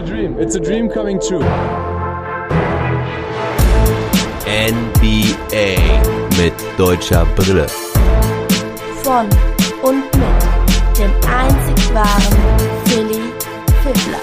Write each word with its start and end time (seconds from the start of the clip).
a 0.00 0.06
dream. 0.06 0.38
It's 0.38 0.54
a 0.54 0.60
dream 0.60 0.88
coming 0.88 1.18
true. 1.20 1.44
NBA 4.46 5.76
mit 6.38 6.54
deutscher 6.78 7.26
Brille. 7.36 7.66
Von 9.02 9.28
und 9.82 10.04
mit 10.16 10.98
dem 10.98 11.12
einzig 11.28 11.94
wahren 11.94 12.38
Philly 12.86 13.20
Fiddler. 13.82 14.20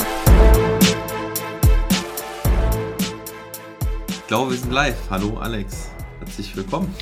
Ich 4.10 4.28
glaube, 4.28 4.52
wir 4.52 4.58
sind 4.58 4.74
live. 4.74 4.98
Hallo 5.10 5.38
Alex, 5.40 5.92
herzlich 6.20 6.56
willkommen. 6.56 6.94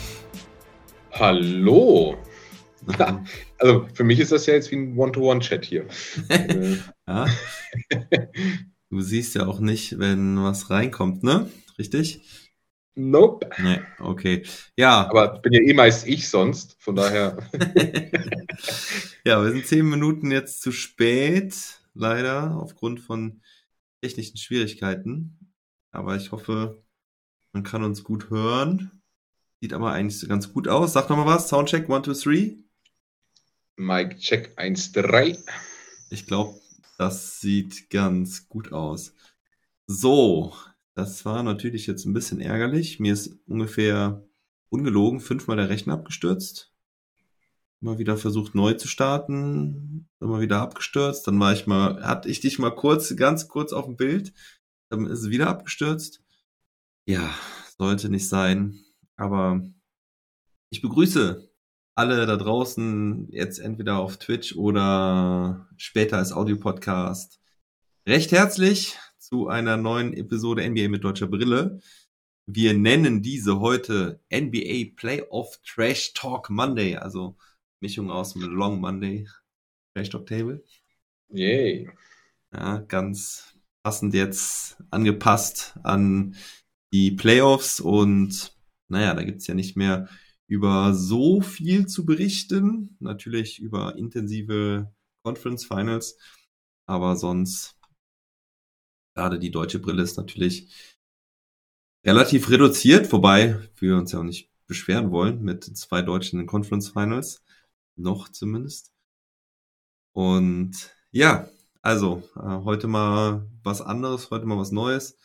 Hallo. 1.13 2.15
Ja, 2.99 3.23
also 3.57 3.87
für 3.93 4.03
mich 4.03 4.19
ist 4.19 4.31
das 4.31 4.45
ja 4.45 4.53
jetzt 4.53 4.71
wie 4.71 4.75
ein 4.75 4.97
One-to-One-Chat 4.97 5.65
hier. 5.65 5.85
ja. 7.07 7.27
Du 8.89 9.01
siehst 9.01 9.35
ja 9.35 9.47
auch 9.47 9.59
nicht, 9.59 9.99
wenn 9.99 10.41
was 10.41 10.69
reinkommt, 10.69 11.23
ne? 11.23 11.49
Richtig? 11.77 12.21
Nope. 12.95 13.49
Nee, 13.61 13.81
okay. 13.99 14.43
Ja. 14.77 15.09
Aber 15.09 15.39
bin 15.39 15.51
ja 15.51 15.59
eh 15.59 15.73
meist 15.73 16.07
ich 16.07 16.29
sonst, 16.29 16.77
von 16.79 16.95
daher. 16.95 17.37
ja, 19.25 19.43
wir 19.43 19.51
sind 19.51 19.65
zehn 19.65 19.89
Minuten 19.89 20.31
jetzt 20.31 20.61
zu 20.61 20.71
spät, 20.71 21.81
leider, 21.93 22.55
aufgrund 22.55 23.01
von 23.01 23.41
technischen 24.01 24.37
Schwierigkeiten. 24.37 25.51
Aber 25.91 26.15
ich 26.15 26.31
hoffe, 26.31 26.83
man 27.51 27.63
kann 27.63 27.83
uns 27.83 28.03
gut 28.03 28.29
hören. 28.29 29.01
Sieht 29.61 29.73
aber 29.73 29.91
eigentlich 29.91 30.27
ganz 30.29 30.53
gut 30.53 30.67
aus. 30.67 30.93
Sag 30.93 31.09
nochmal 31.09 31.25
was. 31.25 31.49
Soundcheck 31.49 31.89
1, 31.89 32.05
2, 32.05 32.31
3. 32.31 32.64
Mike 33.77 34.17
Check 34.17 34.53
1, 34.55 34.93
3. 34.93 35.37
Ich 36.09 36.25
glaube, 36.25 36.59
das 36.97 37.41
sieht 37.41 37.89
ganz 37.89 38.47
gut 38.47 38.71
aus. 38.71 39.13
So, 39.85 40.53
das 40.93 41.25
war 41.25 41.43
natürlich 41.43 41.85
jetzt 41.85 42.05
ein 42.05 42.13
bisschen 42.13 42.39
ärgerlich. 42.39 42.99
Mir 42.99 43.13
ist 43.13 43.37
ungefähr 43.47 44.23
ungelogen 44.69 45.19
fünfmal 45.19 45.57
der 45.57 45.69
Rechner 45.69 45.95
abgestürzt. 45.95 46.71
Immer 47.81 47.99
wieder 47.99 48.17
versucht 48.17 48.55
neu 48.55 48.73
zu 48.73 48.87
starten, 48.87 50.07
immer 50.21 50.39
wieder 50.39 50.61
abgestürzt. 50.61 51.27
Dann 51.27 51.39
war 51.39 51.51
ich 51.51 51.67
mal, 51.67 52.01
hatte 52.01 52.29
ich 52.29 52.39
dich 52.39 52.59
mal 52.59 52.73
kurz, 52.73 53.15
ganz 53.17 53.49
kurz 53.49 53.73
auf 53.73 53.85
dem 53.85 53.97
Bild. 53.97 54.33
Dann 54.89 55.05
ist 55.05 55.19
es 55.19 55.29
wieder 55.29 55.49
abgestürzt. 55.49 56.23
Ja, 57.05 57.29
sollte 57.77 58.09
nicht 58.09 58.29
sein. 58.29 58.79
Aber 59.17 59.61
ich 60.69 60.81
begrüße 60.81 61.49
alle 61.95 62.25
da 62.25 62.35
draußen 62.35 63.29
jetzt 63.31 63.57
entweder 63.59 63.97
auf 63.97 64.17
Twitch 64.17 64.55
oder 64.55 65.67
später 65.77 66.17
als 66.17 66.33
Audiopodcast 66.33 67.39
recht 68.07 68.31
herzlich 68.31 68.97
zu 69.17 69.47
einer 69.47 69.77
neuen 69.77 70.13
Episode 70.13 70.69
NBA 70.69 70.89
mit 70.89 71.03
deutscher 71.03 71.27
Brille. 71.27 71.79
Wir 72.45 72.73
nennen 72.73 73.23
diese 73.23 73.59
heute 73.59 74.19
NBA 74.31 74.93
Playoff 74.95 75.59
Trash 75.65 76.13
Talk 76.13 76.49
Monday, 76.49 76.97
also 76.97 77.37
Mischung 77.79 78.11
aus 78.11 78.33
dem 78.33 78.43
Long 78.43 78.79
Monday 78.79 79.27
Trash 79.95 80.09
Talk 80.09 80.27
Table. 80.27 80.63
Yay. 81.29 81.89
Ja, 82.53 82.79
ganz 82.79 83.55
passend 83.83 84.13
jetzt 84.13 84.77
angepasst 84.91 85.79
an 85.83 86.35
die 86.91 87.11
Playoffs 87.11 87.79
und 87.79 88.53
naja, 88.89 89.13
da 89.13 89.23
gibt's 89.23 89.47
ja 89.47 89.55
nicht 89.55 89.77
mehr 89.77 90.09
über 90.47 90.93
so 90.93 91.41
viel 91.41 91.87
zu 91.87 92.05
berichten. 92.05 92.95
Natürlich 92.99 93.59
über 93.59 93.95
intensive 93.95 94.93
Conference 95.23 95.65
Finals, 95.65 96.17
aber 96.85 97.15
sonst 97.15 97.75
gerade 99.15 99.39
die 99.39 99.51
deutsche 99.51 99.79
Brille 99.79 100.03
ist 100.03 100.17
natürlich 100.17 100.95
relativ 102.05 102.49
reduziert, 102.49 103.11
wobei 103.11 103.59
wir 103.77 103.97
uns 103.97 104.11
ja 104.11 104.19
auch 104.19 104.23
nicht 104.23 104.51
beschweren 104.67 105.11
wollen 105.11 105.41
mit 105.41 105.63
zwei 105.63 106.01
Deutschen 106.01 106.45
Conference 106.45 106.89
Finals. 106.89 107.43
Noch 107.95 108.29
zumindest. 108.29 108.93
Und 110.13 110.95
ja, 111.11 111.49
also 111.81 112.23
äh, 112.35 112.63
heute 112.63 112.87
mal 112.87 113.47
was 113.63 113.81
anderes, 113.81 114.31
heute 114.31 114.45
mal 114.45 114.57
was 114.57 114.71
Neues. 114.71 115.17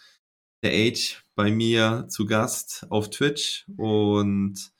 Der 0.62 0.72
Age 0.72 1.24
bei 1.34 1.50
mir 1.50 2.06
zu 2.08 2.26
Gast 2.26 2.86
auf 2.90 3.10
Twitch 3.10 3.66
und 3.76 4.72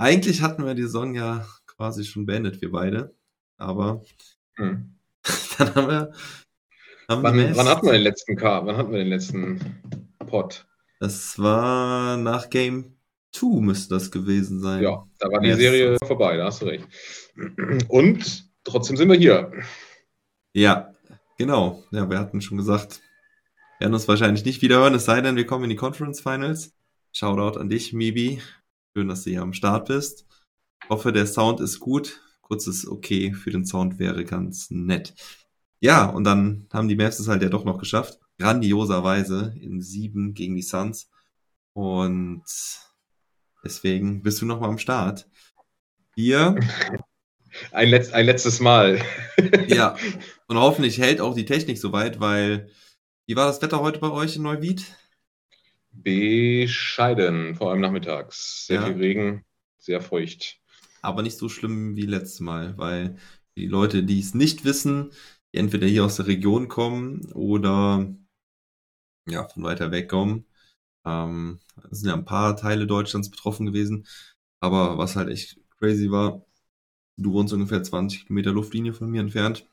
eigentlich 0.00 0.40
hatten 0.40 0.64
wir 0.64 0.74
die 0.74 0.82
Saison 0.82 1.14
ja 1.14 1.46
quasi 1.66 2.04
schon 2.04 2.26
beendet, 2.26 2.60
wir 2.60 2.72
beide. 2.72 3.14
Aber 3.58 4.02
hm. 4.54 4.96
dann 5.58 5.74
haben 5.74 5.88
wir. 5.88 6.12
Haben 7.08 7.22
wann, 7.22 7.36
wir 7.36 7.56
wann 7.56 7.68
hatten 7.68 7.86
wir 7.86 7.92
den 7.92 8.02
letzten 8.02 8.36
K? 8.36 8.64
Wann 8.64 8.76
hatten 8.76 8.92
wir 8.92 8.98
den 8.98 9.08
letzten 9.08 9.60
Pod? 10.26 10.66
Das 11.00 11.38
war 11.38 12.16
nach 12.16 12.50
Game 12.50 12.96
2 13.32 13.60
müsste 13.60 13.94
das 13.94 14.10
gewesen 14.10 14.60
sein. 14.60 14.82
Ja, 14.82 15.06
da 15.18 15.28
war 15.28 15.40
die 15.40 15.52
Serie 15.52 15.96
vorbei, 16.04 16.36
da 16.36 16.46
hast 16.46 16.62
du 16.62 16.66
recht. 16.66 16.86
Und 17.88 18.48
trotzdem 18.64 18.96
sind 18.96 19.08
wir 19.08 19.18
hier. 19.18 19.52
Ja, 20.52 20.92
genau. 21.36 21.84
Ja, 21.90 22.08
wir 22.08 22.18
hatten 22.18 22.40
schon 22.40 22.58
gesagt, 22.58 23.00
wir 23.78 23.86
werden 23.86 23.94
uns 23.94 24.08
wahrscheinlich 24.08 24.44
nicht 24.44 24.62
wieder 24.62 24.76
hören, 24.76 24.94
es 24.94 25.04
sei 25.04 25.20
denn, 25.20 25.36
wir 25.36 25.46
kommen 25.46 25.64
in 25.64 25.70
die 25.70 25.76
Conference 25.76 26.20
Finals. 26.20 26.74
Shoutout 27.12 27.58
an 27.58 27.68
dich, 27.68 27.92
Mibi. 27.92 28.40
Schön, 29.00 29.08
dass 29.08 29.24
du 29.24 29.30
hier 29.30 29.40
am 29.40 29.54
Start 29.54 29.88
bist. 29.88 30.26
Ich 30.82 30.90
hoffe, 30.90 31.10
der 31.10 31.26
Sound 31.26 31.60
ist 31.60 31.80
gut. 31.80 32.20
Kurzes 32.42 32.86
Okay 32.86 33.32
für 33.32 33.48
den 33.48 33.64
Sound 33.64 33.98
wäre 33.98 34.26
ganz 34.26 34.70
nett. 34.70 35.14
Ja, 35.80 36.04
und 36.04 36.24
dann 36.24 36.66
haben 36.70 36.86
die 36.86 36.96
Mavs 36.96 37.18
es 37.18 37.26
halt 37.26 37.40
ja 37.42 37.48
doch 37.48 37.64
noch 37.64 37.78
geschafft. 37.78 38.20
Grandioserweise 38.38 39.54
in 39.58 39.80
sieben 39.80 40.34
gegen 40.34 40.54
die 40.54 40.60
Suns. 40.60 41.08
Und 41.72 42.44
deswegen 43.64 44.22
bist 44.22 44.42
du 44.42 44.44
noch 44.44 44.60
mal 44.60 44.68
am 44.68 44.76
Start. 44.76 45.26
Hier. 46.14 46.56
Ein, 47.72 47.88
Letz-, 47.88 48.12
ein 48.12 48.26
letztes 48.26 48.60
Mal. 48.60 49.00
ja, 49.66 49.96
und 50.46 50.58
hoffentlich 50.58 50.98
hält 50.98 51.22
auch 51.22 51.34
die 51.34 51.46
Technik 51.46 51.78
soweit, 51.78 52.20
weil 52.20 52.70
wie 53.26 53.34
war 53.34 53.46
das 53.46 53.62
Wetter 53.62 53.80
heute 53.80 53.98
bei 53.98 54.10
euch 54.10 54.36
in 54.36 54.42
Neuwied? 54.42 54.84
Bescheiden, 56.02 57.54
vor 57.54 57.70
allem 57.70 57.80
nachmittags. 57.80 58.66
Sehr 58.66 58.80
ja. 58.80 58.86
viel 58.86 58.96
Regen, 58.96 59.44
sehr 59.78 60.00
feucht. 60.00 60.60
Aber 61.02 61.22
nicht 61.22 61.38
so 61.38 61.48
schlimm 61.48 61.96
wie 61.96 62.06
letztes 62.06 62.40
Mal, 62.40 62.76
weil 62.78 63.16
die 63.56 63.66
Leute, 63.66 64.02
die 64.02 64.20
es 64.20 64.34
nicht 64.34 64.64
wissen, 64.64 65.12
die 65.52 65.58
entweder 65.58 65.86
hier 65.86 66.04
aus 66.04 66.16
der 66.16 66.26
Region 66.26 66.68
kommen 66.68 67.32
oder 67.32 68.06
ja, 69.26 69.48
von 69.48 69.62
weiter 69.62 69.90
weg 69.90 70.08
kommen. 70.08 70.46
Ähm, 71.04 71.60
es 71.90 72.00
sind 72.00 72.08
ja 72.08 72.14
ein 72.14 72.24
paar 72.24 72.56
Teile 72.56 72.86
Deutschlands 72.86 73.30
betroffen 73.30 73.66
gewesen. 73.66 74.06
Aber 74.60 74.98
was 74.98 75.16
halt 75.16 75.30
echt 75.30 75.58
crazy 75.78 76.10
war, 76.10 76.44
du 77.16 77.32
wohnst 77.32 77.52
ungefähr 77.52 77.82
20 77.82 78.26
Kilometer 78.26 78.52
Luftlinie 78.52 78.92
von 78.92 79.10
mir 79.10 79.20
entfernt. 79.20 79.66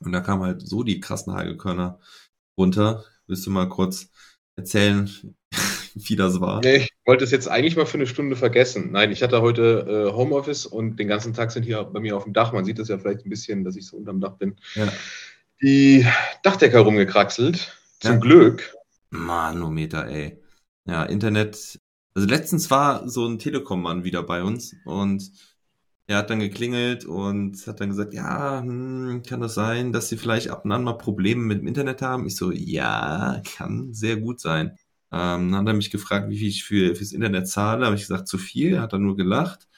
Und 0.00 0.12
da 0.12 0.20
kamen 0.20 0.42
halt 0.42 0.66
so 0.66 0.82
die 0.82 1.00
krassen 1.00 1.32
Hagelkörner 1.32 1.98
runter. 2.58 3.04
Willst 3.26 3.46
du 3.46 3.50
mal 3.50 3.68
kurz 3.68 4.10
erzählen, 4.56 5.08
wie 5.94 6.16
das 6.16 6.40
war? 6.40 6.60
Nee, 6.60 6.76
ich 6.76 6.90
wollte 7.04 7.24
es 7.24 7.30
jetzt 7.30 7.48
eigentlich 7.48 7.76
mal 7.76 7.86
für 7.86 7.98
eine 7.98 8.06
Stunde 8.06 8.36
vergessen. 8.36 8.90
Nein, 8.92 9.12
ich 9.12 9.22
hatte 9.22 9.40
heute 9.42 10.08
äh, 10.10 10.12
Homeoffice 10.12 10.66
und 10.66 10.96
den 10.96 11.08
ganzen 11.08 11.34
Tag 11.34 11.52
sind 11.52 11.62
hier 11.62 11.84
bei 11.84 12.00
mir 12.00 12.16
auf 12.16 12.24
dem 12.24 12.32
Dach, 12.32 12.52
man 12.52 12.64
sieht 12.64 12.78
das 12.78 12.88
ja 12.88 12.98
vielleicht 12.98 13.24
ein 13.24 13.30
bisschen, 13.30 13.64
dass 13.64 13.76
ich 13.76 13.86
so 13.86 13.96
unterm 13.96 14.20
Dach 14.20 14.36
bin, 14.36 14.56
ja. 14.74 14.92
die 15.62 16.06
Dachdecker 16.42 16.80
rumgekraxelt. 16.80 17.72
Zum 18.00 18.12
ja. 18.12 18.18
Glück. 18.18 18.74
Manometer, 19.10 20.06
ey. 20.06 20.38
Ja, 20.84 21.04
Internet. 21.04 21.80
Also 22.14 22.28
letztens 22.28 22.70
war 22.70 23.08
so 23.08 23.26
ein 23.26 23.38
Telekom-Mann 23.38 24.04
wieder 24.04 24.22
bei 24.22 24.42
uns 24.42 24.74
und 24.84 25.30
er 26.08 26.18
hat 26.18 26.30
dann 26.30 26.40
geklingelt 26.40 27.04
und 27.04 27.66
hat 27.66 27.80
dann 27.80 27.88
gesagt, 27.90 28.14
ja, 28.14 28.60
hm, 28.62 29.22
kann 29.26 29.40
das 29.40 29.54
sein, 29.54 29.92
dass 29.92 30.08
Sie 30.08 30.16
vielleicht 30.16 30.50
ab 30.50 30.64
und 30.64 30.72
an 30.72 30.84
mal 30.84 30.94
Probleme 30.94 31.42
mit 31.42 31.60
dem 31.60 31.66
Internet 31.66 32.02
haben? 32.02 32.26
Ich 32.26 32.36
so, 32.36 32.52
ja, 32.52 33.42
kann 33.56 33.92
sehr 33.92 34.16
gut 34.16 34.40
sein. 34.40 34.78
Ähm, 35.12 35.50
dann 35.52 35.56
hat 35.56 35.66
er 35.68 35.74
mich 35.74 35.90
gefragt, 35.90 36.30
wie 36.30 36.38
viel 36.38 36.48
ich 36.48 36.64
für, 36.64 36.94
fürs 36.94 37.12
Internet 37.12 37.48
zahle. 37.48 37.86
Habe 37.86 37.96
ich 37.96 38.02
gesagt, 38.02 38.28
zu 38.28 38.38
viel. 38.38 38.80
Hat 38.80 38.92
er 38.92 38.98
nur 39.00 39.16
gelacht. 39.16 39.68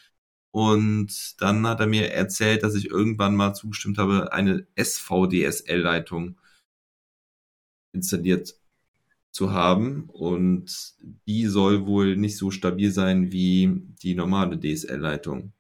Und 0.51 1.41
dann 1.41 1.67
hat 1.67 1.81
er 1.81 1.87
mir 1.87 2.13
erzählt, 2.13 2.63
dass 2.63 2.75
ich 2.75 2.91
irgendwann 2.91 3.37
mal 3.37 3.55
zugestimmt 3.55 3.99
habe, 3.99 4.33
eine 4.33 4.67
SVDSL-Leitung 4.77 6.39
installiert 7.93 8.55
zu 9.33 9.53
haben. 9.53 10.09
Und 10.11 10.95
die 11.27 11.47
soll 11.47 11.87
wohl 11.87 12.17
nicht 12.17 12.37
so 12.39 12.51
stabil 12.51 12.91
sein 12.93 13.33
wie 13.33 13.83
die 14.03 14.15
normale 14.15 14.59
DSL-Leitung. 14.59 15.53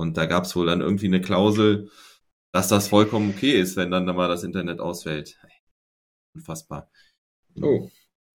Und 0.00 0.16
da 0.16 0.24
gab 0.24 0.44
es 0.44 0.56
wohl 0.56 0.66
dann 0.66 0.80
irgendwie 0.80 1.06
eine 1.06 1.20
Klausel, 1.20 1.90
dass 2.52 2.68
das 2.68 2.88
vollkommen 2.88 3.30
okay 3.30 3.60
ist, 3.60 3.76
wenn 3.76 3.90
dann 3.90 4.06
mal 4.06 4.28
das 4.28 4.44
Internet 4.44 4.80
ausfällt. 4.80 5.38
Unfassbar. 6.34 6.90
Oh, 7.60 7.90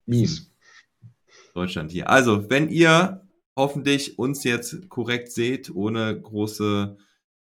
mies. 0.06 0.52
Deutschland 1.56 1.92
hier. 1.92 2.10
Also, 2.10 2.50
wenn 2.50 2.70
ihr 2.70 3.28
hoffentlich 3.58 4.20
uns 4.20 4.44
jetzt 4.44 4.90
korrekt 4.90 5.32
seht, 5.32 5.74
ohne 5.74 6.22
große 6.22 6.98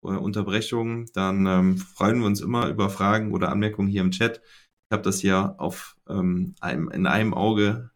äh, 0.02 0.06
Unterbrechungen, 0.06 1.10
dann 1.12 1.46
ähm, 1.46 1.76
freuen 1.76 2.20
wir 2.20 2.26
uns 2.26 2.40
immer 2.40 2.68
über 2.68 2.88
Fragen 2.88 3.32
oder 3.32 3.50
Anmerkungen 3.50 3.88
hier 3.88 4.00
im 4.00 4.12
Chat. 4.12 4.40
Ich 4.88 4.92
habe 4.94 5.02
das 5.02 5.20
hier 5.20 5.56
auf 5.58 5.96
ähm, 6.08 6.54
einem, 6.60 6.88
in 6.90 7.06
einem 7.06 7.34
Auge 7.34 7.90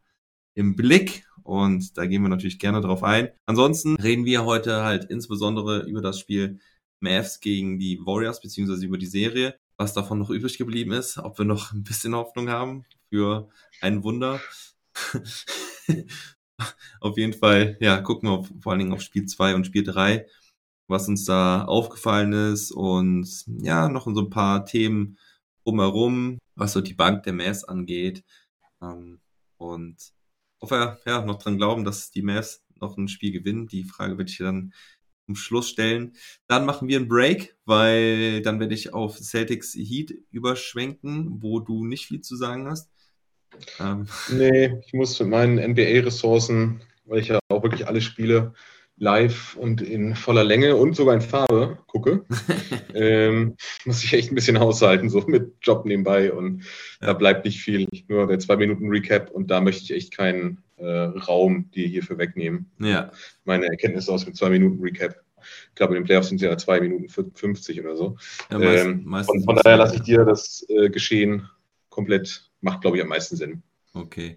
im 0.54 0.76
Blick 0.76 1.24
und 1.50 1.98
da 1.98 2.06
gehen 2.06 2.22
wir 2.22 2.28
natürlich 2.28 2.60
gerne 2.60 2.80
drauf 2.80 3.02
ein. 3.02 3.30
Ansonsten 3.44 3.96
reden 3.96 4.24
wir 4.24 4.44
heute 4.44 4.84
halt 4.84 5.06
insbesondere 5.06 5.80
über 5.80 6.00
das 6.00 6.20
Spiel 6.20 6.60
Mavs 7.00 7.40
gegen 7.40 7.80
die 7.80 7.98
Warriors, 8.06 8.40
beziehungsweise 8.40 8.86
über 8.86 8.98
die 8.98 9.06
Serie, 9.06 9.58
was 9.76 9.92
davon 9.92 10.20
noch 10.20 10.30
übrig 10.30 10.58
geblieben 10.58 10.92
ist, 10.92 11.18
ob 11.18 11.38
wir 11.38 11.44
noch 11.44 11.72
ein 11.72 11.82
bisschen 11.82 12.14
Hoffnung 12.14 12.50
haben 12.50 12.84
für 13.08 13.48
ein 13.80 14.04
Wunder. 14.04 14.40
auf 17.00 17.18
jeden 17.18 17.32
Fall, 17.32 17.76
ja, 17.80 18.00
gucken 18.00 18.30
wir 18.30 18.44
vor 18.60 18.70
allen 18.70 18.78
Dingen 18.78 18.92
auf 18.92 19.02
Spiel 19.02 19.26
2 19.26 19.56
und 19.56 19.66
Spiel 19.66 19.82
3, 19.82 20.26
was 20.86 21.08
uns 21.08 21.24
da 21.24 21.64
aufgefallen 21.64 22.32
ist 22.32 22.70
und 22.70 23.28
ja, 23.60 23.88
noch 23.88 24.04
so 24.04 24.20
ein 24.20 24.30
paar 24.30 24.66
Themen 24.66 25.18
drumherum, 25.64 26.38
was 26.54 26.74
so 26.74 26.80
die 26.80 26.94
Bank 26.94 27.24
der 27.24 27.32
Mavs 27.32 27.64
angeht. 27.64 28.22
Ähm, 28.80 29.18
und 29.56 30.12
hoffe 30.60 30.98
ja 31.06 31.24
noch 31.24 31.38
dran 31.38 31.56
glauben, 31.56 31.84
dass 31.84 32.10
die 32.10 32.22
Mavs 32.22 32.64
noch 32.80 32.96
ein 32.96 33.08
Spiel 33.08 33.32
gewinnen. 33.32 33.66
Die 33.66 33.84
Frage 33.84 34.18
werde 34.18 34.30
ich 34.30 34.38
dann 34.38 34.72
zum 35.26 35.36
Schluss 35.36 35.68
stellen. 35.68 36.14
Dann 36.46 36.66
machen 36.66 36.88
wir 36.88 36.98
einen 36.98 37.08
Break, 37.08 37.56
weil 37.64 38.42
dann 38.42 38.58
werde 38.58 38.74
ich 38.74 38.92
auf 38.92 39.18
Celtics 39.18 39.74
Heat 39.74 40.14
überschwenken, 40.30 41.42
wo 41.42 41.60
du 41.60 41.84
nicht 41.84 42.06
viel 42.06 42.20
zu 42.20 42.36
sagen 42.36 42.68
hast. 42.68 42.90
Ähm. 43.78 44.06
Nee, 44.32 44.80
ich 44.84 44.92
muss 44.92 45.18
mit 45.20 45.28
meinen 45.28 45.58
NBA-Ressourcen, 45.58 46.82
weil 47.04 47.20
ich 47.20 47.28
ja 47.28 47.38
auch 47.48 47.62
wirklich 47.62 47.86
alle 47.86 48.00
Spiele 48.00 48.54
live 49.00 49.56
und 49.56 49.80
in 49.80 50.14
voller 50.14 50.44
Länge 50.44 50.76
und 50.76 50.94
sogar 50.94 51.14
in 51.14 51.22
Farbe 51.22 51.78
gucke, 51.86 52.26
ähm, 52.94 53.56
muss 53.86 54.04
ich 54.04 54.12
echt 54.12 54.30
ein 54.30 54.34
bisschen 54.34 54.60
haushalten, 54.60 55.08
so 55.08 55.22
mit 55.26 55.54
Job 55.62 55.86
nebenbei 55.86 56.32
und 56.32 56.64
ja. 57.00 57.08
da 57.08 57.12
bleibt 57.14 57.46
nicht 57.46 57.60
viel. 57.60 57.88
Nur 58.08 58.26
der 58.26 58.38
zwei 58.38 58.56
Minuten 58.56 58.88
Recap 58.88 59.30
und 59.30 59.50
da 59.50 59.62
möchte 59.62 59.84
ich 59.84 59.92
echt 59.92 60.14
keinen 60.14 60.62
äh, 60.76 60.84
Raum 60.86 61.70
dir 61.70 61.88
hierfür 61.88 62.18
wegnehmen. 62.18 62.70
Ja. 62.78 63.10
Meine 63.44 63.66
Erkenntnisse 63.66 64.12
aus 64.12 64.26
mit 64.26 64.36
zwei 64.36 64.50
Minuten 64.50 64.82
Recap. 64.82 65.16
Ich 65.70 65.74
glaube, 65.74 65.96
in 65.96 66.02
den 66.02 66.06
Playoffs 66.06 66.28
sind 66.28 66.36
es 66.36 66.42
ja 66.42 66.56
zwei 66.58 66.80
Minuten 66.82 67.08
50 67.08 67.80
oder 67.80 67.96
so. 67.96 68.18
Ja, 68.50 68.58
meist, 68.58 68.84
ähm, 68.84 69.04
von, 69.08 69.42
von 69.44 69.56
daher 69.56 69.78
lasse 69.78 69.96
ich 69.96 70.02
dir 70.02 70.26
das 70.26 70.66
äh, 70.68 70.90
Geschehen 70.90 71.48
komplett, 71.88 72.50
macht 72.60 72.82
glaube 72.82 72.98
ich 72.98 73.02
am 73.02 73.08
meisten 73.08 73.36
Sinn. 73.36 73.62
Okay, 73.94 74.36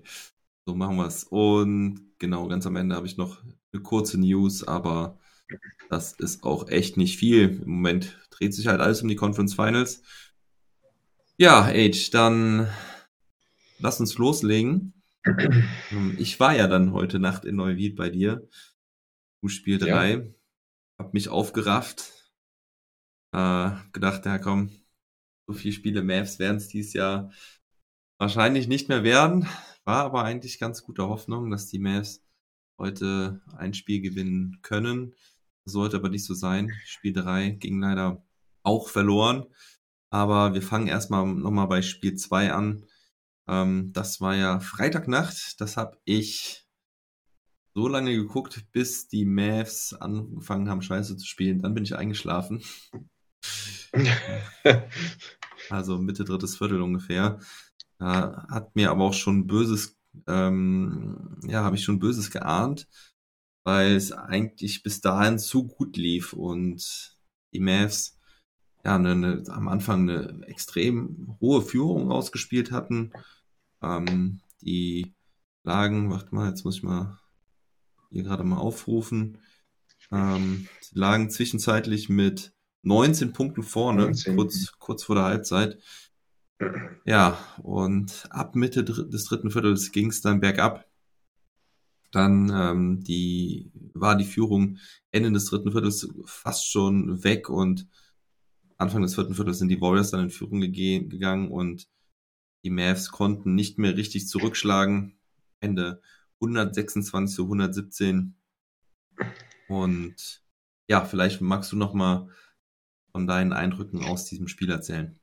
so 0.65 0.73
machen 0.73 0.95
wir 0.95 1.05
es. 1.05 1.25
Und 1.25 2.13
genau, 2.17 2.47
ganz 2.47 2.65
am 2.65 2.77
Ende 2.77 2.95
habe 2.95 3.07
ich 3.07 3.17
noch 3.17 3.43
eine 3.73 3.81
kurze 3.81 4.19
News, 4.19 4.63
aber 4.67 5.19
das 5.89 6.13
ist 6.13 6.43
auch 6.43 6.69
echt 6.69 6.97
nicht 6.97 7.17
viel. 7.17 7.61
Im 7.61 7.69
Moment 7.69 8.17
dreht 8.29 8.53
sich 8.53 8.67
halt 8.67 8.81
alles 8.81 9.01
um 9.01 9.07
die 9.07 9.15
Conference 9.15 9.53
Finals. 9.53 10.03
Ja, 11.37 11.65
Age, 11.65 12.11
dann 12.11 12.69
lass 13.79 13.99
uns 13.99 14.17
loslegen. 14.17 14.93
Ähm, 15.25 16.15
ich 16.17 16.39
war 16.39 16.55
ja 16.55 16.67
dann 16.67 16.93
heute 16.93 17.19
Nacht 17.19 17.45
in 17.45 17.55
Neuwied 17.55 17.95
bei 17.95 18.09
dir. 18.09 18.47
Du 19.41 19.49
Spiel 19.49 19.77
3. 19.77 20.11
Ja. 20.11 20.21
Hab 20.97 21.13
mich 21.13 21.29
aufgerafft. 21.29 22.11
Äh, 23.33 23.71
gedacht, 23.91 24.25
ja 24.25 24.37
komm, 24.37 24.69
so 25.47 25.53
viele 25.53 25.73
Spiele 25.73 26.03
Mavs 26.03 26.37
werden 26.39 26.57
es 26.57 26.67
dieses 26.67 26.93
Jahr 26.93 27.31
wahrscheinlich 28.19 28.67
nicht 28.67 28.89
mehr 28.89 29.03
werden. 29.03 29.47
War 29.85 30.03
aber 30.03 30.23
eigentlich 30.23 30.59
ganz 30.59 30.83
gute 30.83 31.07
Hoffnung, 31.07 31.49
dass 31.49 31.67
die 31.67 31.79
Mavs 31.79 32.23
heute 32.77 33.41
ein 33.57 33.73
Spiel 33.73 34.01
gewinnen 34.01 34.59
können. 34.61 35.13
Sollte 35.65 35.97
aber 35.97 36.09
nicht 36.09 36.25
so 36.25 36.33
sein. 36.33 36.71
Spiel 36.85 37.13
3 37.13 37.51
ging 37.51 37.79
leider 37.79 38.23
auch 38.63 38.89
verloren. 38.89 39.45
Aber 40.09 40.53
wir 40.53 40.61
fangen 40.61 40.87
erstmal 40.87 41.25
nochmal 41.25 41.67
bei 41.67 41.81
Spiel 41.81 42.15
2 42.15 42.51
an. 42.51 42.85
Ähm, 43.47 43.91
das 43.93 44.21
war 44.21 44.35
ja 44.35 44.59
Freitagnacht. 44.59 45.59
Das 45.59 45.77
habe 45.77 45.97
ich 46.05 46.67
so 47.73 47.87
lange 47.87 48.13
geguckt, 48.15 48.65
bis 48.71 49.07
die 49.07 49.25
Mavs 49.25 49.93
angefangen 49.93 50.69
haben, 50.69 50.81
Scheiße 50.81 51.17
zu 51.17 51.25
spielen. 51.25 51.61
Dann 51.61 51.73
bin 51.73 51.83
ich 51.83 51.95
eingeschlafen. 51.95 52.63
also 55.69 55.97
Mitte 55.97 56.23
drittes 56.23 56.57
Viertel 56.57 56.81
ungefähr. 56.81 57.39
Da 57.97 58.45
hat 58.49 58.75
mir 58.75 58.91
aber 58.91 59.05
auch 59.05 59.13
schon 59.13 59.47
Böses 59.47 59.97
ähm, 60.27 61.37
ja, 61.45 61.63
habe 61.63 61.75
ich 61.75 61.83
schon 61.83 61.99
Böses 61.99 62.31
geahnt, 62.31 62.87
weil 63.63 63.95
es 63.95 64.11
eigentlich 64.11 64.83
bis 64.83 65.01
dahin 65.01 65.39
zu 65.39 65.67
gut 65.67 65.97
lief 65.97 66.33
und 66.33 67.17
die 67.53 67.59
Mavs 67.59 68.19
ja 68.83 68.95
eine, 68.95 69.11
eine, 69.11 69.43
am 69.47 69.67
Anfang 69.67 70.09
eine 70.09 70.45
extrem 70.47 71.37
hohe 71.39 71.61
Führung 71.61 72.11
ausgespielt 72.11 72.71
hatten. 72.71 73.13
Ähm, 73.81 74.41
die 74.61 75.13
lagen, 75.63 76.09
warte 76.11 76.33
mal, 76.35 76.49
jetzt 76.49 76.65
muss 76.65 76.77
ich 76.77 76.83
mal 76.83 77.19
hier 78.09 78.23
gerade 78.23 78.43
mal 78.43 78.57
aufrufen. 78.57 79.39
Ähm, 80.11 80.67
sie 80.81 80.99
lagen 80.99 81.29
zwischenzeitlich 81.29 82.09
mit 82.09 82.53
19 82.83 83.33
Punkten 83.33 83.63
vorne, 83.63 84.03
19. 84.03 84.35
Kurz, 84.35 84.71
kurz 84.77 85.03
vor 85.03 85.15
der 85.15 85.25
Halbzeit. 85.25 85.79
Ja, 87.05 87.37
und 87.61 88.27
ab 88.29 88.55
Mitte 88.55 88.83
des 88.83 89.25
dritten 89.25 89.51
Viertels 89.51 89.91
ging 89.91 90.09
es 90.09 90.21
dann 90.21 90.39
bergab. 90.39 90.85
Dann 92.11 92.51
ähm, 92.53 93.03
die, 93.03 93.71
war 93.93 94.15
die 94.15 94.25
Führung 94.25 94.77
Ende 95.11 95.31
des 95.31 95.45
dritten 95.45 95.71
Viertels 95.71 96.07
fast 96.25 96.69
schon 96.69 97.23
weg 97.23 97.49
und 97.49 97.87
Anfang 98.77 99.01
des 99.01 99.15
vierten 99.15 99.33
Viertels 99.33 99.59
sind 99.59 99.69
die 99.69 99.81
Warriors 99.81 100.11
dann 100.11 100.21
in 100.21 100.29
Führung 100.29 100.61
gegangen 100.61 101.49
und 101.49 101.87
die 102.63 102.69
Mavs 102.69 103.11
konnten 103.11 103.55
nicht 103.55 103.77
mehr 103.77 103.97
richtig 103.97 104.27
zurückschlagen. 104.27 105.17
Ende 105.59 106.01
126 106.41 107.35
zu 107.35 107.43
117. 107.43 108.35
Und 109.67 110.43
ja, 110.87 111.05
vielleicht 111.05 111.41
magst 111.41 111.71
du 111.71 111.77
noch 111.77 111.93
mal 111.93 112.29
von 113.11 113.27
deinen 113.27 113.53
Eindrücken 113.53 114.03
aus 114.03 114.25
diesem 114.25 114.47
Spiel 114.47 114.69
erzählen. 114.69 115.19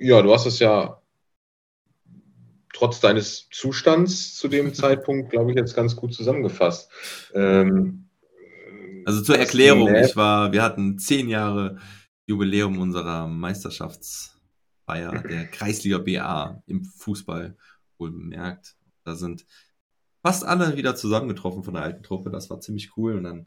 Ja, 0.00 0.22
du 0.22 0.32
hast 0.32 0.46
es 0.46 0.58
ja 0.58 1.00
trotz 2.72 3.00
deines 3.00 3.48
Zustands 3.50 4.34
zu 4.34 4.48
dem 4.48 4.72
Zeitpunkt, 4.74 5.30
glaube 5.30 5.50
ich, 5.50 5.56
jetzt 5.56 5.76
ganz 5.76 5.94
gut 5.94 6.14
zusammengefasst. 6.14 6.90
Ähm, 7.34 8.08
also 9.04 9.22
zur 9.22 9.38
Erklärung, 9.38 9.94
ich 9.94 10.16
war, 10.16 10.52
wir 10.52 10.62
hatten 10.62 10.98
zehn 10.98 11.28
Jahre 11.28 11.78
Jubiläum 12.26 12.78
unserer 12.78 13.26
Meisterschaftsfeier 13.26 15.22
der 15.28 15.46
Kreisliga 15.48 15.98
BA 15.98 16.62
im 16.66 16.84
Fußball 16.84 17.56
wohl 17.98 18.10
bemerkt. 18.10 18.76
Da 19.04 19.14
sind 19.14 19.44
fast 20.22 20.44
alle 20.44 20.76
wieder 20.76 20.96
zusammengetroffen 20.96 21.62
von 21.62 21.74
der 21.74 21.82
alten 21.82 22.02
Truppe. 22.02 22.30
Das 22.30 22.48
war 22.48 22.60
ziemlich 22.60 22.96
cool 22.96 23.16
und 23.16 23.24
dann 23.24 23.46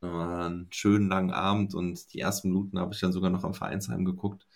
war 0.00 0.46
einen 0.46 0.68
schönen 0.70 1.08
langen 1.08 1.32
Abend 1.32 1.74
und 1.74 2.12
die 2.12 2.20
ersten 2.20 2.48
Minuten 2.48 2.78
habe 2.78 2.94
ich 2.94 3.00
dann 3.00 3.12
sogar 3.12 3.30
noch 3.30 3.42
am 3.42 3.54
Vereinsheim 3.54 4.04
geguckt. 4.04 4.46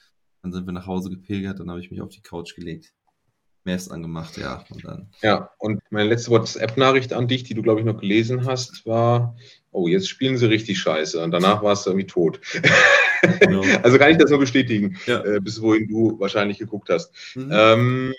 Dann 0.43 0.53
sind 0.53 0.67
wir 0.67 0.73
nach 0.73 0.87
Hause 0.87 1.11
gepilgert, 1.11 1.61
dann 1.61 1.71
habe 1.71 1.81
ich 1.81 1.91
mich 1.91 2.01
auf 2.01 2.11
die 2.11 2.23
Couch 2.23 2.55
gelegt. 2.55 2.93
Maps 3.65 3.89
angemacht, 3.89 4.37
ja. 4.39 4.65
Und 4.71 4.85
dann. 4.85 5.11
Ja, 5.23 5.51
und 5.59 5.81
meine 5.91 6.09
letzte 6.09 6.31
WhatsApp-Nachricht 6.31 7.13
an 7.13 7.29
dich, 7.29 7.45
die 7.45 7.55
du, 7.55 7.63
glaube 7.63 7.81
ich, 7.81 7.87
noch 7.87 8.01
gelesen 8.01 8.47
hast, 8.47 8.87
war, 8.87 9.37
oh, 9.71 9.87
jetzt 9.87 10.09
spielen 10.09 10.39
sie 10.39 10.47
richtig 10.47 10.79
scheiße. 10.79 11.23
Und 11.23 11.31
danach 11.33 11.63
warst 11.63 11.87
du 11.87 11.91
irgendwie 11.91 12.07
tot. 12.07 12.41
Genau. 13.41 13.63
also 13.83 13.99
kann 13.99 14.11
ich 14.11 14.17
das 14.17 14.31
nur 14.31 14.39
bestätigen, 14.39 14.97
ja. 15.07 15.23
äh, 15.25 15.41
bis 15.41 15.61
wohin 15.61 15.89
du 15.89 16.19
wahrscheinlich 16.19 16.59
geguckt 16.59 16.89
hast. 16.89 17.13
Mhm. 17.35 17.51
Ähm, 17.53 18.15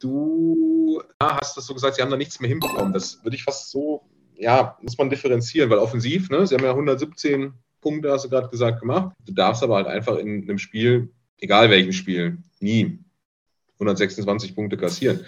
du 0.00 1.02
hast 1.20 1.56
das 1.56 1.66
so 1.66 1.74
gesagt, 1.74 1.96
sie 1.96 2.02
haben 2.02 2.10
da 2.10 2.16
nichts 2.16 2.40
mehr 2.40 2.48
hinbekommen. 2.48 2.92
Das 2.92 3.22
würde 3.24 3.36
ich 3.36 3.44
fast 3.44 3.70
so, 3.70 4.02
ja, 4.36 4.78
muss 4.80 4.98
man 4.98 5.10
differenzieren, 5.10 5.70
weil 5.70 5.78
offensiv, 5.78 6.30
ne, 6.30 6.46
sie 6.46 6.54
haben 6.54 6.64
ja 6.64 6.70
117 6.70 7.54
Punkte, 7.80 8.12
hast 8.12 8.24
du 8.24 8.28
gerade 8.28 8.48
gesagt, 8.48 8.80
gemacht. 8.80 9.14
Du 9.24 9.32
darfst 9.32 9.62
aber 9.62 9.76
halt 9.76 9.86
einfach 9.86 10.16
in 10.16 10.42
einem 10.42 10.58
Spiel 10.58 11.10
egal 11.38 11.70
welchem 11.70 11.92
Spiel, 11.92 12.38
nie 12.60 12.98
126 13.74 14.54
Punkte 14.54 14.76
kassieren. 14.76 15.20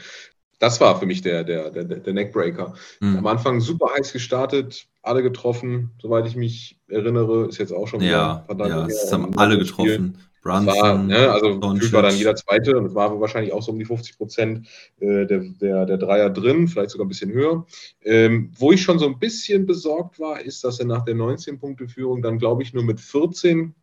Das 0.58 0.80
war 0.80 0.98
für 0.98 1.06
mich 1.06 1.20
der, 1.20 1.44
der, 1.44 1.70
der, 1.70 1.84
der 1.84 2.12
Neckbreaker. 2.14 2.74
Mhm. 3.00 3.18
Am 3.18 3.26
Anfang 3.26 3.60
super 3.60 3.90
heiß 3.96 4.12
gestartet, 4.12 4.86
alle 5.02 5.22
getroffen, 5.22 5.90
soweit 6.00 6.26
ich 6.26 6.36
mich 6.36 6.78
erinnere, 6.88 7.46
ist 7.46 7.58
jetzt 7.58 7.72
auch 7.72 7.86
schon 7.86 8.00
ja, 8.00 8.44
ein 8.48 8.56
paar 8.56 8.68
Ja, 8.68 8.86
es 8.86 9.12
haben 9.12 9.36
alle 9.36 9.58
getroffen. 9.58 10.18
Brunson, 10.46 10.66
war, 10.66 10.98
ne, 10.98 11.30
also 11.30 11.58
Gefühlt 11.58 11.92
war 11.92 12.02
dann 12.02 12.16
jeder 12.16 12.36
Zweite 12.36 12.78
und 12.78 12.86
es 12.86 12.94
war 12.94 13.20
wahrscheinlich 13.20 13.52
auch 13.52 13.62
so 13.62 13.72
um 13.72 13.80
die 13.80 13.84
50 13.84 14.16
Prozent 14.16 14.68
äh, 15.00 15.26
der, 15.26 15.40
der, 15.40 15.86
der 15.86 15.96
Dreier 15.98 16.30
drin, 16.30 16.68
vielleicht 16.68 16.90
sogar 16.90 17.04
ein 17.04 17.08
bisschen 17.08 17.32
höher. 17.32 17.66
Ähm, 18.02 18.52
wo 18.56 18.70
ich 18.70 18.80
schon 18.80 19.00
so 19.00 19.06
ein 19.06 19.18
bisschen 19.18 19.66
besorgt 19.66 20.20
war, 20.20 20.40
ist, 20.40 20.62
dass 20.62 20.78
er 20.78 20.86
nach 20.86 21.04
der 21.04 21.16
19-Punkte-Führung 21.16 22.22
dann, 22.22 22.38
glaube 22.38 22.62
ich, 22.62 22.72
nur 22.72 22.84
mit 22.84 23.00
14 23.00 23.74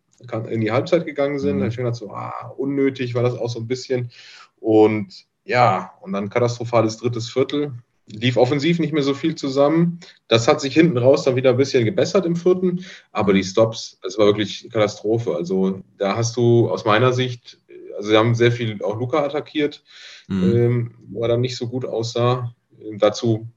in 0.49 0.61
die 0.61 0.71
Halbzeit 0.71 1.05
gegangen 1.05 1.39
sind. 1.39 1.55
Mhm. 1.55 1.59
Da 1.59 1.63
habe 1.65 1.71
ich 1.71 1.77
gedacht, 1.77 1.95
so, 1.95 2.11
ah, 2.11 2.53
unnötig 2.57 3.15
war 3.15 3.23
das 3.23 3.35
auch 3.35 3.49
so 3.49 3.59
ein 3.59 3.67
bisschen. 3.67 4.11
Und 4.59 5.25
ja, 5.45 5.93
und 6.01 6.13
dann 6.13 6.29
katastrophales 6.29 6.97
drittes 6.97 7.29
Viertel. 7.29 7.73
Lief 8.07 8.35
offensiv 8.35 8.79
nicht 8.79 8.91
mehr 8.91 9.03
so 9.03 9.13
viel 9.13 9.35
zusammen. 9.35 9.99
Das 10.27 10.47
hat 10.47 10.59
sich 10.59 10.73
hinten 10.73 10.97
raus 10.97 11.23
dann 11.23 11.37
wieder 11.37 11.51
ein 11.51 11.57
bisschen 11.57 11.85
gebessert 11.85 12.25
im 12.25 12.35
vierten. 12.35 12.83
Aber 13.11 13.33
die 13.33 13.43
Stops, 13.43 13.99
es 14.05 14.17
war 14.17 14.25
wirklich 14.25 14.69
Katastrophe. 14.71 15.35
Also 15.35 15.81
da 15.97 16.15
hast 16.17 16.35
du 16.35 16.69
aus 16.69 16.83
meiner 16.83 17.13
Sicht 17.13 17.59
also 17.95 18.09
sie 18.09 18.17
haben 18.17 18.35
sehr 18.35 18.51
viel 18.51 18.81
auch 18.83 18.97
Luca 18.97 19.23
attackiert, 19.23 19.83
mhm. 20.27 20.55
ähm, 20.55 20.95
war 21.11 21.27
dann 21.27 21.41
nicht 21.41 21.57
so 21.57 21.67
gut 21.67 21.85
aussah. 21.85 22.55
Dazu 22.97 23.47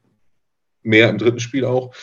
mehr 0.83 1.11
im 1.11 1.19
dritten 1.19 1.41
Spiel 1.41 1.65
auch. 1.65 1.95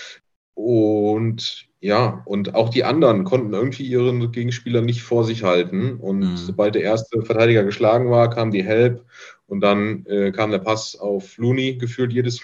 Und 0.55 1.67
ja, 1.83 2.21
und 2.23 2.55
auch 2.55 2.69
die 2.69 2.85
anderen 2.85 3.25
konnten 3.25 3.53
irgendwie 3.53 3.83
ihren 3.83 4.31
Gegenspieler 4.31 4.79
nicht 4.79 5.03
vor 5.03 5.25
sich 5.25 5.43
halten. 5.43 5.97
Und 5.99 6.19
mhm. 6.19 6.37
sobald 6.37 6.75
der 6.75 6.81
erste 6.81 7.21
Verteidiger 7.23 7.65
geschlagen 7.65 8.09
war, 8.09 8.29
kam 8.29 8.51
die 8.51 8.63
Help 8.63 9.03
und 9.47 9.59
dann 9.59 10.05
äh, 10.05 10.31
kam 10.31 10.51
der 10.51 10.59
Pass 10.59 10.95
auf 10.95 11.37
Looney 11.37 11.75
gefühlt 11.75 12.13
jedes 12.13 12.39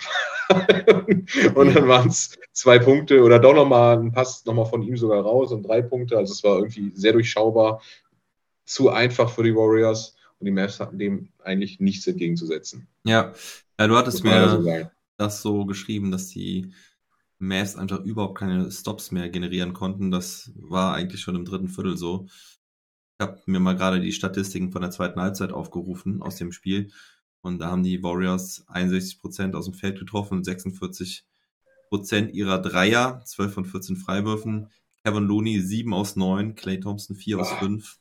Mal. 0.50 0.86
und 1.56 1.74
dann 1.74 1.88
waren 1.88 2.10
es 2.10 2.38
zwei 2.52 2.80
Punkte 2.80 3.24
oder 3.24 3.40
doch 3.40 3.54
nochmal 3.54 3.98
ein 3.98 4.12
Pass 4.12 4.44
nochmal 4.44 4.66
von 4.66 4.82
ihm 4.82 4.98
sogar 4.98 5.22
raus 5.22 5.54
und 5.54 5.64
drei 5.64 5.84
Punkte. 5.84 6.18
Also 6.18 6.34
es 6.34 6.44
war 6.44 6.58
irgendwie 6.58 6.92
sehr 6.94 7.14
durchschaubar, 7.14 7.82
zu 8.66 8.90
einfach 8.90 9.30
für 9.30 9.44
die 9.44 9.56
Warriors. 9.56 10.18
Und 10.40 10.48
die 10.48 10.52
Mavs 10.52 10.82
hatten 10.82 11.00
dem 11.00 11.30
eigentlich 11.42 11.80
nichts 11.80 12.06
entgegenzusetzen. 12.08 12.88
Ja, 13.06 13.34
ja 13.80 13.88
du 13.88 13.96
hattest 13.96 14.22
mir 14.22 14.50
so 14.50 14.66
das 15.16 15.42
so 15.42 15.66
geschrieben, 15.66 16.12
dass 16.12 16.28
die 16.28 16.72
Mavs 17.40 17.76
einfach 17.76 18.02
überhaupt 18.02 18.38
keine 18.38 18.70
Stops 18.72 19.12
mehr 19.12 19.30
generieren 19.30 19.74
konnten. 19.74 20.12
Das 20.12 20.52
war 20.56 20.94
eigentlich 20.94 21.22
schon 21.22 21.36
im 21.36 21.46
dritten 21.46 21.70
Viertel 21.70 21.98
so. 21.98 22.28
Ich 23.18 23.28
habe 23.28 23.42
mir 23.48 23.60
mal 23.60 23.76
gerade 23.76 24.00
die 24.00 24.12
Statistiken 24.12 24.72
von 24.72 24.82
der 24.82 24.92
zweiten 24.92 25.20
Halbzeit 25.20 25.52
aufgerufen 25.52 26.22
aus 26.22 26.36
dem 26.36 26.52
Spiel. 26.52 26.92
Und 27.42 27.60
da 27.60 27.72
haben 27.72 27.84
die 27.84 28.04
Warriors 28.04 28.66
61% 28.68 29.56
aus 29.56 29.66
dem 29.66 29.74
Feld 29.74 30.00
getroffen 30.00 30.38
und 30.38 30.48
46% 30.48 31.24
ihrer 32.32 32.60
Dreier, 32.60 33.22
12 33.26 33.54
von 33.54 33.66
14 33.66 33.96
Freiwürfen. 33.96 34.70
Kevin 35.04 35.24
Looney 35.24 35.62
7 35.62 35.94
aus 35.94 36.18
9, 36.18 36.56
Clay 36.56 36.80
Thompson 36.80 37.16
4 37.16 37.40
aus 37.40 37.52
5. 37.54 38.00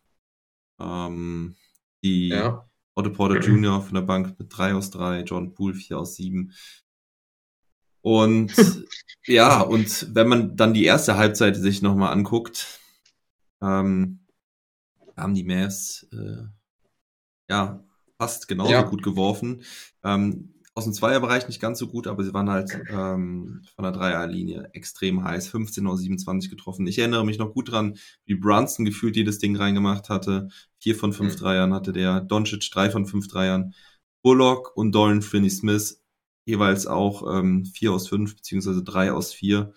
Ähm, 0.81 1.57
die 2.03 2.29
ja. 2.29 2.69
Otto 2.95 3.11
Porter 3.11 3.39
Jr. 3.39 3.81
von 3.81 3.95
der 3.95 4.03
Bank 4.03 4.39
mit 4.39 4.49
3 4.51 4.75
aus 4.75 4.91
3, 4.91 5.23
John 5.23 5.55
Poole 5.55 5.75
4 5.75 5.99
aus 5.99 6.17
7. 6.17 6.53
Und 8.09 8.55
ja, 9.27 9.61
und 9.61 10.15
wenn 10.15 10.29
man 10.29 10.57
dann 10.57 10.73
die 10.73 10.87
erste 10.87 11.19
Halbzeit 11.19 11.57
sich 11.57 11.83
nochmal 11.83 12.11
anguckt, 12.11 12.81
ähm, 13.61 14.21
haben 15.15 15.35
die 15.35 15.45
Mavs 15.45 16.09
äh, 16.13 16.45
ja 17.51 17.85
fast 18.17 18.49
genauso 18.49 18.73
ja. 18.73 18.81
gut 18.81 19.03
geworfen. 19.03 19.63
Ähm, 20.03 20.55
aus 20.73 20.85
dem 20.85 20.95
Zweierbereich 20.95 21.49
nicht 21.49 21.61
ganz 21.61 21.79
so 21.79 21.87
gut, 21.87 22.07
aber 22.07 22.25
sie 22.25 22.33
waren 22.33 22.49
halt 22.49 22.81
ähm, 22.89 23.61
von 23.75 23.83
der 23.83 23.93
Dreierlinie 23.93 24.71
extrem 24.73 25.23
heiß. 25.23 25.49
15 25.49 25.87
aus 25.87 26.01
27 26.01 26.49
getroffen. 26.49 26.87
Ich 26.87 26.99
erinnere 26.99 27.27
mich 27.27 27.37
noch 27.37 27.53
gut 27.53 27.71
dran, 27.71 27.99
wie 28.25 28.37
Brunson 28.37 28.87
gefühlt 28.87 29.17
jedes 29.17 29.39
Ding 29.39 29.55
reingemacht 29.55 30.09
hatte. 30.09 30.49
Vier 30.79 30.95
von 30.95 31.13
fünf 31.13 31.35
mhm. 31.35 31.41
Dreiern 31.41 31.75
hatte 31.75 31.93
der. 31.93 32.23
Doncic 32.23 32.71
drei 32.71 32.89
von 32.89 33.05
fünf 33.05 33.29
Dreiern. 33.29 33.75
Bullock 34.23 34.75
und 34.77 34.93
Doran 34.93 35.21
Finney-Smith 35.21 36.01
jeweils 36.49 36.87
auch 36.87 37.39
ähm, 37.39 37.67
vier 37.67 37.93
aus 37.93 38.09
fünf 38.09 38.35
beziehungsweise 38.35 38.83
drei 38.83 39.13
aus 39.13 39.35
vier. 39.35 39.75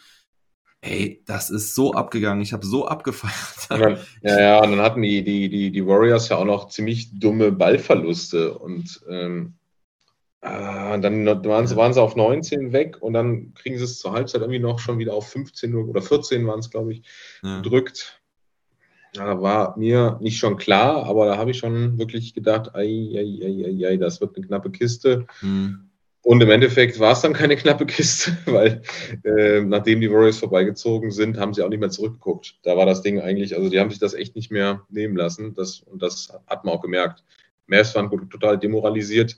Ey, 0.79 1.21
das 1.27 1.49
ist 1.49 1.75
so 1.75 1.93
abgegangen. 1.93 2.41
Ich 2.41 2.53
habe 2.53 2.65
so 2.65 2.87
abgefeiert. 2.87 3.67
Dann, 3.69 3.99
ja, 4.23 4.39
ja, 4.39 4.63
und 4.63 4.71
dann 4.71 4.79
hatten 4.79 5.01
die, 5.01 5.23
die, 5.23 5.49
die, 5.49 5.71
die 5.71 5.85
Warriors 5.85 6.29
ja 6.29 6.37
auch 6.37 6.45
noch 6.45 6.69
ziemlich 6.69 7.19
dumme 7.19 7.51
Ballverluste. 7.51 8.57
Und 8.57 9.01
ähm, 9.09 9.55
äh, 10.39 10.99
dann 10.99 11.25
waren 11.25 11.67
sie, 11.67 11.75
waren 11.75 11.93
sie 11.93 12.01
auf 12.01 12.15
19 12.15 12.71
weg 12.71 12.97
und 13.01 13.13
dann 13.13 13.53
kriegen 13.53 13.77
sie 13.77 13.83
es 13.83 13.99
zur 13.99 14.13
Halbzeit 14.13 14.41
irgendwie 14.41 14.59
noch 14.59 14.79
schon 14.79 14.97
wieder 14.97 15.13
auf 15.13 15.29
15 15.29 15.75
oder 15.75 16.01
14 16.01 16.47
waren 16.47 16.59
es, 16.61 16.71
glaube 16.71 16.93
ich, 16.93 17.03
ja. 17.43 17.57
gedrückt. 17.61 18.21
Ja, 19.13 19.41
war 19.41 19.77
mir 19.77 20.17
nicht 20.21 20.37
schon 20.37 20.55
klar, 20.55 21.03
aber 21.03 21.25
da 21.25 21.37
habe 21.37 21.51
ich 21.51 21.57
schon 21.57 21.99
wirklich 21.99 22.33
gedacht, 22.33 22.73
ei, 22.75 23.11
ei, 23.13 23.39
ei, 23.43 23.87
ei, 23.89 23.97
das 23.97 24.21
wird 24.21 24.37
eine 24.37 24.47
knappe 24.47 24.71
Kiste. 24.71 25.27
Mhm. 25.41 25.90
Und 26.23 26.41
im 26.43 26.51
Endeffekt 26.51 26.99
war 26.99 27.13
es 27.13 27.21
dann 27.21 27.33
keine 27.33 27.55
knappe 27.55 27.85
Kiste, 27.85 28.37
weil 28.45 28.81
äh, 29.23 29.61
nachdem 29.61 30.01
die 30.01 30.11
Warriors 30.11 30.37
vorbeigezogen 30.37 31.11
sind, 31.11 31.37
haben 31.37 31.53
sie 31.53 31.63
auch 31.63 31.69
nicht 31.69 31.79
mehr 31.79 31.89
zurückgeguckt. 31.89 32.59
Da 32.63 32.77
war 32.77 32.85
das 32.85 33.01
Ding 33.01 33.19
eigentlich, 33.19 33.55
also 33.55 33.69
die 33.69 33.79
haben 33.79 33.89
sich 33.89 33.99
das 33.99 34.13
echt 34.13 34.35
nicht 34.35 34.51
mehr 34.51 34.81
nehmen 34.89 35.15
lassen. 35.15 35.55
Das, 35.55 35.79
und 35.79 36.01
das 36.01 36.31
hat 36.47 36.63
man 36.63 36.75
auch 36.75 36.81
gemerkt. 36.81 37.23
Mavs 37.65 37.95
waren 37.95 38.09
total 38.29 38.59
demoralisiert, 38.59 39.37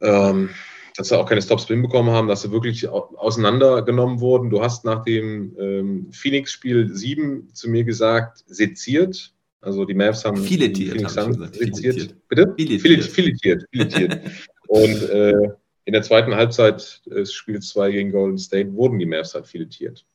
ähm, 0.00 0.50
dass 0.96 1.08
sie 1.08 1.18
auch 1.18 1.28
keine 1.28 1.42
Stops 1.42 1.66
hinbekommen 1.66 2.12
haben, 2.12 2.28
dass 2.28 2.42
sie 2.42 2.52
wirklich 2.52 2.88
auseinandergenommen 2.88 4.20
wurden. 4.20 4.50
Du 4.50 4.62
hast 4.62 4.84
nach 4.84 5.02
dem 5.04 5.56
ähm, 5.58 6.08
Phoenix-Spiel 6.12 6.94
7 6.94 7.52
zu 7.52 7.68
mir 7.68 7.82
gesagt, 7.82 8.44
seziert. 8.46 9.32
Also 9.60 9.84
die 9.84 9.94
Mavs 9.94 10.24
haben 10.24 10.36
filetiert, 10.36 10.92
Phoenix 10.92 11.16
haben 11.16 11.34
seziert. 11.52 12.14
Bitte? 12.28 12.54
Filetiert. 12.56 13.04
Filetiert. 13.06 13.64
filetiert. 13.72 14.20
Und 14.68 15.02
äh, 15.10 15.50
in 15.84 15.92
der 15.92 16.02
zweiten 16.02 16.34
Halbzeit 16.34 17.02
des 17.06 17.32
Spiels 17.32 17.68
2 17.70 17.90
gegen 17.90 18.12
Golden 18.12 18.38
State 18.38 18.72
wurden 18.74 18.98
die 18.98 19.06
Mavs 19.06 19.34
halt 19.34 19.46
filetiert. 19.46 20.06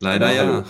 Leider 0.00 0.32
ja. 0.32 0.64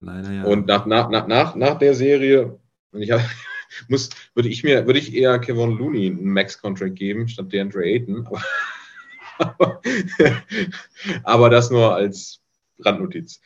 Leider 0.00 0.32
ja. 0.32 0.44
Und 0.44 0.66
nach, 0.66 0.86
nach, 0.86 1.10
nach, 1.10 1.54
nach 1.54 1.78
der 1.78 1.94
Serie, 1.94 2.58
ich 2.92 3.10
hab, 3.10 3.20
muss, 3.88 4.10
würde 4.34 4.48
ich 4.48 4.64
mir, 4.64 4.86
würde 4.86 4.98
ich 4.98 5.14
eher 5.14 5.38
Kevin 5.38 5.76
Looney 5.76 6.06
einen 6.06 6.32
Max-Contract 6.32 6.94
geben, 6.94 7.28
statt 7.28 7.52
DeAndre 7.52 7.82
Ayton. 7.82 8.28
Aber, 9.38 9.80
aber 11.24 11.48
das 11.48 11.70
nur 11.70 11.94
als 11.94 12.42
Randnotiz. 12.78 13.40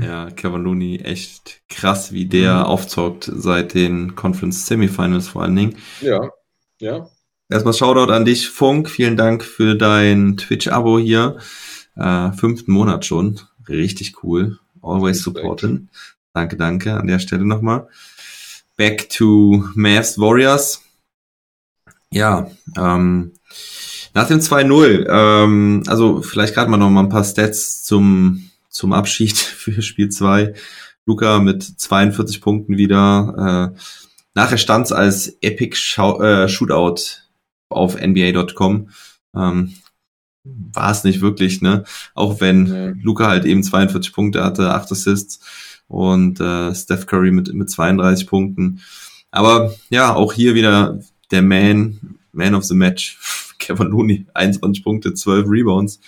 Ja, 0.00 0.28
Kevin 0.32 0.64
Looney 0.64 0.98
echt 1.04 1.62
krass, 1.68 2.12
wie 2.12 2.26
der 2.26 2.54
mhm. 2.54 2.64
aufzockt 2.64 3.30
seit 3.32 3.74
den 3.74 4.16
Conference 4.16 4.66
Semifinals 4.66 5.28
vor 5.28 5.42
allen 5.42 5.54
Dingen. 5.54 5.78
Ja, 6.00 6.32
ja. 6.80 7.08
Erstmal 7.48 7.74
Shoutout 7.74 8.12
an 8.12 8.24
dich, 8.24 8.48
Funk. 8.48 8.88
Vielen 8.88 9.16
Dank 9.16 9.44
für 9.44 9.74
dein 9.74 10.36
Twitch-Abo 10.36 10.98
hier. 10.98 11.36
Äh, 11.96 12.32
fünften 12.32 12.72
Monat 12.72 13.04
schon. 13.04 13.40
Richtig 13.68 14.22
cool. 14.22 14.58
Always 14.82 15.22
supporten. 15.22 15.90
Danke, 16.32 16.56
danke 16.56 16.94
an 16.94 17.06
der 17.06 17.18
Stelle 17.18 17.44
nochmal. 17.44 17.88
Back 18.76 19.08
to 19.10 19.64
Mavs 19.74 20.18
Warriors. 20.18 20.82
Ja, 22.10 22.50
ähm, 22.76 23.32
nach 24.14 24.28
dem 24.28 24.38
2-0, 24.38 25.06
ähm, 25.08 25.82
also 25.86 26.22
vielleicht 26.22 26.54
gerade 26.54 26.70
mal 26.70 26.76
noch 26.76 26.90
mal 26.90 27.00
ein 27.02 27.08
paar 27.08 27.24
Stats 27.24 27.82
zum, 27.82 28.50
zum 28.68 28.92
Abschied 28.92 29.36
für 29.36 29.82
Spiel 29.82 30.08
2. 30.08 30.54
Luca 31.06 31.40
mit 31.40 31.62
42 31.62 32.40
Punkten 32.40 32.78
wieder. 32.78 33.72
Äh, 33.74 33.78
nachher 34.34 34.58
stand 34.58 34.86
es 34.86 34.92
als 34.92 35.36
Epic 35.42 35.76
Schau 35.76 36.22
äh, 36.22 36.48
Shootout 36.48 37.23
auf 37.74 38.00
NBA.com. 38.00 38.88
Ähm, 39.34 39.74
war 40.44 40.90
es 40.90 41.04
nicht 41.04 41.20
wirklich, 41.20 41.62
ne? 41.62 41.84
Auch 42.14 42.40
wenn 42.40 42.66
ja. 42.66 42.92
Luca 43.02 43.28
halt 43.28 43.44
eben 43.44 43.62
42 43.62 44.12
Punkte 44.12 44.44
hatte, 44.44 44.74
8 44.74 44.92
Assists 44.92 45.40
und 45.88 46.40
äh, 46.40 46.74
Steph 46.74 47.06
Curry 47.06 47.30
mit, 47.30 47.52
mit 47.54 47.70
32 47.70 48.26
Punkten. 48.26 48.80
Aber 49.30 49.74
ja, 49.90 50.14
auch 50.14 50.32
hier 50.32 50.54
wieder 50.54 51.00
der 51.30 51.42
Man, 51.42 52.18
Man 52.32 52.54
of 52.54 52.64
the 52.64 52.74
Match, 52.74 53.18
Kevin 53.58 53.88
Looney, 53.88 54.26
21 54.34 54.84
Punkte, 54.84 55.14
12 55.14 55.46
Rebounds. 55.48 56.00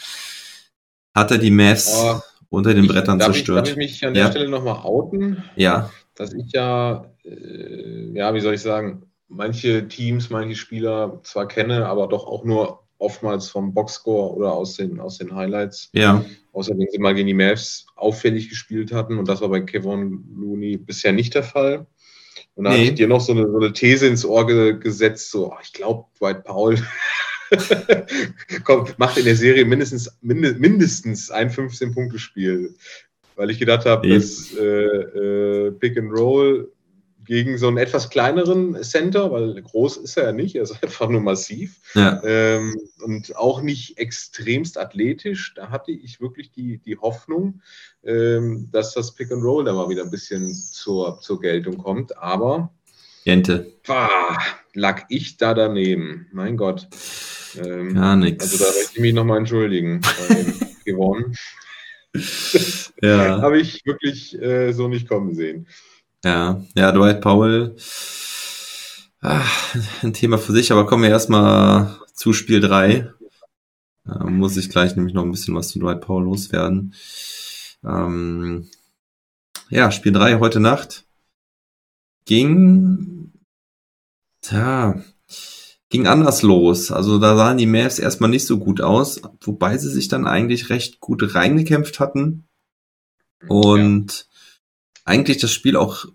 Hat 1.14 1.30
er 1.30 1.38
die 1.38 1.50
Mavs 1.50 1.94
oh, 1.96 2.20
unter 2.50 2.74
den 2.74 2.86
Brettern 2.86 3.18
darf 3.18 3.32
zerstört. 3.32 3.68
Ich, 3.68 3.74
darf 3.74 3.82
ich 3.82 3.90
mich 3.92 4.06
an 4.06 4.14
der 4.14 4.24
ja. 4.24 4.30
Stelle 4.30 4.50
nochmal 4.50 4.80
outen? 4.84 5.42
Ja. 5.56 5.90
Dass 6.14 6.34
ich 6.34 6.52
ja, 6.52 7.06
äh, 7.24 8.12
ja, 8.12 8.34
wie 8.34 8.40
soll 8.40 8.54
ich 8.54 8.60
sagen, 8.60 9.05
manche 9.28 9.88
Teams, 9.88 10.30
manche 10.30 10.56
Spieler 10.56 11.20
zwar 11.22 11.48
kenne, 11.48 11.86
aber 11.86 12.08
doch 12.08 12.26
auch 12.26 12.44
nur 12.44 12.82
oftmals 12.98 13.48
vom 13.48 13.74
Boxscore 13.74 14.34
oder 14.34 14.52
aus 14.52 14.76
den, 14.76 15.00
aus 15.00 15.18
den 15.18 15.34
Highlights. 15.34 15.90
Ja. 15.92 16.24
Außer 16.52 16.76
wenn 16.76 16.88
sie 16.90 16.98
mal 16.98 17.14
gegen 17.14 17.26
die 17.26 17.34
Mavs 17.34 17.86
auffällig 17.96 18.48
gespielt 18.48 18.92
hatten. 18.92 19.18
Und 19.18 19.28
das 19.28 19.42
war 19.42 19.50
bei 19.50 19.60
Kevin 19.60 20.24
Looney 20.34 20.78
bisher 20.78 21.12
nicht 21.12 21.34
der 21.34 21.42
Fall. 21.42 21.86
Und 22.54 22.64
da 22.64 22.70
nee. 22.70 22.76
habe 22.76 22.86
ich 22.86 22.94
dir 22.94 23.08
noch 23.08 23.20
so 23.20 23.32
eine, 23.32 23.46
so 23.50 23.58
eine 23.58 23.72
These 23.72 24.06
ins 24.06 24.24
Ohr 24.24 24.46
gesetzt, 24.46 25.30
so, 25.30 25.54
ich 25.62 25.72
glaube, 25.74 26.06
Dwight 26.18 26.44
Powell 26.44 26.78
Komm, 28.64 28.86
macht 28.96 29.18
in 29.18 29.24
der 29.24 29.36
Serie 29.36 29.64
mindestens, 29.64 30.18
mindestens 30.20 31.30
ein 31.30 31.50
15-Punkte-Spiel. 31.50 32.74
Weil 33.36 33.50
ich 33.50 33.58
gedacht 33.58 33.84
habe, 33.84 34.08
dass 34.08 34.54
äh, 34.56 34.62
äh, 34.62 35.70
Pick 35.72 35.98
and 35.98 36.10
Roll 36.10 36.72
gegen 37.26 37.58
so 37.58 37.68
einen 37.68 37.76
etwas 37.76 38.10
kleineren 38.10 38.82
Center, 38.82 39.30
weil 39.30 39.60
groß 39.60 39.98
ist 39.98 40.16
er 40.16 40.24
ja 40.24 40.32
nicht, 40.32 40.56
er 40.56 40.62
ist 40.62 40.72
einfach 40.82 41.08
nur 41.08 41.20
massiv 41.20 41.80
ja. 41.94 42.22
ähm, 42.24 42.76
und 43.04 43.36
auch 43.36 43.62
nicht 43.62 43.98
extremst 43.98 44.78
athletisch. 44.78 45.54
Da 45.54 45.70
hatte 45.70 45.92
ich 45.92 46.20
wirklich 46.20 46.52
die, 46.52 46.78
die 46.78 46.96
Hoffnung, 46.96 47.60
ähm, 48.04 48.68
dass 48.72 48.94
das 48.94 49.14
Pick 49.14 49.30
and 49.32 49.42
Roll 49.42 49.64
da 49.64 49.72
mal 49.72 49.88
wieder 49.88 50.04
ein 50.04 50.10
bisschen 50.10 50.54
zur, 50.54 51.20
zur 51.20 51.40
Geltung 51.40 51.78
kommt. 51.78 52.16
Aber 52.18 52.72
Jente. 53.24 53.72
Bah, 53.86 54.38
lag 54.72 55.02
ich 55.08 55.36
da 55.36 55.52
daneben. 55.52 56.28
Mein 56.32 56.56
Gott. 56.56 56.86
Ähm, 57.58 57.94
Gar 57.94 58.16
nichts. 58.16 58.44
Also 58.44 58.64
da 58.64 58.70
möchte 58.70 58.92
ich 58.94 59.00
mich 59.00 59.14
nochmal 59.14 59.38
entschuldigen. 59.38 60.00
gewonnen. 60.86 61.36
ja. 63.02 63.40
Habe 63.42 63.60
ich 63.60 63.84
wirklich 63.84 64.40
äh, 64.40 64.72
so 64.72 64.88
nicht 64.88 65.08
kommen 65.08 65.34
sehen. 65.34 65.66
Ja, 66.26 66.60
ja, 66.74 66.90
Dwight 66.90 67.20
Powell. 67.20 67.76
Ach, 69.20 69.76
ein 70.02 70.12
Thema 70.12 70.38
für 70.38 70.50
sich, 70.50 70.72
aber 70.72 70.84
kommen 70.84 71.04
wir 71.04 71.10
erstmal 71.10 72.00
zu 72.14 72.32
Spiel 72.32 72.60
3. 72.60 73.12
Da 74.04 74.24
muss 74.24 74.56
ich 74.56 74.68
gleich 74.68 74.96
nämlich 74.96 75.14
noch 75.14 75.22
ein 75.22 75.30
bisschen 75.30 75.54
was 75.54 75.68
zu 75.68 75.78
Dwight 75.78 76.00
Powell 76.00 76.24
loswerden. 76.24 76.94
Ähm, 77.84 78.68
ja, 79.70 79.92
Spiel 79.92 80.10
3 80.10 80.40
heute 80.40 80.58
Nacht 80.58 81.06
ging, 82.24 83.32
tja, 84.40 85.00
ging 85.90 86.08
anders 86.08 86.42
los. 86.42 86.90
Also 86.90 87.20
da 87.20 87.36
sahen 87.36 87.58
die 87.58 87.66
Mavs 87.66 88.00
erstmal 88.00 88.30
nicht 88.30 88.48
so 88.48 88.58
gut 88.58 88.80
aus, 88.80 89.20
wobei 89.42 89.78
sie 89.78 89.90
sich 89.90 90.08
dann 90.08 90.26
eigentlich 90.26 90.70
recht 90.70 90.98
gut 90.98 91.36
reingekämpft 91.36 92.00
hatten 92.00 92.48
und 93.46 94.10
ja. 94.10 94.24
eigentlich 95.04 95.38
das 95.38 95.52
Spiel 95.52 95.76
auch 95.76 96.06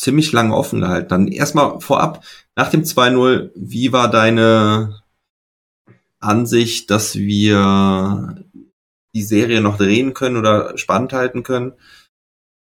ziemlich 0.00 0.32
lange 0.32 0.54
offen 0.56 0.80
gehalten 0.80 1.08
Dann 1.08 1.28
Erstmal 1.28 1.78
vorab, 1.80 2.24
nach 2.56 2.70
dem 2.70 2.82
2-0, 2.82 3.50
wie 3.54 3.92
war 3.92 4.10
deine 4.10 5.02
Ansicht, 6.18 6.90
dass 6.90 7.16
wir 7.16 8.44
die 9.14 9.22
Serie 9.22 9.60
noch 9.60 9.76
drehen 9.76 10.14
können 10.14 10.36
oder 10.36 10.76
spannend 10.78 11.12
halten 11.12 11.42
können? 11.42 11.72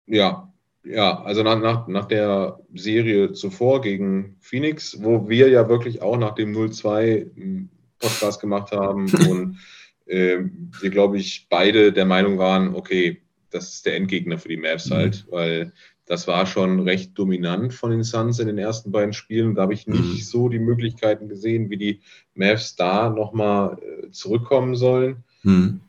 Ja, 0.06 0.52
ja, 0.84 1.22
also 1.22 1.42
nach, 1.42 1.60
nach, 1.60 1.86
nach 1.86 2.06
der 2.06 2.60
Serie 2.74 3.32
zuvor 3.32 3.82
gegen 3.82 4.36
Phoenix, 4.40 5.02
wo 5.02 5.28
wir 5.28 5.48
ja 5.48 5.68
wirklich 5.68 6.02
auch 6.02 6.16
nach 6.16 6.34
dem 6.34 6.52
0-2 6.52 7.68
Podcast 8.00 8.40
gemacht 8.40 8.72
haben 8.72 9.10
und 9.30 9.58
äh, 10.06 10.38
wir, 10.80 10.90
glaube 10.90 11.18
ich, 11.18 11.46
beide 11.48 11.92
der 11.92 12.06
Meinung 12.06 12.38
waren, 12.38 12.74
okay, 12.74 13.22
das 13.50 13.74
ist 13.74 13.86
der 13.86 13.96
Endgegner 13.96 14.38
für 14.38 14.48
die 14.48 14.56
Mavs 14.56 14.88
mhm. 14.90 14.94
halt, 14.94 15.26
weil 15.30 15.72
das 16.08 16.26
war 16.26 16.46
schon 16.46 16.80
recht 16.80 17.16
dominant 17.18 17.74
von 17.74 17.90
den 17.90 18.02
Suns 18.02 18.38
in 18.38 18.46
den 18.46 18.56
ersten 18.56 18.90
beiden 18.90 19.12
Spielen. 19.12 19.54
Da 19.54 19.62
habe 19.62 19.74
ich 19.74 19.86
nicht 19.86 20.00
mhm. 20.00 20.16
so 20.16 20.48
die 20.48 20.58
Möglichkeiten 20.58 21.28
gesehen, 21.28 21.68
wie 21.68 21.76
die 21.76 22.00
Mavs 22.34 22.76
da 22.76 23.10
nochmal 23.10 23.78
äh, 23.82 24.10
zurückkommen 24.10 24.74
sollen. 24.74 25.22
Mhm. 25.42 25.80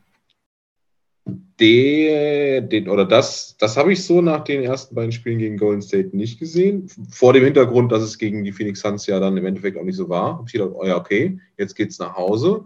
De, 1.58 2.60
den, 2.60 2.88
oder 2.88 3.06
das, 3.06 3.56
das 3.58 3.76
habe 3.76 3.92
ich 3.92 4.04
so 4.04 4.20
nach 4.20 4.44
den 4.44 4.62
ersten 4.62 4.94
beiden 4.94 5.12
Spielen 5.12 5.38
gegen 5.38 5.56
Golden 5.56 5.82
State 5.82 6.14
nicht 6.14 6.38
gesehen. 6.38 6.88
Vor 7.10 7.32
dem 7.32 7.44
Hintergrund, 7.44 7.90
dass 7.90 8.02
es 8.02 8.18
gegen 8.18 8.44
die 8.44 8.52
Phoenix 8.52 8.80
Suns 8.80 9.06
ja 9.06 9.20
dann 9.20 9.36
im 9.36 9.46
Endeffekt 9.46 9.78
auch 9.78 9.84
nicht 9.84 9.96
so 9.96 10.08
war. 10.08 10.34
Habe 10.34 10.44
ich 10.46 10.52
gedacht, 10.52 10.72
oh 10.74 10.84
ja, 10.84 10.96
okay, 10.96 11.38
jetzt 11.56 11.76
geht's 11.76 11.98
nach 11.98 12.14
Hause. 12.14 12.64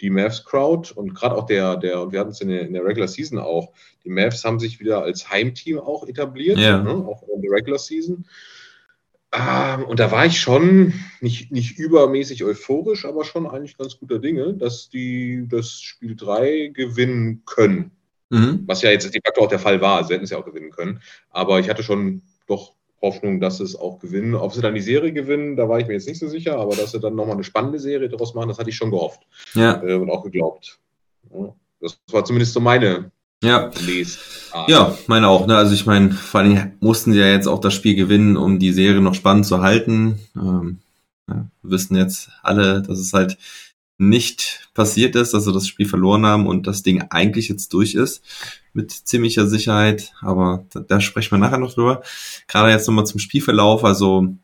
Die 0.00 0.10
Mavs 0.10 0.44
Crowd 0.44 0.92
und 0.94 1.14
gerade 1.14 1.36
auch 1.36 1.46
der, 1.46 1.76
der, 1.76 2.02
und 2.02 2.12
wir 2.12 2.20
hatten 2.20 2.30
es 2.30 2.40
in, 2.40 2.50
in 2.50 2.72
der, 2.72 2.84
Regular 2.84 3.08
Season 3.08 3.38
auch, 3.38 3.72
die 4.04 4.10
Mavs 4.10 4.44
haben 4.44 4.58
sich 4.58 4.80
wieder 4.80 5.02
als 5.02 5.30
Heimteam 5.30 5.78
auch 5.78 6.06
etabliert, 6.06 6.58
ja. 6.58 6.82
ne, 6.82 6.90
auch 6.90 7.22
in 7.34 7.42
der 7.42 7.50
Regular 7.52 7.78
Season. 7.78 8.24
Ähm, 9.34 9.84
und 9.84 9.98
da 9.98 10.10
war 10.12 10.26
ich 10.26 10.40
schon 10.40 10.92
nicht, 11.20 11.50
nicht 11.50 11.78
übermäßig 11.78 12.44
euphorisch, 12.44 13.04
aber 13.04 13.24
schon 13.24 13.46
eigentlich 13.46 13.76
ganz 13.76 13.98
guter 13.98 14.18
Dinge, 14.18 14.54
dass 14.54 14.88
die 14.88 15.46
das 15.48 15.80
Spiel 15.80 16.14
3 16.14 16.70
gewinnen 16.72 17.42
können. 17.44 17.90
Mhm. 18.30 18.62
Was 18.66 18.82
ja 18.82 18.90
jetzt 18.90 19.12
de 19.12 19.20
facto 19.24 19.42
auch 19.42 19.48
der 19.48 19.58
Fall 19.58 19.80
war. 19.80 20.04
Sie 20.04 20.14
hätten 20.14 20.24
es 20.24 20.30
ja 20.30 20.38
auch 20.38 20.44
gewinnen 20.44 20.70
können. 20.70 21.00
Aber 21.30 21.58
ich 21.58 21.68
hatte 21.68 21.82
schon 21.82 22.22
doch 22.46 22.74
Hoffnung, 23.04 23.40
dass 23.40 23.60
es 23.60 23.76
auch 23.76 24.00
gewinnen. 24.00 24.34
Ob 24.34 24.52
sie 24.52 24.60
dann 24.60 24.74
die 24.74 24.80
Serie 24.80 25.12
gewinnen, 25.12 25.56
da 25.56 25.68
war 25.68 25.78
ich 25.78 25.86
mir 25.86 25.94
jetzt 25.94 26.08
nicht 26.08 26.18
so 26.18 26.28
sicher, 26.28 26.58
aber 26.58 26.74
dass 26.74 26.92
sie 26.92 27.00
dann 27.00 27.14
nochmal 27.14 27.34
eine 27.34 27.44
spannende 27.44 27.78
Serie 27.78 28.08
daraus 28.08 28.34
machen, 28.34 28.48
das 28.48 28.58
hatte 28.58 28.70
ich 28.70 28.76
schon 28.76 28.90
gehofft. 28.90 29.20
Ja. 29.54 29.82
Äh, 29.82 29.94
und 29.94 30.10
auch 30.10 30.24
geglaubt. 30.24 30.78
Ja. 31.32 31.54
Das 31.80 31.98
war 32.10 32.24
zumindest 32.24 32.54
so 32.54 32.60
meine 32.60 33.10
ja. 33.44 33.70
Ja, 34.68 34.96
meine 35.06 35.28
auch. 35.28 35.46
Ne? 35.46 35.56
Also 35.56 35.74
ich 35.74 35.84
meine, 35.84 36.12
vor 36.12 36.40
allem 36.40 36.72
mussten 36.80 37.12
sie 37.12 37.20
ja 37.20 37.26
jetzt 37.26 37.46
auch 37.46 37.60
das 37.60 37.74
Spiel 37.74 37.94
gewinnen, 37.94 38.38
um 38.38 38.58
die 38.58 38.72
Serie 38.72 39.02
noch 39.02 39.14
spannend 39.14 39.44
zu 39.44 39.60
halten. 39.60 40.18
Ähm, 40.34 40.78
ja, 41.28 41.46
wir 41.62 41.70
wissen 41.70 41.96
jetzt 41.96 42.30
alle, 42.42 42.80
dass 42.80 42.98
es 42.98 43.12
halt 43.12 43.36
nicht 43.96 44.68
passiert 44.74 45.14
ist, 45.14 45.34
dass 45.34 45.44
sie 45.44 45.52
das 45.52 45.68
Spiel 45.68 45.86
verloren 45.86 46.26
haben 46.26 46.46
und 46.46 46.66
das 46.66 46.82
Ding 46.82 47.02
eigentlich 47.10 47.48
jetzt 47.48 47.72
durch 47.72 47.94
ist 47.94 48.22
mit 48.72 48.90
ziemlicher 48.90 49.46
Sicherheit. 49.46 50.12
Aber 50.20 50.66
da, 50.72 50.80
da 50.80 51.00
sprechen 51.00 51.32
wir 51.32 51.38
nachher 51.38 51.58
noch 51.58 51.74
drüber. 51.74 52.02
Gerade 52.48 52.70
jetzt 52.70 52.86
nochmal 52.88 53.06
zum 53.06 53.20
Spielverlauf. 53.20 53.84
Also 53.84 54.34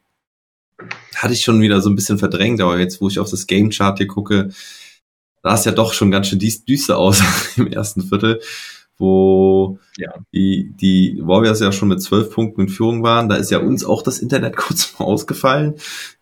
hatte 1.17 1.35
ich 1.35 1.43
schon 1.43 1.61
wieder 1.61 1.81
so 1.81 1.91
ein 1.91 1.97
bisschen 1.97 2.19
verdrängt, 2.19 2.61
aber 2.61 2.79
jetzt, 2.79 3.01
wo 3.01 3.09
ich 3.09 3.19
auf 3.19 3.31
das 3.31 3.47
Game 3.47 3.71
Chart 3.71 3.99
hier 3.99 4.07
gucke, 4.07 4.51
sah 5.43 5.55
es 5.55 5.65
ja 5.65 5.73
doch 5.73 5.93
schon 5.93 6.11
ganz 6.11 6.29
schön 6.29 6.39
düster 6.39 6.97
aus 6.97 7.23
im 7.57 7.67
ersten 7.67 8.03
Viertel 8.03 8.41
wo 9.01 9.79
ja. 9.97 10.13
die, 10.33 10.73
die 10.79 11.21
Warriors 11.23 11.61
ja 11.61 11.73
schon 11.73 11.89
mit 11.89 12.03
zwölf 12.03 12.31
Punkten 12.31 12.63
in 12.63 12.69
Führung 12.69 13.03
waren. 13.03 13.29
Da 13.29 13.37
ist 13.37 13.51
ja 13.51 13.59
uns 13.59 13.85
auch 13.85 14.03
das 14.03 14.19
Internet 14.19 14.57
kurz 14.57 14.95
mal 14.99 15.07
ausgefallen 15.07 15.75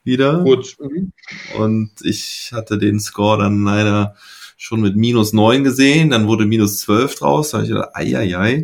wieder. 0.04 0.44
Gut. 0.44 0.76
Mhm. 0.80 1.12
Und 1.58 1.90
ich 2.02 2.50
hatte 2.54 2.78
den 2.78 3.00
Score 3.00 3.42
dann 3.42 3.64
leider 3.64 4.14
schon 4.56 4.80
mit 4.80 4.96
minus 4.96 5.32
neun 5.32 5.64
gesehen, 5.64 6.10
dann 6.10 6.26
wurde 6.26 6.44
minus 6.44 6.80
zwölf 6.80 7.14
draus, 7.14 7.50
da 7.50 7.58
habe 7.58 7.66
ich 7.66 7.72
gedacht, 7.72 7.90
ei. 7.94 8.62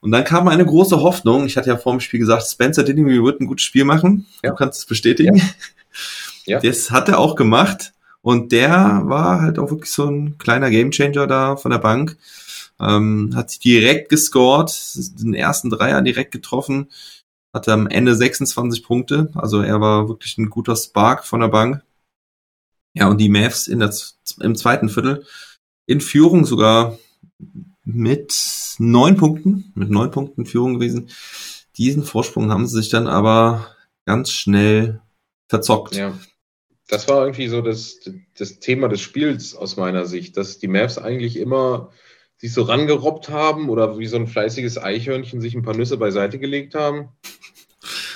Und 0.00 0.12
dann 0.12 0.24
kam 0.24 0.48
eine 0.48 0.64
große 0.64 1.00
Hoffnung. 1.00 1.46
Ich 1.46 1.56
hatte 1.56 1.68
ja 1.68 1.76
vor 1.76 1.92
dem 1.92 2.00
Spiel 2.00 2.20
gesagt, 2.20 2.46
Spencer 2.46 2.84
Dinwiddie 2.84 3.22
wird 3.22 3.40
ein 3.40 3.46
gutes 3.46 3.64
Spiel 3.64 3.84
machen. 3.84 4.26
Ja. 4.42 4.50
Du 4.50 4.56
kannst 4.56 4.80
es 4.80 4.86
bestätigen. 4.86 5.36
Ja. 5.36 5.44
ja. 6.46 6.60
Das 6.60 6.90
hat 6.90 7.08
er 7.08 7.18
auch 7.18 7.34
gemacht. 7.34 7.92
Und 8.22 8.52
der 8.52 9.02
war 9.04 9.40
halt 9.40 9.58
auch 9.58 9.70
wirklich 9.70 9.90
so 9.90 10.06
ein 10.06 10.38
kleiner 10.38 10.70
Gamechanger 10.70 11.26
da 11.26 11.56
von 11.56 11.70
der 11.70 11.78
Bank. 11.78 12.16
Ähm, 12.80 13.32
hat 13.34 13.64
direkt 13.64 14.10
gescored, 14.10 14.70
den 15.18 15.34
ersten 15.34 15.70
Dreier 15.70 16.02
direkt 16.02 16.32
getroffen, 16.32 16.90
hatte 17.54 17.72
am 17.72 17.86
Ende 17.86 18.14
26 18.14 18.82
Punkte, 18.82 19.30
also 19.34 19.62
er 19.62 19.80
war 19.80 20.08
wirklich 20.08 20.36
ein 20.36 20.50
guter 20.50 20.76
Spark 20.76 21.24
von 21.24 21.40
der 21.40 21.48
Bank. 21.48 21.82
Ja, 22.94 23.08
und 23.08 23.18
die 23.18 23.28
Mavs 23.28 23.66
in 23.66 23.80
der, 23.80 23.94
im 24.40 24.54
zweiten 24.54 24.88
Viertel 24.88 25.24
in 25.86 26.00
Führung 26.00 26.44
sogar 26.44 26.98
mit 27.84 28.34
neun 28.78 29.16
Punkten, 29.16 29.72
mit 29.74 29.90
neun 29.90 30.10
Punkten 30.10 30.46
Führung 30.46 30.74
gewesen. 30.74 31.10
Diesen 31.76 32.04
Vorsprung 32.04 32.50
haben 32.50 32.66
sie 32.66 32.76
sich 32.76 32.88
dann 32.88 33.06
aber 33.06 33.74
ganz 34.04 34.30
schnell 34.30 35.00
verzockt. 35.48 35.94
Ja. 35.94 36.18
Das 36.88 37.08
war 37.08 37.22
irgendwie 37.22 37.48
so 37.48 37.62
das, 37.62 37.98
das 38.38 38.60
Thema 38.60 38.88
des 38.88 39.00
Spiels 39.00 39.54
aus 39.56 39.76
meiner 39.76 40.06
Sicht, 40.06 40.36
dass 40.36 40.58
die 40.58 40.68
Mavs 40.68 40.98
eigentlich 40.98 41.36
immer 41.36 41.90
sich 42.38 42.52
so 42.52 42.62
rangerobbt 42.62 43.30
haben 43.30 43.68
oder 43.68 43.98
wie 43.98 44.06
so 44.06 44.16
ein 44.16 44.26
fleißiges 44.26 44.82
Eichhörnchen 44.82 45.40
sich 45.40 45.54
ein 45.54 45.62
paar 45.62 45.76
Nüsse 45.76 45.96
beiseite 45.96 46.38
gelegt 46.38 46.74
haben. 46.74 47.08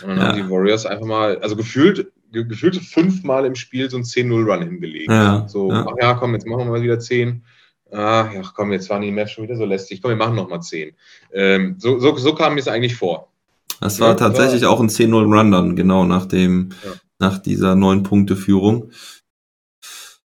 Und 0.02 0.08
dann 0.08 0.18
ja. 0.18 0.28
haben 0.28 0.36
die 0.36 0.50
Warriors 0.50 0.86
einfach 0.86 1.06
mal, 1.06 1.38
also 1.38 1.56
gefühlt, 1.56 2.12
gefühlt 2.32 2.76
fünfmal 2.76 3.44
im 3.44 3.54
Spiel 3.54 3.90
so 3.90 3.96
ein 3.96 4.02
10-0-Run 4.02 4.62
hingelegt. 4.62 5.10
Ja. 5.10 5.46
So, 5.48 5.70
ja. 5.70 5.86
ach 5.88 5.94
ja, 6.00 6.14
komm, 6.14 6.34
jetzt 6.34 6.46
machen 6.46 6.66
wir 6.66 6.72
mal 6.72 6.82
wieder 6.82 6.98
10. 6.98 7.44
Ach 7.92 8.32
ja, 8.32 8.42
komm, 8.54 8.72
jetzt 8.72 8.88
waren 8.88 9.02
die 9.02 9.10
Maps 9.10 9.32
schon 9.32 9.44
wieder 9.44 9.56
so 9.56 9.64
lästig. 9.64 10.00
Komm, 10.00 10.10
wir 10.10 10.16
machen 10.16 10.36
nochmal 10.36 10.62
10. 10.62 10.92
Ähm, 11.32 11.76
so, 11.78 11.98
so, 11.98 12.16
so 12.16 12.34
kam 12.34 12.54
mir 12.54 12.60
es 12.60 12.68
eigentlich 12.68 12.94
vor. 12.94 13.28
Das 13.80 13.98
war 13.98 14.16
tatsächlich 14.16 14.66
auch 14.66 14.80
ein 14.80 14.90
10-0-Run 14.90 15.50
dann, 15.50 15.74
genau, 15.74 16.04
nach 16.04 16.26
dem, 16.26 16.70
nach 17.18 17.38
dieser 17.38 17.74
neun 17.74 18.02
Punkte 18.02 18.36
Führung. 18.36 18.90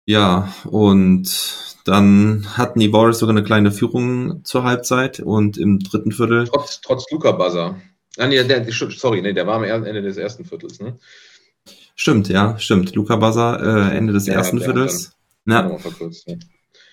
Ja, 0.05 0.53
und 0.65 1.70
dann 1.85 2.45
hatten 2.57 2.79
die 2.79 2.93
Warriors 2.93 3.19
sogar 3.19 3.35
eine 3.35 3.43
kleine 3.43 3.71
Führung 3.71 4.43
zur 4.43 4.63
Halbzeit 4.63 5.19
und 5.19 5.57
im 5.57 5.79
dritten 5.79 6.11
Viertel. 6.11 6.47
Trotz, 6.47 6.81
trotz 6.81 7.09
Luca 7.11 7.31
Buzzer. 7.31 7.75
Ah, 8.17 8.27
nee, 8.27 8.43
der, 8.43 8.65
sorry, 8.71 9.21
nee, 9.21 9.33
der 9.33 9.47
war 9.47 9.55
am 9.55 9.83
Ende 9.85 10.01
des 10.01 10.17
ersten 10.17 10.45
Viertels, 10.45 10.79
ne? 10.79 10.97
Stimmt, 11.95 12.29
ja, 12.29 12.57
stimmt. 12.57 12.95
Luca 12.95 13.15
Buzzer, 13.15 13.91
äh, 13.91 13.97
Ende 13.97 14.13
des 14.13 14.27
ja, 14.27 14.33
ersten 14.33 14.59
Viertels. 14.59 15.13
Ja. 15.45 15.77
Verkürzt, 15.77 16.27
ja. 16.27 16.35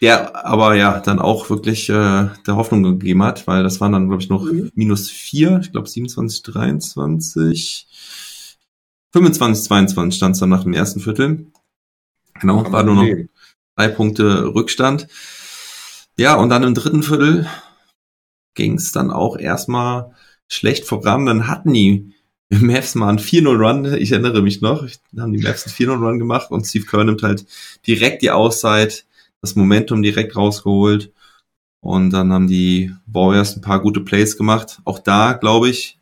Der 0.01 0.47
aber 0.47 0.75
ja 0.77 1.01
dann 1.01 1.19
auch 1.19 1.51
wirklich 1.51 1.89
äh, 1.89 2.29
der 2.47 2.57
Hoffnung 2.57 2.83
gegeben 2.85 3.23
hat, 3.23 3.47
weil 3.47 3.63
das 3.63 3.81
waren 3.81 3.93
dann, 3.93 4.09
glaube 4.09 4.23
ich, 4.23 4.29
noch 4.29 4.45
mhm. 4.45 4.71
minus 4.75 5.11
vier, 5.11 5.59
ich 5.61 5.73
glaube 5.73 5.89
27, 5.89 6.43
23, 6.45 7.89
25, 9.13 9.65
22 9.65 10.17
stand 10.17 10.35
es 10.35 10.41
dann 10.41 10.51
nach 10.51 10.63
dem 10.63 10.73
ersten 10.73 11.01
Viertel. 11.01 11.47
Genau, 12.41 12.71
war 12.71 12.85
nur 12.85 12.95
noch, 12.95 13.29
drei 13.79 13.89
Punkte 13.89 14.55
Rückstand. 14.55 15.07
Ja, 16.19 16.35
und 16.35 16.49
dann 16.49 16.65
im 16.65 16.75
dritten 16.75 17.05
Viertel 17.05 17.49
ging 18.55 18.75
es 18.75 18.91
dann 18.91 19.13
auch 19.13 19.39
erstmal 19.39 20.17
schlecht 20.49 20.85
voran. 20.85 21.27
Dann 21.27 21.47
hatten 21.47 21.73
die 21.73 22.13
Mavs 22.51 22.97
mal 22.97 23.09
einen 23.09 23.21
4-0-Run, 23.21 23.95
ich 23.95 24.11
erinnere 24.11 24.43
mich 24.43 24.63
noch, 24.63 24.85
dann 25.13 25.23
haben 25.23 25.33
die 25.33 25.43
Mavs 25.43 25.67
einen 25.67 25.75
4-0-Run 25.75 26.19
gemacht 26.19 26.51
und 26.51 26.67
Steve 26.67 26.87
Kerr 26.87 27.05
nimmt 27.05 27.23
halt 27.23 27.47
direkt 27.87 28.23
die 28.23 28.33
Auszeit, 28.33 29.05
das 29.43 29.55
Momentum 29.55 30.03
direkt 30.03 30.35
rausgeholt. 30.35 31.13
Und 31.81 32.11
dann 32.11 32.33
haben 32.33 32.49
die 32.49 32.93
Warriors 33.07 33.55
ein 33.55 33.63
paar 33.63 33.81
gute 33.81 34.01
Plays 34.01 34.37
gemacht. 34.37 34.81
Auch 34.85 34.99
da, 34.99 35.35
glaube 35.35 35.69
ich, 35.69 36.01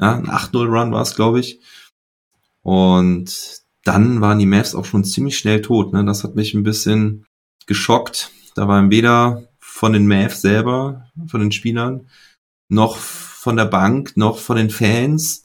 ja, 0.00 0.16
ein 0.16 0.26
8-0-Run 0.26 0.90
war 0.90 1.02
es, 1.02 1.14
glaube 1.14 1.38
ich. 1.38 1.60
Und 2.62 3.62
dann 3.86 4.20
waren 4.20 4.38
die 4.38 4.46
Mavs 4.46 4.74
auch 4.74 4.84
schon 4.84 5.04
ziemlich 5.04 5.38
schnell 5.38 5.62
tot. 5.62 5.92
Ne? 5.92 6.04
Das 6.04 6.24
hat 6.24 6.34
mich 6.34 6.54
ein 6.54 6.62
bisschen 6.62 7.26
geschockt. 7.66 8.30
Da 8.54 8.68
waren 8.68 8.90
weder 8.90 9.48
von 9.58 9.92
den 9.92 10.06
Mavs 10.06 10.40
selber, 10.40 11.10
von 11.28 11.40
den 11.40 11.52
Spielern, 11.52 12.08
noch 12.68 12.96
von 12.96 13.56
der 13.56 13.66
Bank, 13.66 14.16
noch 14.16 14.38
von 14.38 14.56
den 14.56 14.70
Fans 14.70 15.44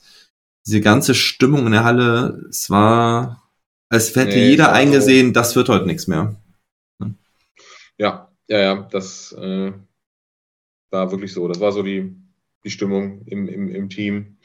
diese 0.65 0.81
ganze 0.81 1.15
Stimmung 1.15 1.65
in 1.65 1.71
der 1.71 1.83
Halle, 1.83 2.45
es 2.49 2.69
war, 2.69 3.49
als 3.89 4.15
hätte 4.15 4.35
Nee, 4.35 4.49
jeder 4.51 4.65
es 4.65 4.67
war 4.69 4.75
so- 4.75 4.79
eingesehen, 4.81 5.33
das 5.33 5.55
wird 5.55 5.69
heute 5.69 5.87
nichts 5.87 6.07
mehr. 6.07 6.35
Ja, 7.97 8.31
ja, 8.47 8.59
ja, 8.59 8.87
das 8.91 9.31
äh, 9.33 9.73
war 10.91 11.11
wirklich 11.11 11.33
so. 11.33 11.47
Das 11.47 11.59
war 11.59 11.71
so 11.71 11.83
die, 11.83 12.15
die 12.63 12.69
Stimmung 12.69 13.23
im, 13.25 13.47
im, 13.47 13.69
im 13.69 13.89
Team. 13.89 14.37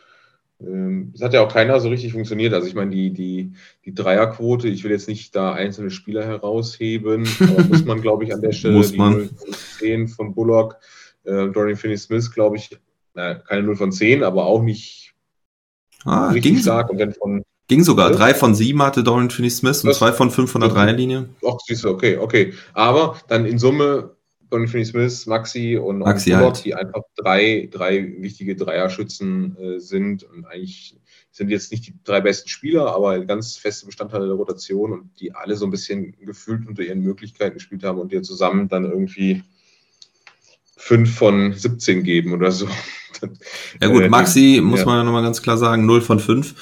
Ähm, 0.60 1.12
Es 1.14 1.20
hat 1.22 1.34
ja 1.34 1.42
auch 1.42 1.52
keiner 1.52 1.78
so 1.80 1.88
richtig 1.88 2.12
funktioniert. 2.12 2.54
Also 2.54 2.66
ich 2.66 2.74
meine, 2.74 2.90
die, 2.90 3.12
die, 3.12 3.52
die 3.84 3.94
Dreierquote, 3.94 4.68
ich 4.68 4.84
will 4.84 4.90
jetzt 4.90 5.08
nicht 5.08 5.34
da 5.36 5.52
einzelne 5.52 5.90
Spieler 5.90 6.24
herausheben, 6.24 7.28
aber 7.40 7.64
muss 7.64 7.84
man, 7.84 8.00
glaube 8.00 8.24
ich, 8.24 8.32
an 8.34 8.40
der 8.40 8.52
Stelle 8.52 8.74
Muss 8.74 8.92
die 8.92 8.98
man. 8.98 9.12
0 9.12 9.28
von 9.28 9.54
10 9.78 10.08
von 10.08 10.34
Bullock, 10.34 10.76
äh, 11.24 11.48
Dorian 11.48 11.76
Finney-Smith, 11.76 12.32
glaube 12.32 12.56
ich, 12.56 12.70
na, 13.14 13.34
keine 13.34 13.62
0 13.64 13.76
von 13.76 13.92
10, 13.92 14.22
aber 14.22 14.46
auch 14.46 14.62
nicht 14.62 15.14
Ah, 16.04 16.28
richtig 16.30 16.52
ging, 16.54 16.62
stark. 16.62 16.88
Und 16.90 16.98
dann 16.98 17.12
von, 17.12 17.42
ging 17.68 17.82
sogar. 17.82 18.10
Ja. 18.10 18.16
Drei 18.16 18.32
von 18.34 18.54
sieben 18.54 18.80
hatte 18.82 19.02
Dorian 19.02 19.28
Finney-Smith 19.30 19.82
und 19.84 19.88
Das- 19.88 19.98
zwei 19.98 20.12
von 20.12 20.30
fünf 20.30 20.50
von 20.52 20.60
der 20.62 20.70
das- 20.70 20.76
Dreierlinie. 20.78 21.28
ach, 21.46 21.56
siehst 21.66 21.84
du, 21.84 21.90
okay, 21.90 22.16
okay. 22.16 22.54
Aber 22.72 23.16
dann 23.28 23.44
in 23.44 23.58
Summe 23.58 24.15
Dorian 24.50 24.68
Finney-Smith, 24.68 25.26
Maxi 25.26 25.76
und, 25.76 25.98
Maxi 25.98 26.30
Bullock, 26.30 26.54
halt. 26.54 26.64
die 26.64 26.74
einfach 26.74 27.02
drei, 27.16 27.68
drei 27.70 28.14
wichtige 28.18 28.56
Dreierschützen 28.56 29.56
äh, 29.56 29.80
sind 29.80 30.24
und 30.24 30.44
eigentlich 30.46 30.96
sind 31.30 31.50
jetzt 31.50 31.70
nicht 31.70 31.86
die 31.86 31.94
drei 32.04 32.20
besten 32.20 32.48
Spieler, 32.48 32.94
aber 32.94 33.24
ganz 33.24 33.56
feste 33.56 33.86
Bestandteile 33.86 34.26
der 34.26 34.36
Rotation 34.36 34.92
und 34.92 35.10
die 35.20 35.34
alle 35.34 35.56
so 35.56 35.66
ein 35.66 35.70
bisschen 35.70 36.16
gefühlt 36.24 36.66
unter 36.66 36.82
ihren 36.82 37.00
Möglichkeiten 37.00 37.54
gespielt 37.54 37.84
haben 37.84 37.98
und 37.98 38.10
dir 38.10 38.22
zusammen 38.22 38.68
dann 38.68 38.84
irgendwie 38.84 39.42
fünf 40.76 41.14
von 41.14 41.52
17 41.52 42.02
geben 42.02 42.32
oder 42.32 42.50
so. 42.50 42.68
Ja 43.80 43.88
gut, 43.88 44.02
Äh, 44.02 44.08
Maxi, 44.10 44.60
muss 44.62 44.80
ja. 44.80 44.84
man 44.84 44.98
ja 44.98 45.04
nochmal 45.04 45.22
ganz 45.22 45.40
klar 45.40 45.56
sagen, 45.56 45.86
0 45.86 46.02
von 46.02 46.20
5 46.20 46.54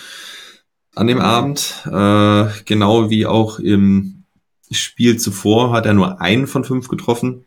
an 0.94 1.08
dem 1.08 1.18
Abend. 1.18 1.82
Äh, 1.84 2.46
genau 2.64 3.10
wie 3.10 3.26
auch 3.26 3.58
im 3.58 4.24
Spiel 4.70 5.18
zuvor 5.18 5.72
hat 5.72 5.86
er 5.86 5.94
nur 5.94 6.20
einen 6.20 6.46
von 6.46 6.64
fünf 6.64 6.86
getroffen. 6.88 7.44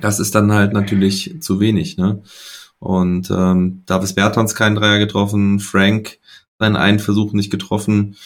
Das 0.00 0.20
ist 0.20 0.34
dann 0.34 0.52
halt 0.52 0.72
natürlich 0.72 1.36
zu 1.40 1.60
wenig. 1.60 1.96
Ne? 1.96 2.22
Und 2.78 3.30
ähm, 3.30 3.82
Davis 3.86 4.14
Bertans 4.14 4.54
keinen 4.54 4.76
Dreier 4.76 4.98
getroffen, 4.98 5.60
Frank 5.60 6.18
seinen 6.58 6.76
einen 6.76 6.98
Versuch 6.98 7.32
nicht 7.32 7.50
getroffen. 7.50 8.16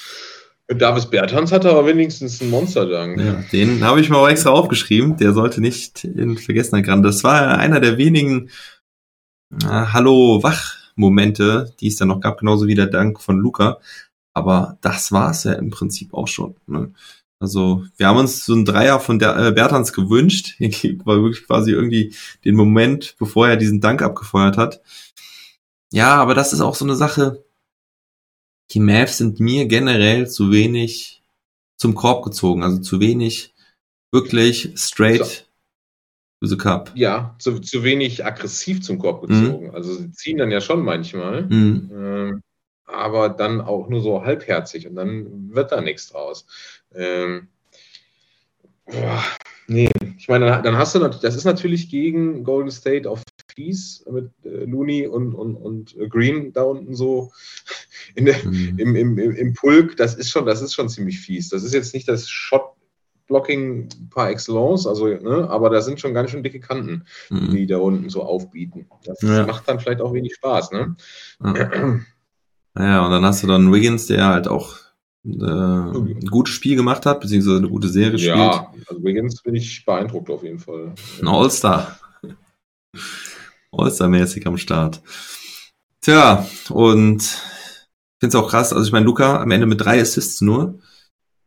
Davis 0.68 1.06
Bertans 1.06 1.50
hatte 1.50 1.70
aber 1.70 1.86
wenigstens 1.86 2.42
einen 2.42 2.50
Monsterdank. 2.50 3.18
Ja, 3.18 3.42
den 3.52 3.82
habe 3.82 4.00
ich 4.00 4.10
mir 4.10 4.18
auch 4.18 4.28
extra 4.28 4.50
aufgeschrieben. 4.50 5.16
Der 5.16 5.32
sollte 5.32 5.62
nicht 5.62 6.04
in 6.04 6.36
Vergessenheit 6.36 6.84
geraten. 6.84 7.02
Das 7.02 7.24
war 7.24 7.56
einer 7.56 7.80
der 7.80 7.96
wenigen 7.96 8.50
äh, 9.62 9.66
Hallo-Wach-Momente, 9.66 11.72
die 11.80 11.88
es 11.88 11.96
dann 11.96 12.08
noch 12.08 12.20
gab, 12.20 12.38
genauso 12.38 12.66
wie 12.66 12.74
der 12.74 12.86
Dank 12.86 13.20
von 13.20 13.38
Luca. 13.38 13.78
Aber 14.34 14.76
das 14.82 15.10
war 15.10 15.30
es 15.30 15.44
ja 15.44 15.54
im 15.54 15.70
Prinzip 15.70 16.12
auch 16.12 16.28
schon. 16.28 16.56
Ne? 16.66 16.92
Also 17.40 17.84
wir 17.96 18.08
haben 18.08 18.18
uns 18.18 18.44
so 18.44 18.52
einen 18.52 18.64
Dreier 18.64 18.98
von 19.00 19.18
der, 19.18 19.36
äh, 19.36 19.52
Bertans 19.52 19.92
gewünscht. 19.92 20.56
War 21.04 21.22
wirklich 21.22 21.46
quasi 21.46 21.70
irgendwie 21.70 22.14
den 22.44 22.56
Moment, 22.56 23.16
bevor 23.18 23.48
er 23.48 23.56
diesen 23.56 23.80
Dank 23.80 24.02
abgefeuert 24.02 24.56
hat. 24.56 24.82
Ja, 25.92 26.16
aber 26.16 26.34
das 26.34 26.52
ist 26.52 26.60
auch 26.60 26.74
so 26.74 26.84
eine 26.84 26.96
Sache. 26.96 27.44
Die 28.72 28.80
Mavs 28.80 29.18
sind 29.18 29.40
mir 29.40 29.66
generell 29.66 30.28
zu 30.28 30.50
wenig 30.50 31.22
zum 31.78 31.94
Korb 31.94 32.24
gezogen, 32.24 32.62
also 32.62 32.78
zu 32.78 33.00
wenig 33.00 33.54
wirklich 34.12 34.72
straight 34.76 35.48
to 36.40 36.46
the 36.46 36.56
cup. 36.56 36.92
Ja, 36.94 37.36
zu, 37.38 37.60
zu 37.60 37.82
wenig 37.82 38.24
aggressiv 38.24 38.82
zum 38.82 38.98
Korb 38.98 39.26
gezogen. 39.26 39.70
Also 39.70 39.94
sie 39.94 40.10
ziehen 40.12 40.38
dann 40.38 40.50
ja 40.50 40.60
schon 40.60 40.84
manchmal. 40.84 41.46
Mhm. 41.46 41.90
Ähm, 41.94 42.42
aber 42.88 43.28
dann 43.28 43.60
auch 43.60 43.88
nur 43.88 44.00
so 44.00 44.24
halbherzig 44.24 44.86
und 44.88 44.96
dann 44.96 45.54
wird 45.54 45.72
da 45.72 45.80
nichts 45.80 46.08
draus. 46.08 46.46
Ähm, 46.94 47.48
boah, 48.86 49.22
nee, 49.66 49.90
ich 50.16 50.28
meine, 50.28 50.60
dann, 50.62 50.76
hast 50.76 50.94
du 50.94 50.98
natürlich, 50.98 51.22
das 51.22 51.36
ist 51.36 51.44
natürlich 51.44 51.90
gegen 51.90 52.44
Golden 52.44 52.70
State 52.70 53.08
auf 53.08 53.22
Fies 53.54 54.04
mit 54.10 54.30
äh, 54.44 54.64
Looney 54.64 55.06
und, 55.06 55.34
und, 55.34 55.56
und 55.56 55.96
äh, 55.96 56.08
Green 56.08 56.52
da 56.52 56.62
unten 56.62 56.94
so 56.94 57.32
in 58.14 58.24
der, 58.24 58.36
Mhm. 58.44 58.78
im, 58.78 58.96
im, 58.96 59.18
im, 59.18 59.36
im 59.36 59.52
Pulk, 59.54 59.96
das 59.96 60.14
ist 60.14 60.30
schon, 60.30 60.46
das 60.46 60.62
ist 60.62 60.74
schon 60.74 60.88
ziemlich 60.88 61.20
fies. 61.20 61.48
Das 61.48 61.64
ist 61.64 61.74
jetzt 61.74 61.92
nicht 61.92 62.08
das 62.08 62.28
Shot-Blocking 62.28 63.88
par 64.10 64.30
excellence, 64.30 64.86
also, 64.86 65.06
ne, 65.08 65.48
aber 65.50 65.70
da 65.70 65.80
sind 65.82 66.00
schon 66.00 66.14
ganz 66.14 66.30
schön 66.30 66.42
dicke 66.42 66.60
Kanten, 66.60 67.04
Mhm. 67.30 67.50
die 67.50 67.66
da 67.66 67.78
unten 67.78 68.08
so 68.08 68.22
aufbieten. 68.22 68.86
Das 69.04 69.20
Ja. 69.22 69.44
macht 69.46 69.68
dann 69.68 69.80
vielleicht 69.80 70.00
auch 70.00 70.12
wenig 70.12 70.34
Spaß, 70.36 70.70
ne? 70.72 70.96
Ja. 71.44 72.00
Ja, 72.78 73.04
und 73.04 73.10
dann 73.10 73.24
hast 73.24 73.42
du 73.42 73.46
dann 73.46 73.72
Wiggins, 73.72 74.06
der 74.06 74.26
halt 74.26 74.48
auch 74.48 74.76
äh, 75.24 75.30
ein 75.30 76.20
gutes 76.30 76.54
Spiel 76.54 76.76
gemacht 76.76 77.06
hat, 77.06 77.20
beziehungsweise 77.20 77.58
eine 77.58 77.68
gute 77.68 77.88
Serie 77.88 78.18
spielt. 78.18 78.36
Ja, 78.36 78.72
also 78.88 79.02
Wiggins 79.02 79.42
bin 79.42 79.56
ich 79.56 79.84
beeindruckt 79.84 80.30
auf 80.30 80.42
jeden 80.42 80.58
Fall. 80.60 80.94
Ein 81.20 81.28
All-Star. 81.28 81.98
All-Star-mäßig 83.72 84.46
am 84.46 84.56
Start. 84.56 85.02
Tja, 86.00 86.46
und 86.70 87.22
ich 87.22 88.20
finde 88.20 88.36
es 88.36 88.42
auch 88.42 88.48
krass, 88.48 88.72
also 88.72 88.86
ich 88.86 88.92
meine, 88.92 89.06
Luca 89.06 89.42
am 89.42 89.50
Ende 89.50 89.66
mit 89.66 89.80
drei 89.80 90.00
Assists 90.00 90.40
nur, 90.40 90.78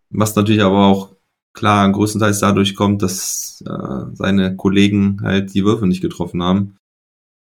was 0.10 0.36
natürlich 0.36 0.62
aber 0.62 0.86
auch 0.86 1.16
klar 1.54 1.90
größtenteils 1.92 2.40
dadurch 2.40 2.76
kommt, 2.76 3.02
dass 3.02 3.64
äh, 3.66 4.06
seine 4.14 4.56
Kollegen 4.56 5.22
halt 5.22 5.54
die 5.54 5.66
Würfe 5.66 5.88
nicht 5.88 6.02
getroffen 6.02 6.44
haben. 6.44 6.78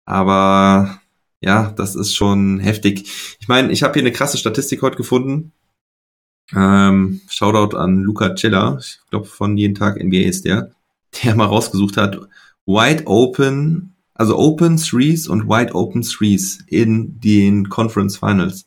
Aber 0.06 1.00
ja, 1.44 1.72
das 1.76 1.94
ist 1.94 2.14
schon 2.14 2.58
heftig. 2.58 3.04
Ich 3.38 3.48
meine, 3.48 3.70
ich 3.70 3.82
habe 3.82 3.92
hier 3.92 4.02
eine 4.02 4.12
krasse 4.12 4.38
Statistik 4.38 4.80
heute 4.80 4.96
gefunden. 4.96 5.52
Ähm, 6.54 7.20
Shoutout 7.28 7.76
an 7.76 8.02
Luca 8.02 8.34
Cella, 8.34 8.78
ich 8.80 8.98
glaube 9.10 9.26
von 9.26 9.56
jeden 9.56 9.74
Tag 9.74 10.02
NBA 10.02 10.26
ist 10.26 10.46
der, 10.46 10.72
der 11.22 11.34
mal 11.34 11.46
rausgesucht 11.46 11.96
hat, 11.98 12.18
Wide 12.66 13.06
Open, 13.06 13.94
also 14.14 14.38
Open 14.38 14.78
Threes 14.78 15.28
und 15.28 15.46
Wide 15.46 15.74
Open 15.74 16.02
Threes 16.02 16.60
in 16.66 17.20
den 17.20 17.68
Conference 17.68 18.16
Finals. 18.16 18.66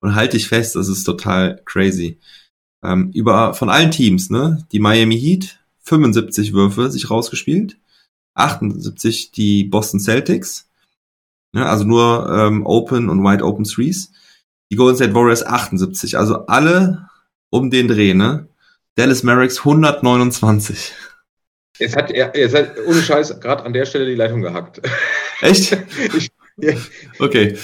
Und 0.00 0.14
halte 0.14 0.36
ich 0.36 0.48
fest, 0.48 0.76
das 0.76 0.88
ist 0.88 1.04
total 1.04 1.62
crazy. 1.64 2.18
Ähm, 2.82 3.10
über 3.14 3.54
von 3.54 3.70
allen 3.70 3.90
Teams, 3.90 4.30
ne? 4.30 4.66
Die 4.72 4.78
Miami 4.78 5.18
Heat 5.18 5.58
75 5.84 6.52
Würfe 6.52 6.90
sich 6.90 7.10
rausgespielt, 7.10 7.78
78 8.34 9.32
die 9.32 9.64
Boston 9.64 10.00
Celtics, 10.00 10.69
ne? 11.52 11.66
also 11.66 11.84
nur 11.84 12.28
ähm, 12.30 12.66
Open 12.66 13.08
und 13.08 13.22
Wide 13.22 13.44
Open 13.44 13.64
Threes. 13.64 14.12
Die 14.70 14.76
Golden 14.76 14.96
State 14.96 15.14
Warriors 15.14 15.44
78, 15.44 16.16
also 16.16 16.46
alle 16.46 17.08
um 17.50 17.70
den 17.70 17.88
Dreh, 17.88 18.14
ne? 18.14 18.48
Dallas 18.94 19.22
Mavericks 19.22 19.58
129. 19.58 20.92
Jetzt 21.78 21.96
hat 21.96 22.10
er, 22.10 22.36
jetzt 22.36 22.54
hat 22.54 22.76
ohne 22.86 23.00
Scheiß 23.00 23.40
gerade 23.40 23.64
an 23.64 23.72
der 23.72 23.86
Stelle 23.86 24.06
die 24.06 24.14
Leitung 24.14 24.42
gehackt. 24.42 24.80
Echt? 25.40 25.76
Ich, 26.16 26.30
ja, 26.58 26.74
Okay. 27.18 27.56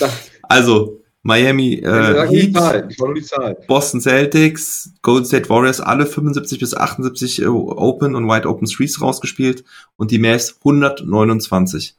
Also 0.42 1.03
Miami 1.22 1.75
äh, 1.75 2.29
Heat. 2.29 3.66
Boston 3.66 4.01
Celtics, 4.01 4.92
Golden 5.03 5.27
State 5.27 5.49
Warriors, 5.49 5.81
alle 5.81 6.07
75 6.07 6.61
bis 6.61 6.75
78 6.75 7.42
äh, 7.42 7.46
Open 7.46 8.14
und 8.14 8.27
Wide 8.29 8.49
Open 8.49 8.66
Threes 8.68 9.01
rausgespielt 9.03 9.64
und 9.96 10.12
die 10.12 10.18
Mavs 10.18 10.57
129. 10.59 11.96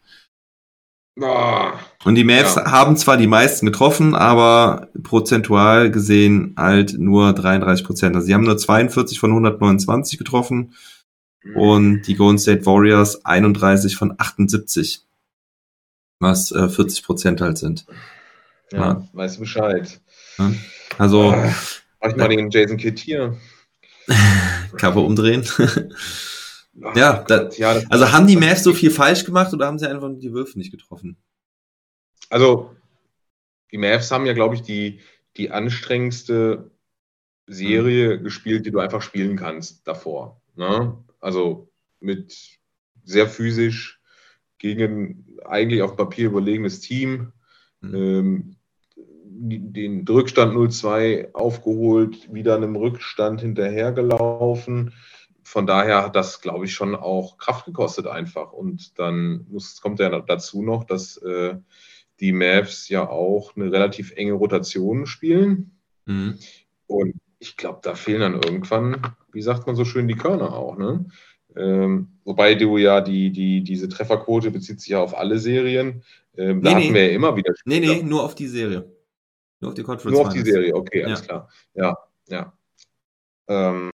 Boah. 1.19 1.79
Und 2.05 2.13
die 2.15 2.23
Mavs 2.23 2.55
Ja. 2.55 2.71
haben 2.71 2.95
zwar 2.95 3.17
die 3.17 3.25
meisten 3.27 3.65
getroffen, 3.65 4.13
aber 4.13 4.89
prozentual 5.03 5.89
gesehen 5.89 6.53
halt 6.57 6.95
nur 6.99 7.33
33 7.33 7.85
Prozent. 7.85 8.15
Also 8.15 8.27
sie 8.27 8.33
haben 8.35 8.43
nur 8.43 8.57
42 8.57 9.19
von 9.19 9.31
129 9.31 10.19
getroffen 10.19 10.73
und 11.55 12.03
die 12.03 12.15
Golden 12.15 12.37
State 12.37 12.65
Warriors 12.67 13.25
31 13.25 13.95
von 13.95 14.13
78. 14.17 15.01
Was 16.19 16.51
äh, 16.51 16.69
40 16.69 17.03
Prozent 17.03 17.41
halt 17.41 17.57
sind. 17.57 17.85
Ja, 18.71 18.79
Ja. 18.79 19.07
weißt 19.13 19.37
du 19.37 19.39
Bescheid. 19.41 19.99
Ne? 20.37 20.55
Also 20.97 21.31
Ah, 21.31 21.53
Mach 22.01 22.09
ich 22.11 22.15
mal 22.15 22.27
den 22.29 22.49
Jason 22.51 22.77
Kidd 22.77 22.99
hier. 22.99 23.35
Kappe 24.77 24.99
umdrehen. 24.99 25.43
Ach, 26.83 26.95
Ja, 26.95 27.23
da- 27.27 27.49
ja, 27.49 27.81
Also 27.89 28.11
haben 28.11 28.27
die 28.27 28.35
Mavs 28.35 28.63
so 28.63 28.73
viel 28.73 28.91
falsch 28.91 29.25
gemacht 29.25 29.53
oder 29.53 29.67
haben 29.67 29.79
sie 29.79 29.89
einfach 29.89 30.09
die 30.17 30.31
Würfe 30.33 30.57
nicht 30.57 30.71
getroffen? 30.71 31.17
Also, 32.29 32.75
die 33.71 33.77
Mavs 33.77 34.11
haben 34.11 34.25
ja, 34.25 34.33
glaube 34.33 34.55
ich, 34.55 34.61
die, 34.61 34.99
die 35.37 35.51
anstrengendste 35.51 36.71
Serie 37.47 38.21
gespielt, 38.21 38.65
die 38.65 38.71
du 38.71 38.79
einfach 38.79 39.01
spielen 39.01 39.37
kannst 39.37 39.87
davor. 39.87 40.41
Ne? 40.55 40.97
Also 41.19 41.69
mit 41.99 42.35
sehr 43.03 43.27
physisch 43.27 44.01
gegen 44.57 45.37
eigentlich 45.45 45.81
auf 45.81 45.95
Papier 45.95 46.27
überlegenes 46.27 46.81
Team. 46.81 47.31
Mhm. 47.81 47.95
Ähm, 47.95 48.55
den 49.39 50.05
Rückstand 50.07 50.55
0-2 50.55 51.29
aufgeholt, 51.33 52.33
wieder 52.33 52.55
einem 52.55 52.75
Rückstand 52.75 53.41
hinterhergelaufen. 53.41 54.93
Von 55.47 55.65
daher 55.65 56.03
hat 56.03 56.17
das, 56.17 56.41
glaube 56.41 56.65
ich, 56.65 56.73
schon 56.73 56.93
auch 56.93 57.37
Kraft 57.37 57.63
gekostet 57.63 58.05
einfach. 58.05 58.51
Und 58.51 58.99
dann 58.99 59.45
muss, 59.47 59.79
kommt 59.79 60.01
ja 60.01 60.09
dazu 60.19 60.61
noch, 60.61 60.83
dass 60.83 61.15
äh, 61.19 61.55
die 62.19 62.33
Mavs 62.33 62.89
ja 62.89 63.07
auch 63.07 63.55
eine 63.55 63.71
relativ 63.71 64.11
enge 64.17 64.33
Rotation 64.33 65.05
spielen. 65.05 65.79
Mhm. 66.03 66.37
Und 66.87 67.15
ich 67.39 67.55
glaube, 67.55 67.79
da 67.81 67.95
fehlen 67.95 68.19
dann 68.19 68.33
irgendwann, 68.33 69.15
wie 69.31 69.41
sagt 69.41 69.67
man 69.67 69.77
so 69.77 69.85
schön, 69.85 70.09
die 70.09 70.15
Körner 70.15 70.51
auch. 70.51 70.77
Ne? 70.77 71.05
Ähm, 71.55 72.19
wobei 72.25 72.55
du 72.55 72.77
ja 72.77 72.99
die, 72.99 73.31
die, 73.31 73.63
diese 73.63 73.87
Trefferquote 73.87 74.51
bezieht 74.51 74.81
sich 74.81 74.89
ja 74.89 74.99
auf 74.99 75.17
alle 75.17 75.39
Serien. 75.39 76.03
Ähm, 76.35 76.61
da 76.61 76.71
nee, 76.71 76.75
hatten 76.75 76.87
nee. 76.89 76.93
wir 76.93 77.07
ja 77.07 77.15
immer 77.15 77.37
wieder. 77.37 77.55
Spieler. 77.55 77.79
Nee, 77.79 77.87
nee, 77.87 78.03
nur 78.03 78.25
auf 78.25 78.35
die 78.35 78.47
Serie. 78.47 78.91
Nur 79.61 79.69
auf 79.69 79.75
die 79.75 79.83
Conference 79.83 80.17
Nur 80.17 80.27
auf 80.27 80.33
die 80.33 80.41
Serie, 80.41 80.75
okay, 80.75 81.05
alles 81.05 81.21
ja. 81.21 81.25
klar. 81.25 81.49
Ja, 81.73 81.97
ja. 82.27 82.53
Ähm, 83.47 83.91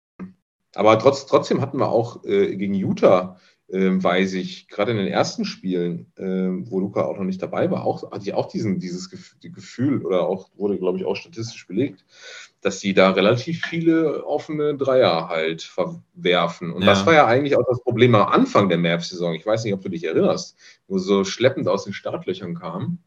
aber 0.75 0.99
trotz, 0.99 1.27
trotzdem 1.27 1.61
hatten 1.61 1.79
wir 1.79 1.89
auch 1.89 2.25
äh, 2.25 2.57
gegen 2.57 2.75
Utah, 2.75 3.39
äh, 3.69 3.91
weiß 4.03 4.35
ich, 4.35 4.69
gerade 4.69 4.93
in 4.93 4.99
den 4.99 5.09
ersten 5.09 5.45
Spielen, 5.45 6.13
äh, 6.17 6.71
wo 6.71 6.81
Luca 6.81 7.05
auch 7.05 7.17
noch 7.17 7.25
nicht 7.25 7.43
dabei 7.43 7.71
war, 7.71 7.85
auch, 7.85 8.11
hatte 8.11 8.25
ich 8.25 8.35
auch 8.35 8.47
diesen, 8.47 8.79
dieses 8.79 9.11
Gefühl, 9.11 10.05
oder 10.05 10.29
auch 10.29 10.51
wurde, 10.57 10.79
glaube 10.79 10.99
ich, 10.99 11.05
auch 11.05 11.17
statistisch 11.17 11.67
belegt, 11.67 12.05
dass 12.61 12.81
sie 12.81 12.95
da 12.95 13.11
relativ 13.11 13.63
viele 13.65 14.25
offene 14.27 14.77
Dreier 14.77 15.29
halt 15.29 15.63
verwerfen. 15.63 16.73
Und 16.73 16.83
ja. 16.83 16.89
das 16.89 17.07
war 17.07 17.15
ja 17.15 17.27
eigentlich 17.27 17.57
auch 17.57 17.67
das 17.67 17.83
Problem 17.83 18.15
am 18.15 18.29
Anfang 18.29 18.69
der 18.69 18.79
Mavs-Saison. 18.79 19.35
Ich 19.35 19.47
weiß 19.47 19.65
nicht, 19.65 19.75
ob 19.75 19.81
du 19.83 19.89
dich 19.89 20.05
erinnerst, 20.05 20.57
wo 20.87 20.99
so 20.99 21.25
schleppend 21.25 21.67
aus 21.69 21.85
den 21.85 21.93
Startlöchern 21.93 22.55
kam. 22.55 22.99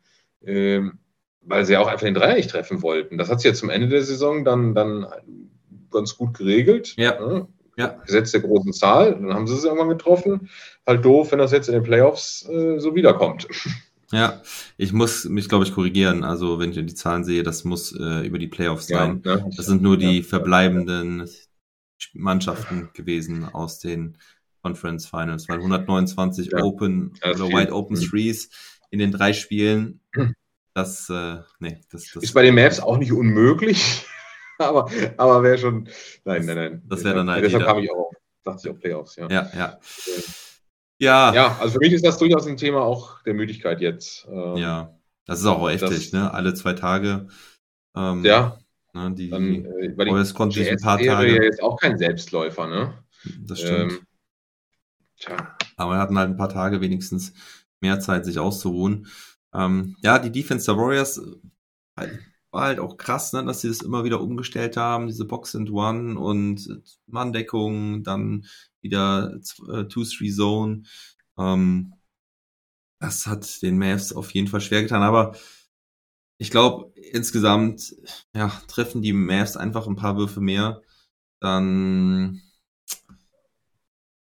Ähm, 0.43 0.99
weil 1.45 1.65
sie 1.65 1.77
auch 1.77 1.87
einfach 1.87 2.05
den 2.05 2.13
Dreier 2.15 2.35
nicht 2.35 2.49
treffen 2.49 2.81
wollten. 2.81 3.17
Das 3.17 3.29
hat 3.29 3.39
sie 3.39 3.47
ja 3.47 3.53
zum 3.53 3.69
Ende 3.69 3.87
der 3.87 4.03
Saison 4.03 4.43
dann, 4.43 4.73
dann 4.73 5.05
ganz 5.91 6.17
gut 6.17 6.37
geregelt. 6.37 6.95
Ja. 6.97 7.19
Ne? 7.19 7.47
Ja. 7.77 7.87
Gesetz 8.05 8.31
der 8.31 8.41
großen 8.41 8.73
Zahl. 8.73 9.13
Dann 9.13 9.33
haben 9.33 9.47
sie 9.47 9.55
es 9.55 9.63
irgendwann 9.63 9.89
getroffen. 9.89 10.49
Halt 10.85 11.03
doof, 11.03 11.31
wenn 11.31 11.39
das 11.39 11.51
jetzt 11.51 11.67
in 11.67 11.73
den 11.73 11.83
Playoffs 11.83 12.47
äh, 12.47 12.79
so 12.79 12.95
wiederkommt. 12.95 13.47
Ja, 14.11 14.43
ich 14.77 14.93
muss 14.93 15.25
mich, 15.25 15.49
glaube 15.49 15.65
ich, 15.65 15.73
korrigieren. 15.73 16.23
Also, 16.23 16.59
wenn 16.59 16.69
ich 16.69 16.77
die 16.77 16.93
Zahlen 16.93 17.23
sehe, 17.23 17.41
das 17.41 17.63
muss 17.63 17.91
äh, 17.91 18.25
über 18.25 18.37
die 18.37 18.47
Playoffs 18.47 18.85
sein. 18.85 19.21
Ja, 19.25 19.37
ne? 19.37 19.49
Das 19.57 19.65
sind 19.65 19.81
nur 19.81 19.97
die 19.97 20.19
ja, 20.19 20.23
verbleibenden 20.23 21.27
Mannschaften 22.13 22.89
gewesen 22.93 23.45
aus 23.45 23.79
den 23.79 24.17
Conference 24.61 25.07
Finals, 25.07 25.49
weil 25.49 25.57
129 25.57 26.55
Open 26.55 27.13
oder 27.23 27.47
Wide 27.47 27.73
Open 27.73 27.97
mhm. 27.97 28.01
Threes 28.01 28.49
in 28.89 28.99
den 28.99 29.11
drei 29.11 29.33
Spielen 29.33 29.99
das, 30.73 31.09
äh, 31.09 31.37
nee, 31.59 31.79
das, 31.91 32.11
das 32.13 32.23
ist 32.23 32.33
bei 32.33 32.43
den 32.43 32.55
Maps 32.55 32.79
auch 32.79 32.97
nicht 32.97 33.11
unmöglich, 33.11 34.05
aber, 34.59 34.89
aber 35.17 35.43
wäre 35.43 35.57
schon, 35.57 35.89
nein, 36.23 36.45
nein, 36.45 36.55
nein. 36.55 36.81
Das 36.87 37.03
wäre 37.03 37.15
dann 37.15 37.29
halt. 37.29 37.43
Deshalb 37.43 37.65
habe 37.65 37.81
ich 37.81 37.91
auch, 37.91 38.11
dachte 38.43 38.67
ich 38.69 38.75
auch 38.75 38.79
Playoffs, 38.79 39.15
ja. 39.15 39.27
Ja, 39.29 39.49
ja. 39.55 39.79
Ja. 40.97 41.33
Ja, 41.33 41.57
also 41.59 41.73
für 41.73 41.79
mich 41.79 41.93
ist 41.93 42.05
das 42.05 42.17
durchaus 42.17 42.47
ein 42.47 42.57
Thema 42.57 42.81
auch 42.81 43.21
der 43.23 43.33
Müdigkeit 43.33 43.81
jetzt. 43.81 44.27
Ähm, 44.29 44.55
ja, 44.55 44.97
das 45.25 45.41
ist 45.41 45.45
auch 45.45 45.69
heftig, 45.69 46.13
ne? 46.13 46.33
Alle 46.33 46.53
zwei 46.53 46.73
Tage. 46.73 47.27
Ähm, 47.95 48.23
ja. 48.23 48.57
Ne, 48.93 49.11
die, 49.13 49.29
dann, 49.29 49.65
äh, 49.65 49.89
die 49.89 50.33
konnte 50.33 50.61
ein 50.61 50.77
paar 50.77 50.97
Tage. 50.97 51.35
Ja 51.35 51.43
jetzt 51.43 51.61
auch 51.61 51.77
kein 51.77 51.97
Selbstläufer, 51.97 52.67
ne? 52.67 52.93
Das 53.45 53.59
stimmt. 53.59 53.91
Ähm, 53.91 53.99
tja. 55.17 55.57
Aber 55.75 55.93
wir 55.93 55.97
hatten 55.97 56.17
halt 56.17 56.29
ein 56.29 56.37
paar 56.37 56.49
Tage 56.49 56.79
wenigstens 56.79 57.33
mehr 57.81 57.99
Zeit, 57.99 58.23
sich 58.23 58.39
auszuruhen. 58.39 59.07
Ähm, 59.53 59.97
ja, 60.01 60.17
die 60.19 60.31
Defense 60.31 60.65
der 60.65 60.77
Warriors 60.77 61.17
äh, 61.97 62.07
war 62.55 62.63
halt 62.63 62.79
auch 62.79 62.95
krass, 62.95 63.33
ne, 63.33 63.43
dass 63.43 63.61
sie 63.61 63.67
das 63.67 63.81
immer 63.81 64.05
wieder 64.05 64.21
umgestellt 64.21 64.77
haben, 64.77 65.07
diese 65.07 65.25
Box 65.25 65.55
and 65.55 65.69
One 65.71 66.17
und 66.17 66.81
Manndeckung, 67.05 68.03
dann 68.03 68.45
wieder 68.81 69.33
2-3-Zone. 69.41 70.83
Äh, 71.37 71.41
ähm, 71.43 71.93
das 72.99 73.27
hat 73.27 73.61
den 73.61 73.77
Mavs 73.77 74.13
auf 74.13 74.31
jeden 74.31 74.47
Fall 74.47 74.61
schwer 74.61 74.81
getan, 74.83 75.03
aber 75.03 75.35
ich 76.37 76.49
glaube, 76.49 76.93
insgesamt 76.95 77.93
ja, 78.33 78.47
treffen 78.67 79.01
die 79.01 79.13
Mavs 79.13 79.57
einfach 79.57 79.87
ein 79.87 79.97
paar 79.97 80.17
Würfe 80.17 80.39
mehr. 80.39 80.81
Dann 81.41 82.41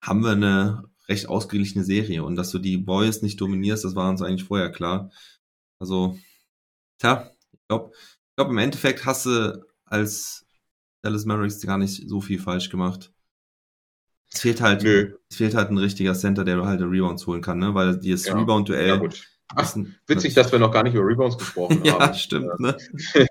haben 0.01 0.23
wir 0.23 0.31
eine 0.31 0.89
recht 1.07 1.29
ausgeglichene 1.29 1.83
Serie. 1.83 2.23
Und 2.23 2.35
dass 2.35 2.49
du 2.51 2.59
die 2.59 2.77
Boys 2.77 3.21
nicht 3.21 3.39
dominierst, 3.39 3.85
das 3.85 3.95
war 3.95 4.09
uns 4.09 4.21
eigentlich 4.23 4.43
vorher 4.43 4.71
klar. 4.71 5.11
Also, 5.79 6.17
tja, 6.99 7.31
ich 7.51 7.59
glaube, 7.67 7.91
ich 8.33 8.35
glaub, 8.37 8.49
im 8.49 8.57
Endeffekt 8.57 9.05
hast 9.05 9.27
du 9.27 9.63
als 9.85 10.47
Dallas 11.03 11.25
Mavericks 11.25 11.61
gar 11.61 11.77
nicht 11.77 12.09
so 12.09 12.19
viel 12.19 12.39
falsch 12.39 12.71
gemacht. 12.71 13.13
Es 14.33 14.41
fehlt 14.41 14.59
halt, 14.59 14.81
Nö. 14.81 15.13
es 15.29 15.37
fehlt 15.37 15.53
halt 15.53 15.69
ein 15.69 15.77
richtiger 15.77 16.15
Center, 16.15 16.43
der 16.43 16.65
halt 16.65 16.81
Rebounds 16.81 17.27
holen 17.27 17.43
kann, 17.43 17.59
ne? 17.59 17.75
Weil 17.75 17.99
dieses 17.99 18.25
ja. 18.25 18.35
Rebound-Duell. 18.35 18.87
Ja, 18.87 18.95
gut. 18.95 19.23
Ach, 19.53 19.75
witzig, 20.07 20.33
dass 20.33 20.51
wir 20.51 20.57
noch 20.57 20.71
gar 20.71 20.81
nicht 20.81 20.95
über 20.95 21.05
Rebounds 21.05 21.37
gesprochen 21.37 21.81
ja, 21.83 21.93
haben. 21.93 22.01
Ja, 22.01 22.13
stimmt, 22.15 22.59
ne? 22.59 22.75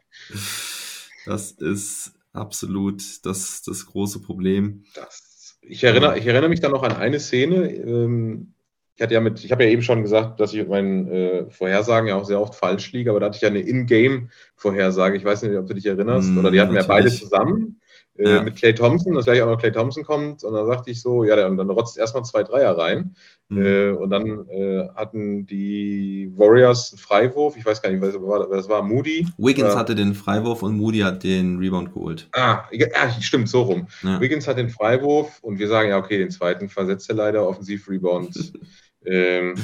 das 1.27 1.51
ist 1.51 2.13
absolut 2.33 3.03
das, 3.27 3.63
das 3.63 3.87
große 3.87 4.21
Problem. 4.21 4.85
Das 4.95 5.59
ich 5.63 5.83
erinnere, 5.83 6.17
ich 6.17 6.27
erinnere 6.27 6.49
mich 6.49 6.61
dann 6.61 6.71
noch 6.71 6.85
an 6.85 6.93
eine 6.93 7.19
Szene. 7.19 7.73
Ähm, 7.73 8.55
ich 8.97 9.03
hatte 9.03 9.15
ja 9.15 9.21
mit, 9.21 9.43
ich 9.43 9.51
habe 9.53 9.65
ja 9.65 9.71
eben 9.71 9.83
schon 9.83 10.03
gesagt, 10.03 10.39
dass 10.39 10.53
ich 10.53 10.61
mit 10.61 10.69
meinen 10.69 11.09
äh, 11.09 11.51
Vorhersagen 11.51 12.09
ja 12.09 12.17
auch 12.17 12.25
sehr 12.25 12.41
oft 12.41 12.55
falsch 12.55 12.93
liege, 12.93 13.11
aber 13.11 13.21
da 13.21 13.27
hatte 13.27 13.37
ich 13.37 13.43
ja 13.43 13.49
eine 13.49 13.61
In-Game-Vorhersage. 13.61 15.17
Ich 15.17 15.25
weiß 15.25 15.43
nicht, 15.43 15.57
ob 15.57 15.67
du 15.67 15.75
dich 15.75 15.87
erinnerst. 15.87 16.31
Mm, 16.31 16.39
Oder 16.39 16.51
die 16.51 16.61
hatten 16.61 16.75
wir 16.75 16.85
beide 16.85 17.11
zusammen 17.11 17.81
äh, 18.19 18.35
ja. 18.35 18.43
mit 18.43 18.57
Clay 18.57 18.75
Thompson, 18.75 19.15
dass 19.15 19.25
gleich 19.25 19.41
auch 19.41 19.47
noch 19.47 19.59
Clay 19.59 19.73
Thompson 19.73 20.05
kommt. 20.05 20.45
Und 20.45 20.53
dann 20.53 20.67
sagte 20.67 20.91
ich 20.91 21.01
so, 21.01 21.25
ja, 21.25 21.47
und 21.47 21.57
dann 21.57 21.71
rotzt 21.71 21.97
erstmal 21.97 22.25
zwei 22.25 22.43
Dreier 22.43 22.77
rein. 22.77 23.15
Mhm. 23.49 23.65
Äh, 23.65 23.91
und 23.91 24.11
dann 24.11 24.49
äh, 24.49 24.89
hatten 24.95 25.47
die 25.47 26.31
Warriors 26.37 26.93
einen 26.93 26.99
Freiwurf. 26.99 27.57
Ich 27.57 27.65
weiß 27.65 27.81
gar 27.81 27.91
nicht, 27.91 28.03
was 28.03 28.13
das 28.13 28.23
war. 28.23 28.49
Das 28.49 28.69
war 28.69 28.83
Moody. 28.83 29.27
Wiggins 29.39 29.75
hatte 29.75 29.95
den 29.95 30.15
Freiwurf 30.15 30.63
und 30.63 30.77
Moody 30.77 31.01
hat 31.01 31.23
den 31.23 31.59
Rebound 31.59 31.95
geholt. 31.95 32.29
Ah, 32.33 32.65
ja, 32.71 32.87
stimmt, 33.21 33.49
so 33.49 33.63
rum. 33.63 33.89
Ja. 34.03 34.21
Wiggins 34.21 34.47
hat 34.47 34.59
den 34.59 34.69
Freiwurf 34.69 35.39
und 35.43 35.59
wir 35.59 35.69
sagen, 35.69 35.89
ja, 35.89 35.99
okay, 35.99 36.19
den 36.19 36.31
zweiten 36.31 36.69
versetzt 36.69 37.09
er 37.09 37.17
leider. 37.17 37.49
Offensiv-Rebound 37.49 38.53
ähm, 39.07 39.55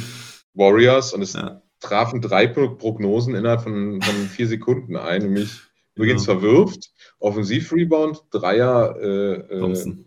Warriors. 0.54 1.12
Und 1.12 1.22
es 1.22 1.34
ja. 1.34 1.60
trafen 1.80 2.22
drei 2.22 2.46
Prognosen 2.46 3.34
innerhalb 3.34 3.60
von, 3.60 4.00
von 4.00 4.14
vier 4.28 4.46
Sekunden 4.46 4.96
ein, 4.96 5.22
nämlich 5.22 5.60
Wiggins 5.96 6.24
genau. 6.24 6.40
verwirft 6.40 6.90
Offensiv-Rebound, 7.20 8.24
Dreier 8.30 8.96
äh, 9.00 9.34
äh, 9.34 9.60
Thompson. 9.60 10.04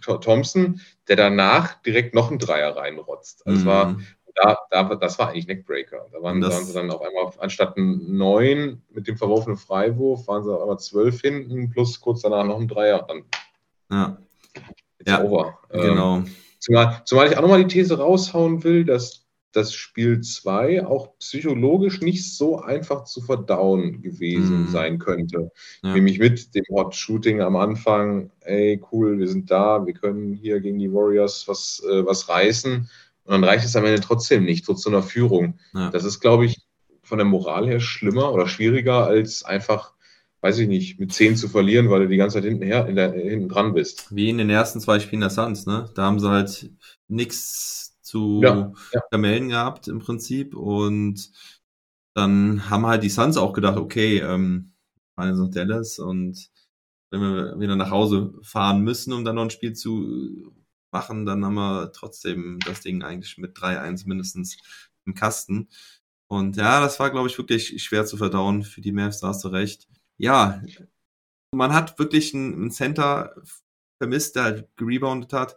Thompson, 0.00 0.80
der 1.08 1.16
danach 1.16 1.80
direkt 1.82 2.14
noch 2.14 2.30
einen 2.30 2.40
Dreier 2.40 2.76
reinrotzt. 2.76 3.46
Also 3.46 3.60
mhm. 3.60 3.66
war, 3.66 3.96
da, 4.34 4.58
da, 4.70 4.94
das 4.96 5.18
war 5.18 5.30
eigentlich 5.30 5.46
Neckbreaker. 5.46 6.06
Da 6.12 6.22
waren, 6.22 6.42
waren, 6.42 6.64
sie 6.64 6.72
dann 6.72 6.90
auf 6.90 7.02
einmal 7.02 7.32
anstatt 7.38 7.76
neun 7.76 8.82
mit 8.90 9.06
dem 9.06 9.16
verworfenen 9.16 9.56
Freiwurf, 9.56 10.26
waren 10.26 10.42
sie 10.42 10.52
aber 10.52 10.78
zwölf 10.78 11.20
hinten, 11.20 11.70
plus 11.70 12.00
kurz 12.00 12.22
danach 12.22 12.44
noch 12.44 12.58
ein 12.58 12.68
Dreier. 12.68 13.06
Dann 13.06 13.24
ja. 13.90 14.18
ja, 15.06 15.22
over. 15.22 15.58
Genau. 15.70 16.16
Ähm, 16.16 16.26
zumal, 16.58 17.02
zumal 17.04 17.28
ich 17.28 17.36
auch 17.36 17.42
nochmal 17.42 17.64
die 17.64 17.72
These 17.72 17.98
raushauen 17.98 18.64
will, 18.64 18.84
dass 18.84 19.21
das 19.52 19.74
Spiel 19.74 20.20
2 20.20 20.86
auch 20.86 21.16
psychologisch 21.18 22.00
nicht 22.00 22.34
so 22.34 22.60
einfach 22.60 23.04
zu 23.04 23.20
verdauen 23.20 24.02
gewesen 24.02 24.64
mm. 24.64 24.68
sein 24.68 24.98
könnte. 24.98 25.50
Ja. 25.82 25.94
Nämlich 25.94 26.18
mit 26.18 26.54
dem 26.54 26.64
Hot 26.70 26.94
Shooting 26.94 27.40
am 27.40 27.56
Anfang, 27.56 28.30
ey, 28.40 28.82
cool, 28.90 29.18
wir 29.18 29.28
sind 29.28 29.50
da, 29.50 29.86
wir 29.86 29.94
können 29.94 30.34
hier 30.34 30.60
gegen 30.60 30.78
die 30.78 30.92
Warriors 30.92 31.46
was, 31.46 31.82
äh, 31.88 32.04
was 32.04 32.28
reißen. 32.28 32.88
Und 33.24 33.30
dann 33.30 33.44
reicht 33.44 33.64
es 33.64 33.76
am 33.76 33.84
Ende 33.84 34.00
trotzdem 34.00 34.44
nicht, 34.44 34.64
trotz 34.64 34.82
so 34.82 34.90
einer 34.90 35.02
Führung. 35.02 35.58
Ja. 35.74 35.90
Das 35.90 36.04
ist, 36.04 36.20
glaube 36.20 36.46
ich, 36.46 36.56
von 37.02 37.18
der 37.18 37.26
Moral 37.26 37.66
her 37.66 37.80
schlimmer 37.80 38.32
oder 38.32 38.48
schwieriger, 38.48 39.06
als 39.06 39.44
einfach, 39.44 39.92
weiß 40.40 40.58
ich 40.58 40.68
nicht, 40.68 40.98
mit 40.98 41.12
10 41.12 41.36
zu 41.36 41.48
verlieren, 41.48 41.90
weil 41.90 42.00
du 42.00 42.08
die 42.08 42.16
ganze 42.16 42.38
Zeit 42.38 42.44
hinten, 42.44 42.64
her, 42.64 42.84
der, 42.84 43.12
hinten 43.12 43.48
dran 43.48 43.74
bist. 43.74 44.06
Wie 44.14 44.30
in 44.30 44.38
den 44.38 44.50
ersten 44.50 44.80
zwei 44.80 44.98
Spielen 44.98 45.20
der 45.20 45.30
Suns, 45.30 45.66
ne? 45.66 45.90
Da 45.94 46.02
haben 46.02 46.18
sie 46.18 46.30
halt 46.30 46.70
nichts 47.08 47.91
zu 48.12 48.40
ja, 48.42 48.72
ja. 48.92 49.00
Kamellen 49.10 49.48
gehabt 49.48 49.88
im 49.88 50.00
Prinzip. 50.00 50.54
Und 50.54 51.32
dann 52.14 52.68
haben 52.68 52.86
halt 52.86 53.02
die 53.02 53.08
Suns 53.08 53.38
auch 53.38 53.54
gedacht, 53.54 53.78
okay, 53.78 54.18
ähm, 54.18 54.74
fahren 55.14 55.30
jetzt 55.30 55.38
nach 55.38 55.50
Dallas 55.50 55.98
und 55.98 56.50
wenn 57.10 57.20
wir 57.20 57.58
wieder 57.58 57.76
nach 57.76 57.90
Hause 57.90 58.34
fahren 58.42 58.82
müssen, 58.82 59.12
um 59.12 59.24
dann 59.24 59.36
noch 59.36 59.42
ein 59.42 59.50
Spiel 59.50 59.72
zu 59.72 60.52
machen, 60.92 61.24
dann 61.24 61.44
haben 61.44 61.54
wir 61.54 61.92
trotzdem 61.92 62.58
das 62.66 62.80
Ding 62.80 63.02
eigentlich 63.02 63.38
mit 63.38 63.56
3-1 63.56 64.06
mindestens 64.06 64.58
im 65.06 65.14
Kasten. 65.14 65.68
Und 66.28 66.56
ja, 66.56 66.80
das 66.80 67.00
war, 67.00 67.10
glaube 67.10 67.28
ich, 67.28 67.38
wirklich 67.38 67.82
schwer 67.82 68.04
zu 68.04 68.18
verdauen 68.18 68.62
für 68.62 68.82
die 68.82 68.92
Mavs, 68.92 69.20
da 69.20 69.28
hast 69.28 69.44
du 69.44 69.48
recht. 69.48 69.88
Ja, 70.18 70.62
man 71.50 71.72
hat 71.72 71.98
wirklich 71.98 72.34
einen, 72.34 72.70
Center 72.70 73.34
vermisst, 73.98 74.36
der 74.36 74.42
halt 74.44 74.76
gereboundet 74.76 75.32
hat. 75.32 75.56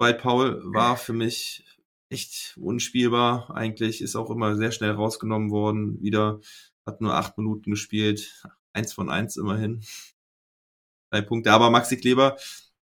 Dwight 0.00 0.20
Paul 0.20 0.62
war 0.72 0.96
für 0.96 1.12
mich 1.12 1.75
echt 2.08 2.56
unspielbar 2.60 3.54
eigentlich, 3.54 4.00
ist 4.00 4.16
auch 4.16 4.30
immer 4.30 4.56
sehr 4.56 4.72
schnell 4.72 4.92
rausgenommen 4.92 5.50
worden. 5.50 6.00
Wieder 6.02 6.40
hat 6.84 7.00
nur 7.00 7.14
acht 7.14 7.36
Minuten 7.38 7.70
gespielt, 7.70 8.42
eins 8.72 8.92
von 8.92 9.10
eins 9.10 9.36
immerhin. 9.36 9.82
Drei 11.10 11.22
Punkte. 11.22 11.52
Aber 11.52 11.70
Maxi 11.70 11.96
Kleber, 11.96 12.36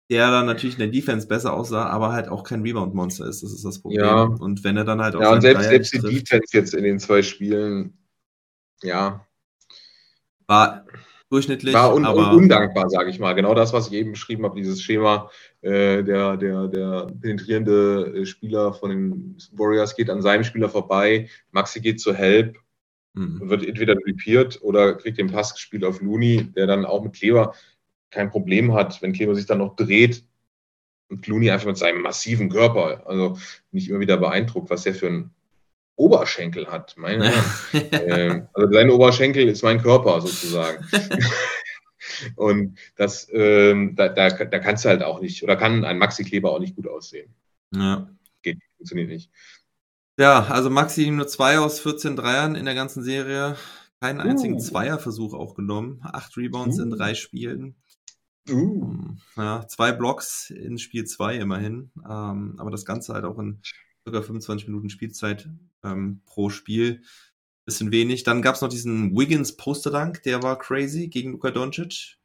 der 0.10 0.32
dann 0.32 0.46
natürlich 0.46 0.76
in 0.76 0.80
der 0.80 0.88
Defense 0.90 1.28
besser 1.28 1.54
aussah, 1.54 1.88
aber 1.88 2.12
halt 2.12 2.28
auch 2.30 2.44
kein 2.44 2.62
Rebound-Monster 2.62 3.28
ist. 3.28 3.44
Das 3.44 3.52
ist 3.52 3.66
das 3.66 3.80
Problem. 3.80 4.02
Ja. 4.02 4.24
Und 4.24 4.64
wenn 4.64 4.78
er 4.78 4.86
dann 4.86 5.02
halt 5.02 5.16
auch. 5.16 5.22
Ja, 5.22 5.34
und 5.34 5.42
selbst, 5.42 5.66
selbst 5.66 5.94
die 5.94 6.00
trifft, 6.00 6.32
Defense 6.32 6.58
jetzt 6.58 6.74
in 6.74 6.84
den 6.84 7.00
zwei 7.00 7.22
Spielen 7.22 7.98
ja. 8.84 9.26
War 10.48 10.86
durchschnittlich. 11.30 11.74
War 11.74 11.94
un 11.94 12.06
aber 12.06 12.32
undankbar, 12.32 12.90
sage 12.90 13.10
ich 13.10 13.20
mal. 13.20 13.34
Genau 13.34 13.54
das, 13.54 13.74
was 13.74 13.88
ich 13.88 13.94
eben 13.94 14.12
beschrieben 14.12 14.44
habe, 14.44 14.56
dieses 14.56 14.82
Schema, 14.82 15.30
äh, 15.62 16.04
der, 16.04 16.38
der, 16.38 16.68
der 16.68 17.08
penetrierende 17.22 18.14
äh, 18.16 18.26
Spieler 18.26 18.74
von 18.74 18.90
den 18.90 19.38
Warriors 19.54 19.96
geht 19.96 20.10
an 20.10 20.22
seinem 20.22 20.44
Spieler 20.44 20.70
vorbei, 20.70 21.30
Maxi 21.52 21.82
geht 21.82 22.00
zur 22.00 22.14
Help, 22.14 22.58
mhm. 23.14 23.50
wird 23.50 23.66
entweder 23.66 23.96
repiert 24.06 24.60
oder 24.62 24.96
kriegt 24.96 25.18
den 25.18 25.32
Pass 25.32 25.54
gespielt 25.54 25.84
auf 25.84 26.02
Looney, 26.02 26.52
der 26.56 26.68
dann 26.68 26.86
auch 26.86 27.04
mit 27.04 27.14
Kleber 27.14 27.54
kein 28.10 28.30
Problem 28.30 28.74
hat, 28.74 29.02
wenn 29.02 29.14
Kleber 29.14 29.36
sich 29.36 29.46
dann 29.46 29.58
noch 29.58 29.76
dreht 29.76 30.24
und 31.10 31.28
Looney 31.28 31.52
einfach 31.52 31.68
mit 31.68 31.78
seinem 31.78 32.02
massiven 32.02 32.50
Körper, 32.50 33.04
also 33.08 33.38
nicht 33.72 33.90
immer 33.90 34.00
wieder 34.00 34.18
beeindruckt, 34.18 34.70
was 34.70 34.86
er 34.86 34.94
für 34.94 35.08
ein 35.08 35.32
Oberschenkel 35.98 36.68
hat. 36.68 36.96
Meine, 36.96 37.34
äh, 37.74 38.42
also 38.54 38.72
sein 38.72 38.90
Oberschenkel 38.90 39.48
ist 39.50 39.64
mein 39.64 39.82
Körper 39.82 40.22
sozusagen. 40.22 40.86
Und 42.36 42.80
das, 42.96 43.28
ähm, 43.32 43.96
da, 43.96 44.08
da, 44.08 44.30
da 44.30 44.60
kannst 44.60 44.86
du 44.86 44.90
halt 44.90 45.04
auch 45.04 45.20
nicht, 45.20 45.44
oder 45.44 45.58
kann 45.58 45.84
ein 45.84 45.98
Maxi-Kleber 45.98 46.52
auch 46.52 46.60
nicht 46.60 46.76
gut 46.76 46.88
aussehen. 46.88 47.34
Ja. 47.76 48.10
Geht, 48.42 48.60
funktioniert 48.78 49.10
nicht. 49.10 49.30
Ja, 50.18 50.46
also 50.46 50.70
Maxi 50.70 51.12
nur 51.12 51.28
zwei 51.28 51.60
aus 51.60 51.80
14 51.80 52.16
Dreiern 52.16 52.56
in 52.56 52.66
der 52.66 52.76
ganzen 52.76 53.04
Serie. 53.04 53.56
Keinen 54.00 54.22
einzigen 54.22 54.56
Uh. 54.56 54.60
Zweierversuch 54.60 55.34
auch 55.34 55.56
genommen. 55.56 56.00
Acht 56.04 56.38
Rebounds 56.38 56.78
in 56.80 56.92
Uh. 56.92 56.96
drei 56.96 57.14
Spielen. 57.14 57.76
Uh. 58.50 59.16
Ja, 59.36 59.68
zwei 59.68 59.92
Blocks 59.92 60.50
in 60.50 60.78
Spiel 60.78 61.06
zwei 61.06 61.36
immerhin. 61.36 61.92
Ähm, 61.98 62.56
aber 62.58 62.72
das 62.72 62.86
Ganze 62.86 63.14
halt 63.14 63.26
auch 63.26 63.38
in 63.40 63.62
sogar 64.08 64.24
25 64.24 64.68
Minuten 64.68 64.90
Spielzeit 64.90 65.48
ähm, 65.84 66.22
pro 66.26 66.50
Spiel. 66.50 67.02
Bisschen 67.66 67.92
wenig. 67.92 68.24
Dann 68.24 68.42
gab 68.42 68.56
es 68.56 68.62
noch 68.62 68.70
diesen 68.70 69.16
Wiggins 69.16 69.58
Posterdank, 69.58 70.24
der 70.24 70.42
war 70.42 70.58
crazy 70.58 71.10
gegen 71.10 71.34
Luka 71.34 71.52
Doncic. 71.52 72.18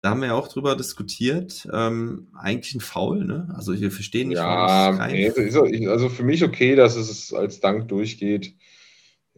Da 0.00 0.10
haben 0.10 0.20
wir 0.20 0.28
ja 0.28 0.34
auch 0.34 0.48
drüber 0.48 0.76
diskutiert. 0.76 1.68
Ähm, 1.72 2.28
eigentlich 2.36 2.74
ein 2.74 2.80
Foul, 2.80 3.24
ne? 3.24 3.52
Also 3.56 3.78
wir 3.80 3.90
verstehen 3.90 4.28
nicht, 4.28 4.38
Ja, 4.38 4.94
kein 4.96 5.12
nee, 5.12 5.26
ist, 5.26 5.56
also 5.56 6.08
für 6.08 6.22
mich 6.24 6.44
okay, 6.44 6.76
dass 6.76 6.96
es 6.96 7.32
als 7.32 7.60
Dank 7.60 7.88
durchgeht. 7.88 8.54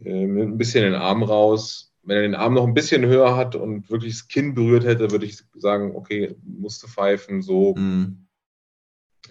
Äh, 0.03 0.25
mit 0.25 0.43
ein 0.47 0.57
bisschen 0.57 0.83
den 0.83 0.95
Arm 0.95 1.23
raus. 1.23 1.93
Wenn 2.03 2.15
er 2.17 2.21
den 2.23 2.35
Arm 2.35 2.55
noch 2.55 2.65
ein 2.65 2.73
bisschen 2.73 3.05
höher 3.05 3.35
hat 3.35 3.55
und 3.55 3.89
wirklich 3.91 4.13
das 4.13 4.27
Kinn 4.27 4.55
berührt 4.55 4.85
hätte, 4.85 5.11
würde 5.11 5.25
ich 5.27 5.37
sagen, 5.55 5.95
okay, 5.95 6.35
musste 6.43 6.87
pfeifen, 6.87 7.43
so. 7.43 7.75
Mhm. 7.75 8.27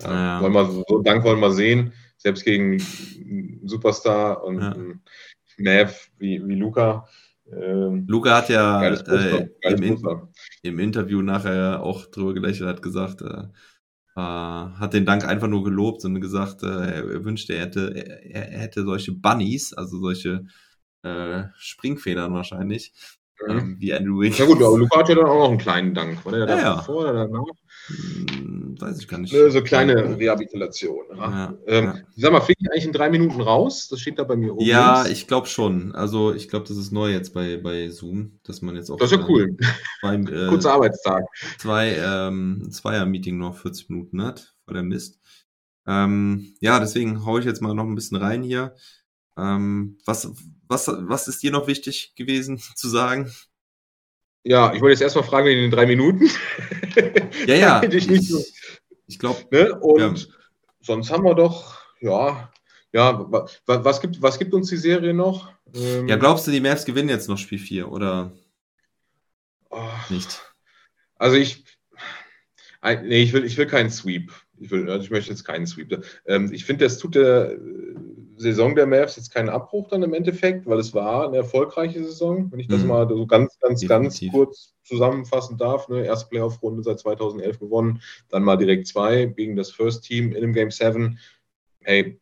Ja, 0.00 0.08
Naja. 0.08 0.42
wollen 0.42 0.52
wir, 0.52 0.84
so 0.88 1.02
Dank 1.02 1.24
wollen 1.24 1.40
wir 1.40 1.52
sehen. 1.52 1.92
Selbst 2.22 2.44
gegen 2.44 2.72
einen 2.72 3.66
Superstar 3.66 4.44
und 4.44 4.60
Ja. 4.60 4.72
einen 4.72 5.02
Mav 5.58 6.10
wie, 6.18 6.46
wie 6.46 6.54
Luca. 6.54 7.08
Ähm, 7.50 8.04
Luca 8.06 8.36
hat 8.36 8.48
ja 8.50 8.82
äh, 8.82 9.48
im, 9.62 9.82
In 9.82 10.28
im 10.62 10.78
Interview 10.78 11.22
nachher 11.22 11.82
auch 11.82 12.06
drüber 12.06 12.34
gelächelt, 12.34 12.68
hat 12.68 12.82
gesagt, 12.82 13.22
äh, 13.22 13.44
äh, 14.16 14.20
hat 14.20 14.92
den 14.92 15.06
Dank 15.06 15.26
einfach 15.26 15.48
nur 15.48 15.64
gelobt 15.64 16.04
und 16.04 16.20
gesagt, 16.20 16.62
äh, 16.62 16.66
er 16.66 17.24
wünschte, 17.24 17.54
er 17.54 17.62
hätte, 17.62 17.94
er, 17.94 18.52
er 18.52 18.58
hätte 18.58 18.84
solche 18.84 19.12
Bunnies, 19.12 19.72
also 19.72 19.98
solche 19.98 20.44
äh, 21.02 21.44
Springfedern 21.56 22.32
wahrscheinlich, 22.34 22.92
Mhm. 23.48 23.76
wie 23.80 23.94
Andrew 23.94 24.20
Wiggins. 24.20 24.36
Ja 24.36 24.44
gut, 24.44 24.62
aber 24.62 24.76
Luca 24.76 24.98
hat 24.98 25.08
ja 25.08 25.14
dann 25.14 25.24
auch 25.24 25.38
noch 25.38 25.48
einen 25.48 25.58
kleinen 25.58 25.94
Dank. 25.94 26.22
War 26.26 26.32
der 26.32 26.46
Ja, 26.46 26.58
ja. 26.58 26.82
vor 26.82 27.04
oder 27.04 27.14
danach? 27.14 27.46
Weiß 28.80 28.98
ich 28.98 29.08
gar 29.08 29.18
nicht. 29.18 29.32
Ne, 29.32 29.50
so 29.50 29.62
kleine 29.62 30.18
Rehabilitation. 30.18 31.04
Ja. 31.16 31.30
Ja, 31.30 31.54
ähm, 31.66 31.84
ja. 31.84 31.94
Sag 32.16 32.32
mal, 32.32 32.40
fliege 32.40 32.60
ich 32.62 32.70
eigentlich 32.70 32.84
in 32.86 32.92
drei 32.92 33.10
Minuten 33.10 33.40
raus? 33.40 33.88
Das 33.88 34.00
steht 34.00 34.18
da 34.18 34.24
bei 34.24 34.36
mir 34.36 34.54
oben. 34.54 34.64
Ja, 34.64 35.02
links. 35.02 35.18
ich 35.18 35.26
glaube 35.26 35.46
schon. 35.46 35.94
Also 35.94 36.32
ich 36.34 36.48
glaube, 36.48 36.66
das 36.68 36.76
ist 36.76 36.90
neu 36.90 37.10
jetzt 37.10 37.34
bei, 37.34 37.56
bei 37.56 37.88
Zoom, 37.90 38.38
dass 38.44 38.62
man 38.62 38.76
jetzt 38.76 38.90
auch 38.90 38.96
Das 38.96 39.12
ist 39.12 39.18
ja 39.18 39.26
cool. 39.28 39.56
zwei, 40.00 40.14
äh, 40.14 40.48
Kurzer 40.48 40.72
Arbeitstag. 40.72 41.24
zwei 41.58 41.96
ähm, 41.96 42.68
Zweier-Meeting 42.70 43.38
noch 43.38 43.56
40 43.56 43.90
Minuten 43.90 44.22
hat, 44.22 44.54
vor 44.64 44.74
der 44.74 44.82
Mist. 44.82 45.20
Ähm, 45.86 46.54
ja, 46.60 46.78
deswegen 46.78 47.24
hau 47.24 47.38
ich 47.38 47.44
jetzt 47.44 47.62
mal 47.62 47.74
noch 47.74 47.84
ein 47.84 47.94
bisschen 47.94 48.16
rein 48.16 48.42
hier. 48.42 48.74
Ähm, 49.36 49.98
was, 50.04 50.30
was, 50.68 50.88
was 50.88 51.28
ist 51.28 51.42
dir 51.42 51.50
noch 51.50 51.66
wichtig 51.66 52.14
gewesen 52.16 52.58
zu 52.76 52.88
sagen? 52.88 53.30
Ja, 54.42 54.72
ich 54.72 54.80
wollte 54.80 54.92
jetzt 54.92 55.02
erstmal 55.02 55.24
fragen 55.24 55.48
in 55.48 55.58
den 55.58 55.70
drei 55.70 55.86
Minuten. 55.86 56.30
Ja, 57.46 57.54
ja. 57.54 57.82
Ich 57.92 58.10
Ich, 58.10 58.32
ich 59.06 59.18
glaube, 59.18 59.44
ne? 59.50 59.78
Und 59.78 60.00
Ja. 60.00 60.34
sonst 60.80 61.10
haben 61.10 61.24
wir 61.24 61.34
doch, 61.34 61.78
ja, 62.00 62.52
ja, 62.92 63.20
wa, 63.30 63.46
wa, 63.66 63.84
was, 63.84 64.00
gibt, 64.00 64.20
was 64.20 64.38
gibt 64.38 64.52
uns 64.52 64.68
die 64.68 64.76
Serie 64.76 65.14
noch? 65.14 65.52
Ähm, 65.74 66.08
ja, 66.08 66.16
glaubst 66.16 66.46
du, 66.46 66.50
die 66.50 66.60
Mavs 66.60 66.84
gewinnen 66.84 67.08
jetzt 67.08 67.28
noch 67.28 67.38
Spiel 67.38 67.58
4 67.58 67.90
oder 67.90 68.32
oh, 69.70 69.88
nicht? 70.08 70.42
Also 71.16 71.36
ich, 71.36 71.64
nee, 72.82 73.22
ich 73.22 73.32
will, 73.32 73.44
ich 73.44 73.56
will 73.56 73.66
keinen 73.66 73.90
Sweep. 73.90 74.32
Ich, 74.58 74.70
will, 74.70 74.90
also 74.90 75.04
ich 75.04 75.10
möchte 75.10 75.30
jetzt 75.30 75.44
keinen 75.44 75.66
Sweep. 75.66 76.04
Ähm, 76.26 76.52
ich 76.52 76.64
finde, 76.64 76.84
das 76.84 76.98
tut 76.98 77.14
der 77.14 77.56
Saison 78.42 78.74
der 78.74 78.86
Mavs 78.86 79.16
jetzt 79.16 79.32
keinen 79.32 79.48
Abbruch 79.48 79.88
dann 79.88 80.02
im 80.02 80.14
Endeffekt, 80.14 80.66
weil 80.66 80.78
es 80.78 80.94
war 80.94 81.26
eine 81.28 81.38
erfolgreiche 81.38 82.02
Saison, 82.04 82.50
wenn 82.50 82.60
ich 82.60 82.68
das 82.68 82.82
Mhm. 82.82 82.88
mal 82.88 83.08
so 83.08 83.26
ganz, 83.26 83.58
ganz, 83.60 83.86
ganz 83.86 84.14
Definitiv. 84.14 84.32
kurz 84.32 84.74
zusammenfassen 84.84 85.56
darf. 85.58 85.88
Ne? 85.88 86.04
Erste 86.04 86.28
Playoff-Runde 86.30 86.82
seit 86.82 86.98
2011 87.00 87.58
gewonnen, 87.58 88.00
dann 88.28 88.42
mal 88.42 88.56
direkt 88.56 88.86
zwei 88.86 89.26
gegen 89.26 89.56
das 89.56 89.70
First 89.70 90.04
Team 90.04 90.32
in 90.32 90.40
dem 90.40 90.52
Game 90.52 90.70
7. 90.70 91.18
Hey, 91.82 92.18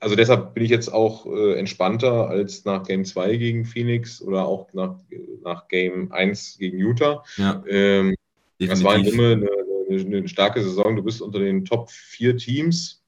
also 0.00 0.14
deshalb 0.14 0.54
bin 0.54 0.62
ich 0.64 0.70
jetzt 0.70 0.92
auch 0.92 1.26
äh, 1.26 1.54
entspannter 1.58 2.28
als 2.28 2.64
nach 2.64 2.84
Game 2.86 3.04
2 3.04 3.36
gegen 3.36 3.64
Phoenix 3.64 4.22
oder 4.22 4.46
auch 4.46 4.72
nach, 4.72 4.96
nach 5.42 5.66
Game 5.68 6.12
1 6.12 6.58
gegen 6.58 6.78
Utah. 6.78 7.24
Ja, 7.36 7.62
Ähm, 7.68 8.14
das 8.60 8.82
war 8.84 8.96
in. 8.96 9.04
Summe 9.04 9.32
eine, 9.32 9.48
eine, 9.90 10.16
eine 10.18 10.28
starke 10.28 10.62
Saison. 10.62 10.94
Du 10.96 11.02
bist 11.02 11.20
unter 11.22 11.38
den 11.40 11.64
Top 11.64 11.90
4 11.90 12.36
Teams, 12.36 13.02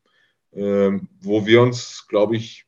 ähm, 0.52 1.08
wo 1.20 1.46
wir 1.46 1.62
uns, 1.62 2.06
glaube 2.08 2.36
ich, 2.36 2.64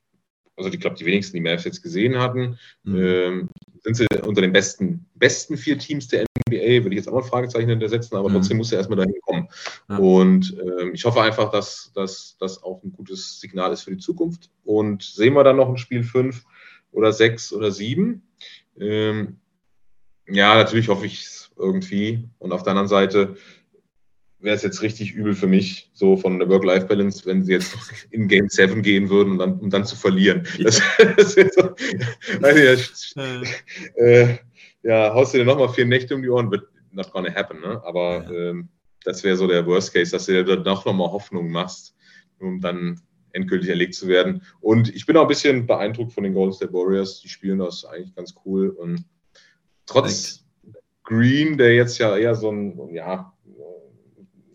also 0.57 0.71
ich 0.71 0.81
glaube, 0.81 0.97
die 0.97 1.07
wenigsten, 1.07 1.37
die 1.37 1.41
Mavs 1.43 1.65
jetzt 1.65 1.83
gesehen 1.83 2.19
hatten, 2.19 2.59
Mhm. 2.85 2.97
ähm, 2.97 3.49
sind 3.83 3.97
sie 3.97 4.07
unter 4.23 4.43
den 4.43 4.53
besten, 4.53 5.07
besten 5.15 5.57
vier 5.57 5.79
Teams 5.79 6.07
der 6.09 6.25
NBA, 6.49 6.85
würde 6.85 6.91
ich 6.91 6.97
jetzt 6.97 7.09
auch 7.09 7.15
mal 7.15 7.23
ein 7.23 7.29
Fragezeichen 7.29 7.69
hintersetzen, 7.71 8.17
aber 8.17 8.29
Mhm. 8.29 8.35
trotzdem 8.35 8.59
muss 8.59 8.71
er 8.71 8.79
erstmal 8.79 8.99
dahin 8.99 9.21
kommen. 9.23 9.49
Ja. 9.89 9.97
Und 9.97 10.57
ähm, 10.61 10.93
ich 10.95 11.05
hoffe 11.05 11.21
einfach, 11.23 11.51
dass 11.51 11.91
das 11.95 12.63
auch 12.63 12.83
ein 12.85 12.93
gutes 12.93 13.41
Signal 13.41 13.73
ist 13.73 13.83
für 13.83 13.91
die 13.91 13.99
Zukunft. 13.99 14.51
Und 14.65 15.03
sehen 15.03 15.35
wir 15.35 15.43
dann 15.43 15.57
noch 15.57 15.69
ein 15.69 15.79
Spiel 15.79 16.05
5 16.05 16.45
oder 16.93 17.13
6 17.13 17.53
oder 17.53 17.73
7? 17.73 18.23
Ähm, 18.79 19.39
ja, 20.29 20.55
natürlich 20.55 20.89
hoffe 20.89 21.07
ich 21.07 21.25
es 21.25 21.51
irgendwie. 21.57 22.29
Und 22.39 22.53
auf 22.53 22.63
der 22.63 22.73
anderen 22.73 22.89
Seite 22.89 23.37
wäre 24.43 24.57
es 24.57 24.63
jetzt 24.63 24.83
richtig 24.83 25.13
übel 25.13 25.35
für 25.35 25.47
mich, 25.47 25.91
so 25.93 26.17
von 26.17 26.39
der 26.39 26.49
Work-Life-Balance, 26.49 27.25
wenn 27.27 27.45
sie 27.45 27.53
jetzt 27.53 27.75
in 28.11 28.29
Game 28.29 28.49
7 28.49 28.83
gehen 28.83 29.09
würden, 29.09 29.33
um 29.33 29.39
dann, 29.39 29.59
um 29.59 29.71
dann 29.71 29.85
zu 29.85 29.97
verlieren. 29.97 30.47
Das, 30.63 30.81
das 31.17 31.35
so, 31.35 31.71
weiß 32.41 32.81
ich, 32.81 33.17
Äh, 33.97 34.39
ja, 34.83 35.15
haust 35.15 35.35
du 35.35 35.39
dir 35.39 35.45
nochmal 35.45 35.69
vier 35.69 35.87
Nächte 35.87 36.15
um 36.15 36.23
die 36.23 36.29
Ohren, 36.29 36.51
wird 36.51 36.67
not 36.91 37.11
gonna 37.13 37.33
happen, 37.35 37.61
ne? 37.61 37.81
Aber 37.85 38.25
Ja. 38.25 38.51
ähm, 38.51 38.69
das 39.05 39.25
wäre 39.25 39.37
so 39.37 39.47
der 39.47 39.67
Worst 39.67 39.93
Case, 39.93 40.13
dass 40.13 40.27
du 40.27 40.33
dir 40.33 40.45
dann 40.45 40.65
doch 40.65 40.85
nochmal 40.85 41.11
Hoffnung 41.11 41.51
machst, 41.51 41.95
um 42.39 42.61
dann 42.61 43.01
endgültig 43.33 43.69
erlegt 43.69 43.95
zu 43.95 44.09
werden. 44.09 44.43
Und 44.61 44.95
ich 44.95 45.07
bin 45.07 45.17
auch 45.17 45.23
ein 45.23 45.29
bisschen 45.29 45.67
beeindruckt 45.67 46.13
von 46.13 46.25
den 46.25 46.35
Golden 46.35 46.53
State 46.53 46.73
Warriors. 46.73 47.21
Die 47.21 47.29
spielen 47.29 47.59
das 47.59 47.85
eigentlich 47.85 48.15
ganz 48.15 48.35
cool. 48.45 48.69
Und 48.69 49.05
trotz 49.87 50.45
Green, 51.05 51.59
der 51.59 51.75
jetzt 51.75 51.99
ja 51.99 52.17
eher 52.17 52.35
so 52.35 52.51
ein, 52.51 52.95
ja, 52.95 53.32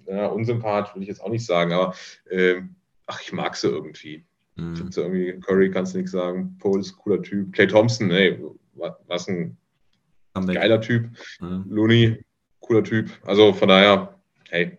ja 0.07 0.27
unsympath, 0.27 0.95
will 0.95 1.01
ich 1.01 1.07
jetzt 1.07 1.21
auch 1.21 1.29
nicht 1.29 1.45
sagen, 1.45 1.73
aber 1.73 1.93
ähm, 2.29 2.75
ach, 3.05 3.21
ich 3.21 3.31
mag 3.33 3.55
sie 3.55 3.67
irgendwie. 3.67 4.25
Ich 4.55 4.63
mhm. 4.63 4.91
sie 4.91 5.01
irgendwie, 5.01 5.39
Curry 5.39 5.69
kannst 5.69 5.93
du 5.93 5.97
nichts 5.99 6.11
sagen, 6.11 6.57
Paul 6.59 6.79
ist 6.79 6.93
ein 6.93 6.97
cooler 6.97 7.21
Typ. 7.21 7.53
Clay 7.53 7.67
Thompson, 7.67 8.09
ey, 8.09 8.41
wa- 8.73 8.97
was 9.07 9.27
ein 9.27 9.57
Comeback. 10.33 10.55
geiler 10.55 10.81
Typ. 10.81 11.09
Ja. 11.39 11.63
Looney, 11.67 12.23
cooler 12.59 12.83
Typ. 12.83 13.11
Also 13.23 13.53
von 13.53 13.67
daher, 13.67 14.19
hey, 14.49 14.77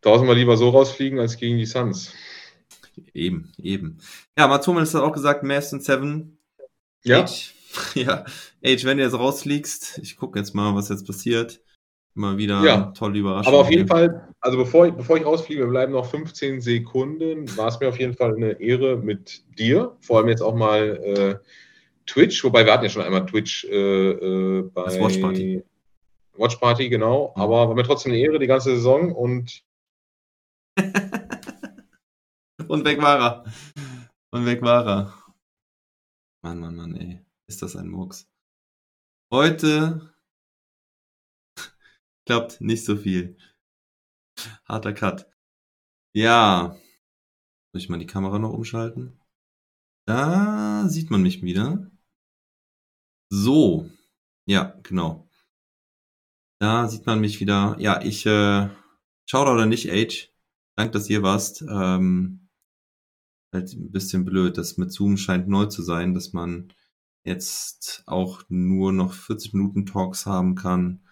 tausendmal 0.00 0.36
lieber 0.36 0.56
so 0.56 0.70
rausfliegen 0.70 1.18
als 1.20 1.36
gegen 1.36 1.58
die 1.58 1.66
Suns. 1.66 2.12
Eben, 3.14 3.52
eben. 3.58 3.98
Ja, 4.36 4.48
Mats 4.48 4.66
Hummels 4.66 4.92
hat 4.94 5.02
auch 5.02 5.12
gesagt, 5.12 5.42
Mavs 5.44 5.70
sind 5.70 5.84
Seven. 5.84 6.38
Ja, 7.02 7.22
Age, 7.22 7.54
ja, 7.94 8.24
Age, 8.64 8.84
wenn 8.84 8.98
du 8.98 9.04
jetzt 9.04 9.14
rausfliegst, 9.14 9.98
ich 10.02 10.16
gucke 10.16 10.38
jetzt 10.38 10.54
mal, 10.54 10.74
was 10.74 10.88
jetzt 10.88 11.06
passiert. 11.06 11.60
Immer 12.16 12.36
wieder 12.36 12.62
Ja. 12.64 12.92
tolle 12.96 13.18
Überraschung. 13.18 13.52
aber 13.52 13.62
auf 13.62 13.70
jeden 13.70 13.86
Fall, 13.86 14.28
also 14.40 14.58
bevor 14.58 14.86
ich, 14.86 14.94
bevor 14.94 15.16
ich 15.16 15.24
rausfliege, 15.24 15.62
wir 15.62 15.68
bleiben 15.70 15.92
noch 15.92 16.06
15 16.06 16.60
Sekunden, 16.60 17.56
war 17.56 17.68
es 17.68 17.78
mir 17.80 17.88
auf 17.88 17.98
jeden 18.00 18.14
Fall 18.14 18.34
eine 18.34 18.60
Ehre 18.60 18.96
mit 18.96 19.44
dir. 19.58 19.96
Vor 20.00 20.18
allem 20.18 20.28
jetzt 20.28 20.42
auch 20.42 20.54
mal 20.54 20.96
äh, 21.02 21.38
Twitch, 22.06 22.42
wobei 22.42 22.64
wir 22.66 22.72
hatten 22.72 22.84
ja 22.84 22.90
schon 22.90 23.02
einmal 23.02 23.26
Twitch 23.26 23.64
äh, 23.66 24.10
äh, 24.10 24.62
bei 24.62 24.84
Das 24.84 24.98
Watch 24.98 25.18
Party. 25.18 25.62
Watch 26.36 26.56
Party, 26.56 26.88
genau. 26.88 27.32
Mhm. 27.36 27.42
Aber 27.42 27.68
war 27.68 27.74
mir 27.74 27.84
trotzdem 27.84 28.12
eine 28.12 28.20
Ehre 28.20 28.38
die 28.38 28.46
ganze 28.48 28.70
Saison 28.74 29.12
und 29.12 29.62
Und 32.68 32.84
weg 32.84 33.00
war 33.02 33.18
er. 33.20 33.44
Und 34.30 34.46
weg 34.46 34.62
war 34.62 34.86
er. 34.86 35.14
Mann, 36.42 36.60
Mann, 36.60 36.76
Mann, 36.76 36.94
ey. 36.96 37.20
ist 37.46 37.62
das 37.62 37.76
ein 37.76 37.88
Murks. 37.88 38.28
Heute 39.32 40.12
klappt 42.30 42.60
nicht 42.60 42.84
so 42.84 42.96
viel. 42.96 43.36
Harter 44.64 44.92
Cut. 44.92 45.26
Ja. 46.14 46.76
Soll 47.72 47.80
ich 47.80 47.88
mal 47.88 47.98
die 47.98 48.06
Kamera 48.06 48.38
noch 48.38 48.52
umschalten? 48.52 49.18
Da 50.06 50.88
sieht 50.88 51.10
man 51.10 51.22
mich 51.22 51.42
wieder. 51.42 51.90
So. 53.30 53.90
Ja, 54.46 54.78
genau. 54.84 55.28
Da 56.60 56.86
sieht 56.86 57.04
man 57.04 57.20
mich 57.20 57.40
wieder. 57.40 57.74
Ja, 57.80 58.00
ich 58.00 58.24
äh, 58.26 58.68
schau 59.26 59.44
da 59.44 59.52
oder 59.52 59.66
nicht, 59.66 59.90
Age. 59.90 60.32
Danke, 60.76 60.92
dass 60.92 61.10
ihr 61.10 61.24
warst. 61.24 61.62
Ähm, 61.62 62.48
halt 63.52 63.72
ein 63.72 63.90
bisschen 63.90 64.24
blöd. 64.24 64.56
Das 64.56 64.76
mit 64.76 64.92
Zoom 64.92 65.16
scheint 65.16 65.48
neu 65.48 65.66
zu 65.66 65.82
sein, 65.82 66.14
dass 66.14 66.32
man 66.32 66.72
jetzt 67.24 68.04
auch 68.06 68.44
nur 68.48 68.92
noch 68.92 69.14
40 69.14 69.52
Minuten 69.52 69.84
Talks 69.84 70.26
haben 70.26 70.54
kann 70.54 71.02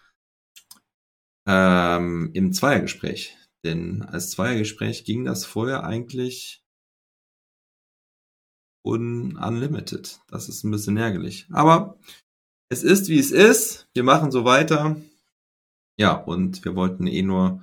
ähm, 1.49 2.31
im 2.35 2.53
Zweiergespräch. 2.53 3.37
Denn 3.65 4.03
als 4.03 4.31
Zweiergespräch 4.31 5.05
ging 5.05 5.25
das 5.25 5.45
vorher 5.45 5.83
eigentlich 5.83 6.63
un 8.85 9.37
unlimited. 9.37 10.21
Das 10.29 10.49
ist 10.49 10.63
ein 10.63 10.71
bisschen 10.71 10.97
ärgerlich. 10.97 11.47
Aber 11.51 11.99
es 12.69 12.83
ist, 12.85 13.09
wie 13.09 13.19
es 13.19 13.33
ist. 13.33 13.89
Wir 13.95 14.05
machen 14.05 14.31
so 14.31 14.45
weiter. 14.45 14.97
Ja, 15.99 16.13
und 16.15 16.65
wir 16.65 16.77
wollten 16.77 17.07
eh 17.07 17.23
nur 17.23 17.63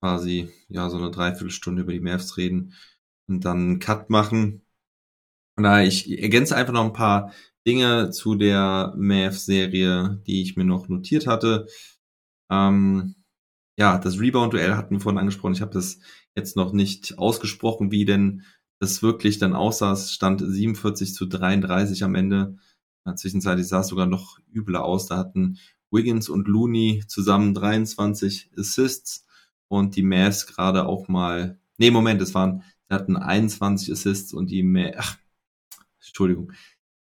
quasi, 0.00 0.48
ja, 0.68 0.88
so 0.88 0.96
eine 0.96 1.10
Dreiviertelstunde 1.10 1.82
über 1.82 1.92
die 1.92 2.00
Mavs 2.00 2.36
reden 2.36 2.74
und 3.28 3.44
dann 3.44 3.58
einen 3.58 3.78
Cut 3.80 4.10
machen. 4.10 4.62
Da 5.56 5.82
ich 5.82 6.08
ergänze 6.22 6.56
einfach 6.56 6.72
noch 6.72 6.84
ein 6.84 6.92
paar 6.92 7.32
Dinge 7.66 8.10
zu 8.10 8.36
der 8.36 8.94
Mavs-Serie, 8.96 10.22
die 10.26 10.40
ich 10.42 10.56
mir 10.56 10.64
noch 10.64 10.88
notiert 10.88 11.26
hatte. 11.26 11.66
Ähm, 12.50 13.14
ja, 13.78 13.98
das 13.98 14.18
Rebound-Duell 14.18 14.76
hatten 14.76 14.96
wir 14.96 15.00
vorhin 15.00 15.18
angesprochen. 15.18 15.54
Ich 15.54 15.60
habe 15.60 15.72
das 15.72 16.00
jetzt 16.34 16.56
noch 16.56 16.72
nicht 16.72 17.18
ausgesprochen, 17.18 17.90
wie 17.90 18.04
denn 18.04 18.42
das 18.80 19.02
wirklich 19.02 19.38
dann 19.38 19.54
aussah. 19.54 19.92
Es 19.92 20.12
stand 20.12 20.40
47 20.40 21.14
zu 21.14 21.26
33 21.26 22.04
am 22.04 22.14
Ende. 22.14 22.56
Zwischenzeitlich 23.16 23.68
sah 23.68 23.80
es 23.80 23.88
sogar 23.88 24.06
noch 24.06 24.38
übler 24.52 24.84
aus. 24.84 25.06
Da 25.06 25.16
hatten 25.16 25.58
Wiggins 25.90 26.28
und 26.28 26.48
Looney 26.48 27.04
zusammen 27.06 27.54
23 27.54 28.50
Assists 28.56 29.26
und 29.68 29.96
die 29.96 30.02
Mavs 30.02 30.46
gerade 30.46 30.86
auch 30.86 31.08
mal, 31.08 31.58
nee, 31.78 31.90
Moment, 31.90 32.20
es 32.20 32.34
waren, 32.34 32.62
sie 32.88 32.94
hatten 32.94 33.16
21 33.16 33.92
Assists 33.92 34.32
und 34.32 34.50
die 34.50 34.62
Mavs, 34.62 34.96
ach, 34.98 35.16
Entschuldigung, 36.06 36.52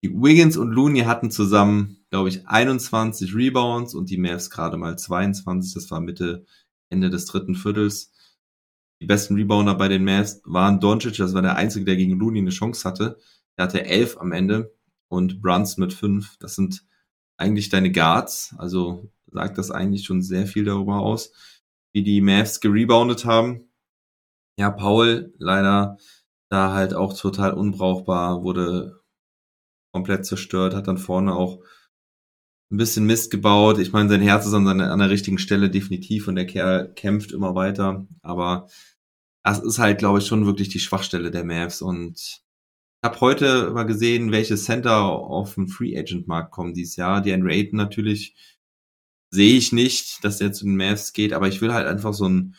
die 0.02 0.10
Wiggins 0.10 0.56
und 0.56 0.70
Looney 0.70 1.00
hatten 1.00 1.30
zusammen, 1.30 2.04
glaube 2.16 2.30
ich, 2.30 2.48
21 2.48 3.34
Rebounds 3.34 3.94
und 3.94 4.08
die 4.08 4.16
Mavs 4.16 4.48
gerade 4.48 4.78
mal 4.78 4.96
22. 4.96 5.74
Das 5.74 5.90
war 5.90 6.00
Mitte, 6.00 6.46
Ende 6.88 7.10
des 7.10 7.26
dritten 7.26 7.54
Viertels. 7.54 8.10
Die 9.02 9.06
besten 9.06 9.34
Rebounder 9.34 9.74
bei 9.74 9.88
den 9.88 10.02
Mavs 10.02 10.40
waren 10.44 10.80
Doncic, 10.80 11.18
das 11.18 11.34
war 11.34 11.42
der 11.42 11.56
einzige, 11.56 11.84
der 11.84 11.96
gegen 11.96 12.18
Looney 12.18 12.38
eine 12.38 12.48
Chance 12.48 12.88
hatte. 12.88 13.18
Er 13.56 13.64
hatte 13.64 13.84
elf 13.84 14.16
am 14.16 14.32
Ende 14.32 14.74
und 15.08 15.42
Bruns 15.42 15.76
mit 15.76 15.92
fünf. 15.92 16.38
Das 16.38 16.54
sind 16.54 16.86
eigentlich 17.36 17.68
deine 17.68 17.92
Guards. 17.92 18.54
Also 18.56 19.12
sagt 19.26 19.58
das 19.58 19.70
eigentlich 19.70 20.06
schon 20.06 20.22
sehr 20.22 20.46
viel 20.46 20.64
darüber 20.64 21.00
aus, 21.00 21.32
wie 21.92 22.02
die 22.02 22.22
Mavs 22.22 22.62
gereboundet 22.62 23.26
haben. 23.26 23.68
Ja, 24.58 24.70
Paul 24.70 25.34
leider 25.36 25.98
da 26.48 26.72
halt 26.72 26.94
auch 26.94 27.12
total 27.14 27.52
unbrauchbar, 27.52 28.42
wurde 28.42 29.02
komplett 29.92 30.24
zerstört, 30.24 30.74
hat 30.74 30.88
dann 30.88 30.96
vorne 30.96 31.34
auch 31.34 31.60
ein 32.70 32.78
bisschen 32.78 33.06
Mist 33.06 33.30
gebaut. 33.30 33.78
Ich 33.78 33.92
meine, 33.92 34.08
sein 34.08 34.20
Herz 34.22 34.46
ist 34.46 34.54
an, 34.54 34.66
seiner, 34.66 34.92
an 34.92 34.98
der 34.98 35.10
richtigen 35.10 35.38
Stelle 35.38 35.70
definitiv 35.70 36.28
und 36.28 36.34
der 36.36 36.46
Kerl 36.46 36.92
kämpft 36.94 37.32
immer 37.32 37.54
weiter. 37.54 38.06
Aber 38.22 38.68
das 39.44 39.60
ist 39.60 39.78
halt, 39.78 39.98
glaube 39.98 40.18
ich, 40.18 40.26
schon 40.26 40.46
wirklich 40.46 40.68
die 40.68 40.80
Schwachstelle 40.80 41.30
der 41.30 41.44
Mavs. 41.44 41.80
Und 41.80 42.18
ich 42.18 42.42
habe 43.04 43.20
heute 43.20 43.70
mal 43.70 43.84
gesehen, 43.84 44.32
welche 44.32 44.56
Center 44.56 44.96
auf 45.02 45.54
dem 45.54 45.68
Free 45.68 45.96
Agent 45.96 46.26
Markt 46.26 46.50
kommen 46.50 46.74
dieses 46.74 46.96
Jahr. 46.96 47.20
Die 47.20 47.32
Andrew 47.32 47.50
Ayton 47.50 47.76
natürlich 47.76 48.34
sehe 49.30 49.56
ich 49.56 49.72
nicht, 49.72 50.24
dass 50.24 50.38
der 50.38 50.52
zu 50.52 50.64
den 50.64 50.76
Mavs 50.76 51.12
geht, 51.12 51.32
aber 51.32 51.48
ich 51.48 51.60
will 51.60 51.72
halt 51.72 51.86
einfach 51.86 52.14
so 52.14 52.24
einen 52.24 52.56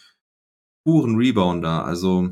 puren 0.86 1.18
Rebounder. 1.18 1.84
Also 1.84 2.32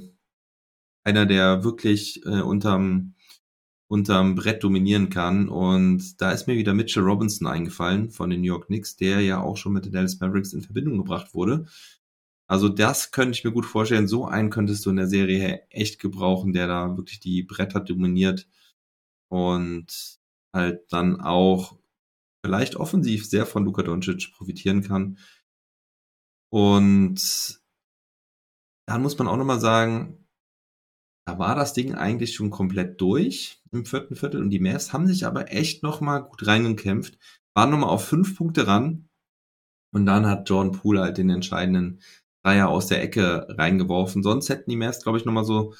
einer, 1.04 1.26
der 1.26 1.66
wirklich 1.66 2.26
äh, 2.26 2.42
unterm 2.42 3.15
unterm 3.88 4.36
Brett 4.36 4.64
dominieren 4.64 5.10
kann. 5.10 5.50
Und 5.50 6.22
da 6.22 6.32
ist 6.32 6.48
mir 6.48 6.56
wieder 6.56 6.74
Mitchell 6.74 7.04
Robinson 7.04 7.48
eingefallen 7.48 8.10
von 8.10 8.30
den 8.30 8.42
New 8.42 8.48
York 8.48 8.68
Knicks, 8.68 8.96
der 8.96 9.22
ja 9.22 9.42
auch 9.42 9.58
schon 9.58 9.74
mit 9.74 9.86
den 9.86 9.92
Dallas 9.92 10.20
Mavericks 10.20 10.54
in 10.54 10.62
Verbindung 10.62 10.98
gebracht 10.98 11.34
wurde. 11.34 11.68
Also 12.48 12.70
das 12.70 13.12
könnte 13.12 13.38
ich 13.38 13.44
mir 13.44 13.52
gut 13.52 13.66
vorstellen. 13.66 14.08
So 14.08 14.26
einen 14.26 14.50
könntest 14.50 14.86
du 14.86 14.92
in 14.92 14.98
der 14.98 15.08
Serie 15.08 15.68
echt 15.70 16.00
gebrauchen, 16.00 16.54
der 16.54 16.68
da 16.68 16.98
wirklich 16.98 17.20
die 17.20 17.44
Bretter 17.44 17.80
dominiert 17.80 18.48
und 19.30 20.20
halt 20.54 20.82
dann 20.92 21.22
auch 21.22 21.78
vielleicht 22.44 22.76
offensiv 22.76 23.26
sehr 23.26 23.46
von 23.46 23.66
Luka 23.66 23.84
Doncic 23.84 24.32
profitieren 24.34 24.84
kann. 24.84 25.18
Und 26.52 27.60
dann 28.88 29.02
muss 29.02 29.18
man 29.18 29.28
auch 29.28 29.38
nochmal 29.38 29.60
sagen, 29.60 30.25
da 31.26 31.40
war 31.40 31.56
das 31.56 31.74
Ding 31.74 31.96
eigentlich 31.96 32.36
schon 32.36 32.52
komplett 32.52 33.02
durch 33.02 33.62
im 33.72 33.86
vierten 33.86 34.16
Viertel 34.16 34.42
und 34.42 34.52
die 34.52 34.60
Mavs 34.60 34.94
haben 34.94 35.08
sich 35.08 35.26
aber 35.26 35.52
echt 35.52 35.84
nochmal 35.84 36.24
gut 36.24 36.46
reingekämpft, 36.46 37.18
waren 37.54 37.72
nochmal 37.72 37.90
auf 37.90 38.06
fünf 38.06 38.38
Punkte 38.38 38.68
ran 38.68 39.10
und 39.92 40.06
dann 40.06 40.28
hat 40.28 40.50
Jordan 40.50 40.72
Poole 40.74 41.02
halt 41.02 41.18
den 41.18 41.30
entscheidenden 41.30 42.02
Dreier 42.44 42.70
aus 42.70 42.88
der 42.88 43.02
Ecke 43.02 43.48
reingeworfen. 43.50 44.22
Sonst 44.22 44.50
hätten 44.50 44.70
die 44.70 44.76
Mavs, 44.78 45.02
glaube 45.02 45.18
ich, 45.18 45.26
nochmal 45.26 45.46
so 45.46 45.74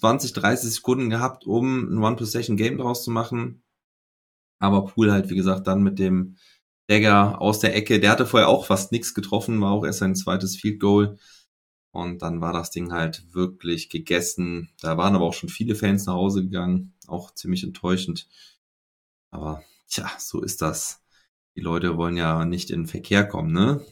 20, 0.00 0.32
30 0.32 0.70
Sekunden 0.72 1.10
gehabt, 1.10 1.46
um 1.46 1.92
ein 1.92 1.98
One-Possession-Game 2.02 2.78
draus 2.78 3.04
zu 3.04 3.10
machen. 3.10 3.62
Aber 4.60 4.86
Poole 4.86 5.12
halt, 5.12 5.30
wie 5.30 5.36
gesagt, 5.36 5.66
dann 5.68 5.82
mit 5.82 5.98
dem 5.98 6.36
Dagger 6.88 7.40
aus 7.40 7.60
der 7.60 7.76
Ecke, 7.76 8.00
der 8.00 8.10
hatte 8.10 8.26
vorher 8.26 8.48
auch 8.48 8.66
fast 8.66 8.90
nichts 8.90 9.14
getroffen, 9.14 9.60
war 9.60 9.72
auch 9.72 9.84
erst 9.84 10.00
sein 10.00 10.16
zweites 10.16 10.56
Field 10.56 10.80
Goal. 10.80 11.18
Und 11.90 12.22
dann 12.22 12.40
war 12.40 12.52
das 12.52 12.70
Ding 12.70 12.92
halt 12.92 13.32
wirklich 13.32 13.88
gegessen. 13.88 14.70
Da 14.80 14.96
waren 14.96 15.14
aber 15.14 15.24
auch 15.24 15.34
schon 15.34 15.48
viele 15.48 15.74
Fans 15.74 16.06
nach 16.06 16.14
Hause 16.14 16.42
gegangen. 16.42 16.92
Auch 17.06 17.34
ziemlich 17.34 17.64
enttäuschend. 17.64 18.28
Aber 19.30 19.62
tja, 19.88 20.10
so 20.18 20.42
ist 20.42 20.62
das. 20.62 21.02
Die 21.56 21.60
Leute 21.60 21.96
wollen 21.96 22.16
ja 22.16 22.44
nicht 22.44 22.70
in 22.70 22.82
den 22.82 22.86
Verkehr 22.86 23.26
kommen, 23.26 23.52
ne? 23.52 23.84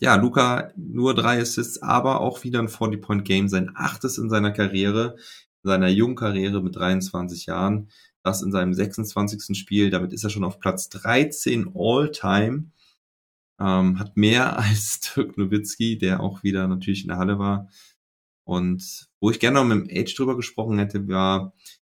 Ja, 0.00 0.14
Luca 0.14 0.72
nur 0.76 1.14
drei 1.14 1.40
Assists, 1.40 1.82
aber 1.82 2.20
auch 2.20 2.44
wieder 2.44 2.60
ein 2.60 2.68
40-Point-Game, 2.68 3.48
sein 3.48 3.72
achtes 3.74 4.16
in 4.18 4.30
seiner 4.30 4.52
Karriere, 4.52 5.16
in 5.64 5.70
seiner 5.70 5.88
jungen 5.88 6.14
Karriere 6.16 6.62
mit 6.62 6.76
23 6.76 7.46
Jahren. 7.46 7.90
Das 8.22 8.42
in 8.42 8.52
seinem 8.52 8.74
26. 8.74 9.56
Spiel. 9.58 9.90
Damit 9.90 10.12
ist 10.12 10.24
er 10.24 10.30
schon 10.30 10.44
auf 10.44 10.60
Platz 10.60 10.88
13 10.88 11.72
All-Time 11.74 12.70
ähm, 13.60 13.98
hat 13.98 14.16
mehr 14.16 14.58
als 14.58 15.00
Dirk 15.00 15.36
Nowitzki, 15.38 15.98
der 15.98 16.20
auch 16.20 16.42
wieder 16.42 16.68
natürlich 16.68 17.02
in 17.02 17.08
der 17.08 17.18
Halle 17.18 17.38
war. 17.38 17.68
Und 18.44 19.08
wo 19.20 19.30
ich 19.30 19.40
gerne 19.40 19.58
noch 19.58 19.64
mit 19.64 19.88
dem 19.90 20.02
Age 20.02 20.14
drüber 20.14 20.36
gesprochen 20.36 20.78
hätte, 20.78 21.06
war 21.08 21.52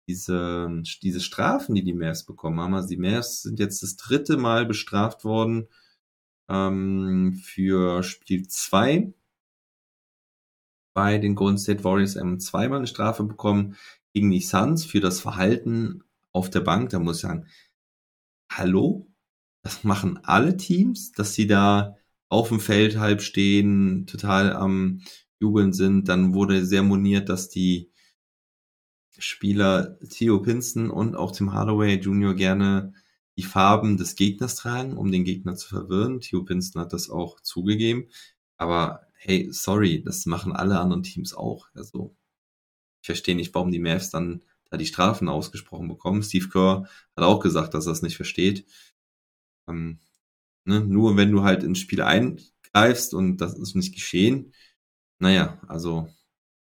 diese, 0.08 0.84
diese 1.02 1.22
Strafen, 1.22 1.76
die 1.76 1.84
die 1.84 1.94
Mavs 1.94 2.26
bekommen 2.26 2.60
haben. 2.60 2.74
Also 2.74 2.90
die 2.90 2.98
Mavs 2.98 3.44
sind 3.44 3.60
jetzt 3.60 3.84
das 3.84 3.96
dritte 3.96 4.38
Mal 4.38 4.66
bestraft 4.66 5.24
worden 5.24 5.68
ähm, 6.50 7.34
für 7.44 8.04
Spiel 8.04 8.48
2 8.48 9.14
bei 10.94 11.18
den 11.18 11.36
Golden 11.36 11.58
State 11.58 11.84
Warriors 11.84 12.16
haben 12.16 12.40
zweimal 12.40 12.80
eine 12.80 12.88
Strafe 12.88 13.24
bekommen 13.24 13.76
gegen 14.14 14.30
die 14.30 14.42
Suns 14.42 14.86
für 14.86 15.00
das 15.00 15.22
Verhalten 15.22 16.04
auf 16.32 16.50
der 16.50 16.62
Bank. 16.62 16.90
Da 16.90 17.00
muss 17.00 17.18
ich 17.18 17.22
sagen, 17.22 17.48
hallo? 18.52 19.08
Das 19.64 19.84
machen 19.84 20.20
alle 20.24 20.58
Teams, 20.58 21.12
dass 21.12 21.34
sie 21.34 21.48
da 21.48 21.96
auf 22.30 22.50
dem 22.50 22.60
Feld 22.60 22.98
halb 22.98 23.22
stehen, 23.22 24.08
total 24.08 24.54
am 24.54 25.02
Jubeln 25.40 25.74
sind. 25.74 26.08
Dann 26.08 26.34
wurde 26.34 26.66
sehr 26.66 26.84
moniert, 26.84 27.30
dass 27.30 27.50
die 27.50 27.92
Spieler 29.18 30.00
Theo 30.10 30.42
Pinson 30.42 30.90
und 30.90 31.16
auch 31.16 31.32
Tim 31.32 31.54
Hardaway 31.54 31.96
Jr. 31.96 32.34
gerne 32.34 32.94
die 33.38 33.44
Farben 33.44 33.98
des 33.98 34.16
Gegners 34.16 34.56
tragen, 34.56 34.98
um 34.98 35.12
den 35.12 35.24
Gegner 35.24 35.56
zu 35.56 35.68
verwirren. 35.68 36.22
Theo 36.22 36.44
Pinson 36.44 36.82
hat 36.82 36.94
das 36.94 37.10
auch 37.10 37.40
zugegeben. 37.42 38.08
Aber 38.58 39.02
hey, 39.14 39.50
sorry, 39.52 40.04
das 40.04 40.26
machen 40.26 40.54
alle 40.54 40.80
anderen 40.80 41.04
Teams 41.04 41.34
auch. 41.34 41.68
Also 41.74 42.16
ich 43.02 43.08
verstehe 43.08 43.36
nicht, 43.36 43.54
warum 43.54 43.72
die 43.72 43.80
Mavs 43.80 44.10
dann 44.10 44.44
da 44.70 44.78
die 44.78 44.86
Strafen 44.86 45.28
ausgesprochen 45.28 45.88
bekommen. 45.88 46.24
Steve 46.24 46.48
Kerr 46.50 46.88
hat 47.16 47.24
auch 47.24 47.40
gesagt, 47.42 47.74
dass 47.74 47.88
er 47.88 47.92
es 47.92 48.02
nicht 48.02 48.16
versteht. 48.16 48.66
Ähm, 49.68 50.00
ne? 50.66 50.82
Nur 50.82 51.18
wenn 51.18 51.32
du 51.32 51.44
halt 51.44 51.64
ins 51.64 51.80
Spiel 51.80 52.02
eingreifst 52.02 53.14
und 53.14 53.38
das 53.38 53.58
ist 53.58 53.76
nicht 53.76 53.94
geschehen, 53.94 54.54
naja, 55.20 55.62
also 55.68 56.08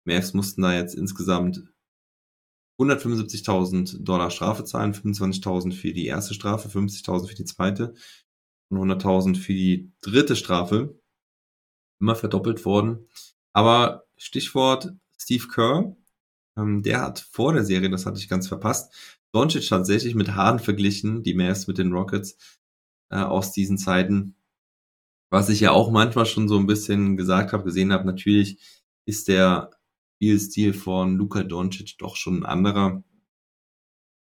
Mavs 0.04 0.34
mussten 0.34 0.62
da 0.62 0.74
jetzt 0.74 0.94
insgesamt 0.94 1.62
175.000 2.80 4.02
Dollar 4.02 4.30
Strafe 4.30 4.64
zahlen, 4.64 4.94
25.000 4.94 5.72
für 5.72 5.92
die 5.92 6.06
erste 6.06 6.34
Strafe, 6.34 6.68
50.000 6.68 7.28
für 7.28 7.34
die 7.34 7.44
zweite 7.44 7.94
und 8.70 8.78
100.000 8.78 9.36
für 9.36 9.52
die 9.52 9.92
dritte 10.00 10.34
Strafe. 10.34 10.98
Immer 12.00 12.16
verdoppelt 12.16 12.64
worden. 12.64 13.06
Aber 13.52 14.06
Stichwort 14.16 14.94
Steve 15.18 15.48
Kerr, 15.48 15.94
ähm, 16.56 16.82
der 16.82 17.02
hat 17.02 17.20
vor 17.20 17.52
der 17.52 17.64
Serie, 17.64 17.90
das 17.90 18.06
hatte 18.06 18.18
ich 18.18 18.28
ganz 18.28 18.48
verpasst, 18.48 18.92
Doncic 19.32 19.68
tatsächlich 19.68 20.14
mit 20.14 20.34
Hahn 20.34 20.58
verglichen, 20.58 21.22
die 21.22 21.34
Mavs 21.34 21.66
mit 21.66 21.78
den 21.78 21.92
Rockets 21.92 22.59
äh, 23.10 23.16
aus 23.16 23.52
diesen 23.52 23.78
Zeiten. 23.78 24.36
Was 25.30 25.48
ich 25.48 25.60
ja 25.60 25.72
auch 25.72 25.90
manchmal 25.90 26.26
schon 26.26 26.48
so 26.48 26.58
ein 26.58 26.66
bisschen 26.66 27.16
gesagt 27.16 27.52
habe, 27.52 27.64
gesehen 27.64 27.92
habe, 27.92 28.06
natürlich 28.06 28.58
ist 29.06 29.28
der 29.28 29.70
Spielstil 30.16 30.74
von 30.74 31.16
Luka 31.16 31.42
Doncic 31.42 31.96
doch 31.98 32.16
schon 32.16 32.40
ein 32.40 32.46
anderer, 32.46 33.02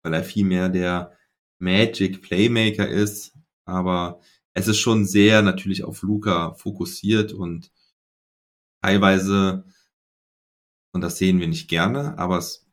weil 0.02 0.14
er 0.14 0.24
viel 0.24 0.44
mehr 0.44 0.68
der 0.68 1.16
Magic 1.58 2.22
Playmaker 2.22 2.88
ist, 2.88 3.36
aber 3.64 4.20
es 4.54 4.68
ist 4.68 4.78
schon 4.78 5.04
sehr 5.04 5.42
natürlich 5.42 5.84
auf 5.84 6.02
Luka 6.02 6.54
fokussiert 6.54 7.32
und 7.32 7.70
teilweise, 8.82 9.64
und 10.92 11.02
das 11.02 11.18
sehen 11.18 11.40
wir 11.40 11.48
nicht 11.48 11.68
gerne, 11.68 12.18
aber 12.18 12.38
es 12.38 12.66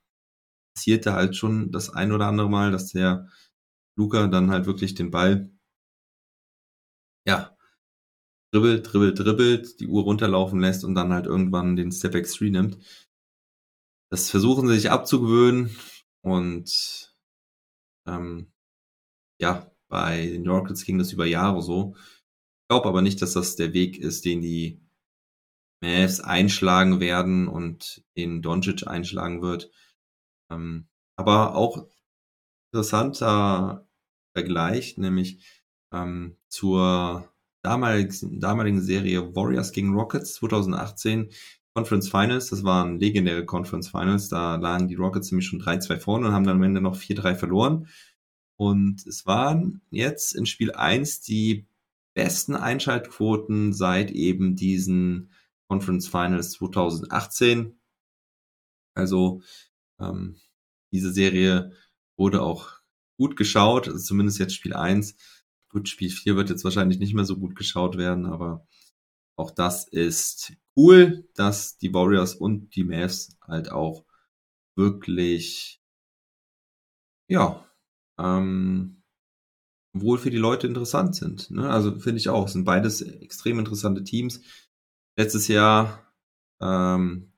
passierte 0.75 1.13
halt 1.13 1.35
schon 1.35 1.71
das 1.71 1.89
ein 1.89 2.11
oder 2.11 2.27
andere 2.27 2.49
Mal, 2.49 2.71
dass 2.71 2.91
der 2.91 3.29
Luca 3.95 4.27
dann 4.27 4.49
halt 4.49 4.65
wirklich 4.65 4.95
den 4.95 5.11
Ball, 5.11 5.51
ja, 7.27 7.55
dribbelt, 8.53 8.91
dribbelt, 8.91 9.19
dribbelt, 9.19 9.79
die 9.79 9.87
Uhr 9.87 10.03
runterlaufen 10.03 10.59
lässt 10.59 10.83
und 10.83 10.95
dann 10.95 11.11
halt 11.11 11.25
irgendwann 11.25 11.75
den 11.75 11.91
Step 11.91 12.15
X3 12.15 12.51
nimmt. 12.51 12.77
Das 14.11 14.29
versuchen 14.29 14.67
sie 14.67 14.75
sich 14.75 14.91
abzugewöhnen 14.91 15.75
und 16.21 17.15
ähm, 18.07 18.51
ja, 19.41 19.71
bei 19.89 20.27
den 20.27 20.47
Rockets 20.47 20.85
ging 20.85 20.97
das 20.99 21.11
über 21.13 21.25
Jahre 21.25 21.61
so. 21.61 21.95
Ich 21.95 22.67
glaube 22.69 22.87
aber 22.87 23.01
nicht, 23.01 23.21
dass 23.21 23.33
das 23.33 23.55
der 23.55 23.73
Weg 23.73 23.97
ist, 23.97 24.25
den 24.25 24.41
die 24.41 24.79
Mavs 25.81 26.21
einschlagen 26.21 26.99
werden 26.99 27.47
und 27.47 28.03
den 28.15 28.41
Doncic 28.41 28.87
einschlagen 28.87 29.41
wird. 29.41 29.71
Ähm, 30.49 30.87
aber 31.17 31.55
auch 31.55 31.87
interessanter 32.71 33.87
Vergleich, 34.35 34.97
nämlich 34.97 35.62
ähm, 35.93 36.37
zur 36.49 37.29
damaligen, 37.61 38.39
damaligen 38.39 38.81
Serie 38.81 39.35
Warriors 39.35 39.71
gegen 39.71 39.93
Rockets 39.93 40.35
2018 40.35 41.29
Conference 41.73 42.09
Finals. 42.09 42.49
Das 42.49 42.63
waren 42.63 42.99
legendäre 42.99 43.45
Conference 43.45 43.89
Finals. 43.89 44.29
Da 44.29 44.55
lagen 44.55 44.87
die 44.87 44.95
Rockets 44.95 45.31
nämlich 45.31 45.47
schon 45.47 45.61
3-2 45.61 45.99
vorne 45.99 46.27
und 46.27 46.33
haben 46.33 46.45
dann 46.45 46.57
am 46.57 46.63
Ende 46.63 46.81
noch 46.81 46.97
4-3 46.97 47.35
verloren. 47.35 47.87
Und 48.57 49.05
es 49.07 49.25
waren 49.25 49.81
jetzt 49.89 50.35
in 50.35 50.45
Spiel 50.45 50.71
1 50.71 51.21
die 51.21 51.67
besten 52.13 52.55
Einschaltquoten 52.55 53.73
seit 53.73 54.11
eben 54.11 54.55
diesen 54.55 55.31
Conference 55.67 56.07
Finals 56.07 56.51
2018. 56.51 57.79
Also 58.95 59.41
ähm, 59.99 60.35
diese 60.91 61.11
Serie 61.11 61.71
wurde 62.15 62.43
auch 62.43 62.83
gut 63.17 63.35
geschaut, 63.35 63.87
also 63.87 63.99
zumindest 63.99 64.37
jetzt 64.37 64.53
Spiel 64.53 64.73
1. 64.73 65.15
Gut, 65.73 65.89
Spiel 65.89 66.09
4 66.09 66.35
wird 66.35 66.49
jetzt 66.49 66.63
wahrscheinlich 66.63 66.99
nicht 66.99 67.13
mehr 67.13 67.25
so 67.25 67.37
gut 67.37 67.55
geschaut 67.55 67.97
werden, 67.97 68.25
aber 68.25 68.67
auch 69.35 69.51
das 69.51 69.87
ist 69.87 70.53
cool, 70.77 71.27
dass 71.35 71.77
die 71.77 71.93
Warriors 71.93 72.35
und 72.35 72.75
die 72.75 72.83
Mavs 72.83 73.37
halt 73.41 73.71
auch 73.71 74.05
wirklich, 74.75 75.81
ja, 77.27 77.65
ähm, 78.19 79.03
wohl 79.93 80.17
für 80.19 80.31
die 80.31 80.37
Leute 80.37 80.67
interessant 80.67 81.15
sind. 81.15 81.51
Ne? 81.51 81.69
Also 81.69 81.99
finde 81.99 82.19
ich 82.19 82.29
auch, 82.29 82.47
sind 82.47 82.65
beides 82.65 83.01
extrem 83.01 83.59
interessante 83.59 84.03
Teams. 84.03 84.41
Letztes 85.17 85.47
Jahr 85.47 86.13
ähm, 86.61 87.33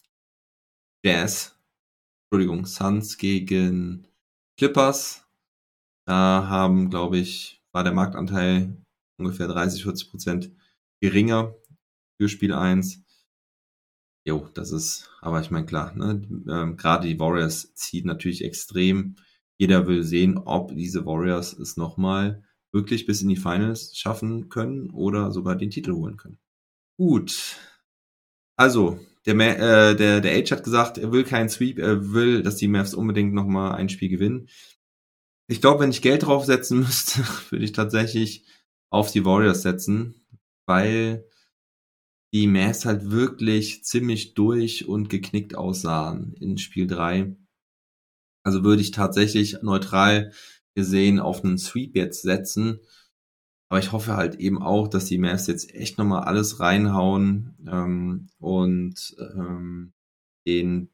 Jazz 1.03 1.55
Entschuldigung, 2.35 2.65
Suns 2.65 3.17
gegen 3.17 4.07
Clippers. 4.57 5.25
Da 6.05 6.47
haben, 6.49 6.89
glaube 6.89 7.17
ich, 7.17 7.63
war 7.75 7.83
der 7.83 7.93
Marktanteil 7.93 8.73
ungefähr 9.19 9.49
30, 9.49 9.83
40 9.83 10.09
Prozent 10.09 10.51
geringer 11.01 11.53
für 12.17 12.29
Spiel 12.29 12.53
1. 12.53 13.03
Jo, 14.25 14.49
das 14.53 14.71
ist, 14.71 15.11
aber 15.19 15.41
ich 15.41 15.51
meine, 15.51 15.65
klar, 15.65 15.93
ne, 15.93 16.21
ähm, 16.49 16.77
gerade 16.77 17.05
die 17.05 17.19
Warriors 17.19 17.75
ziehen 17.75 18.07
natürlich 18.07 18.45
extrem. 18.45 19.17
Jeder 19.59 19.87
will 19.87 20.03
sehen, 20.03 20.37
ob 20.37 20.73
diese 20.73 21.05
Warriors 21.05 21.51
es 21.51 21.75
nochmal 21.75 22.45
wirklich 22.73 23.05
bis 23.05 23.21
in 23.21 23.27
die 23.27 23.35
Finals 23.35 23.95
schaffen 23.97 24.47
können 24.47 24.89
oder 24.91 25.31
sogar 25.31 25.57
den 25.57 25.69
Titel 25.69 25.91
holen 25.91 26.15
können. 26.15 26.39
Gut. 26.97 27.57
Also, 28.57 29.01
der, 29.25 29.35
äh, 29.35 29.95
der, 29.97 30.21
der 30.21 30.33
Age 30.33 30.51
hat 30.51 30.63
gesagt, 30.63 30.97
er 30.97 31.11
will 31.11 31.25
keinen 31.25 31.49
Sweep, 31.49 31.79
er 31.79 32.13
will, 32.13 32.41
dass 32.41 32.55
die 32.55 32.69
Mavs 32.69 32.93
unbedingt 32.93 33.33
nochmal 33.33 33.73
ein 33.73 33.89
Spiel 33.89 34.07
gewinnen. 34.07 34.47
Ich 35.47 35.61
glaube, 35.61 35.81
wenn 35.81 35.91
ich 35.91 36.01
Geld 36.01 36.23
draufsetzen 36.23 36.79
müsste, 36.81 37.23
würde 37.49 37.65
ich 37.65 37.71
tatsächlich 37.71 38.45
auf 38.91 39.11
die 39.11 39.25
Warriors 39.25 39.61
setzen, 39.61 40.25
weil 40.67 41.27
die 42.33 42.47
Mavs 42.47 42.85
halt 42.85 43.11
wirklich 43.11 43.83
ziemlich 43.83 44.33
durch 44.33 44.87
und 44.87 45.09
geknickt 45.09 45.55
aussahen 45.55 46.33
in 46.33 46.57
Spiel 46.57 46.87
3. 46.87 47.35
Also 48.43 48.63
würde 48.63 48.81
ich 48.81 48.91
tatsächlich 48.91 49.61
neutral 49.61 50.33
gesehen 50.75 51.19
auf 51.19 51.43
einen 51.43 51.57
Sweep 51.57 51.95
jetzt 51.95 52.21
setzen 52.21 52.81
aber 53.69 53.79
ich 53.79 53.91
hoffe 53.91 54.15
halt 54.15 54.35
eben 54.35 54.61
auch, 54.61 54.87
dass 54.87 55.05
die 55.05 55.17
Mavs 55.17 55.47
jetzt 55.47 55.73
echt 55.73 55.97
nochmal 55.97 56.23
alles 56.23 56.59
reinhauen 56.59 57.57
ähm, 57.67 58.29
und 58.39 59.15
ähm, 59.19 59.93
den 60.47 60.89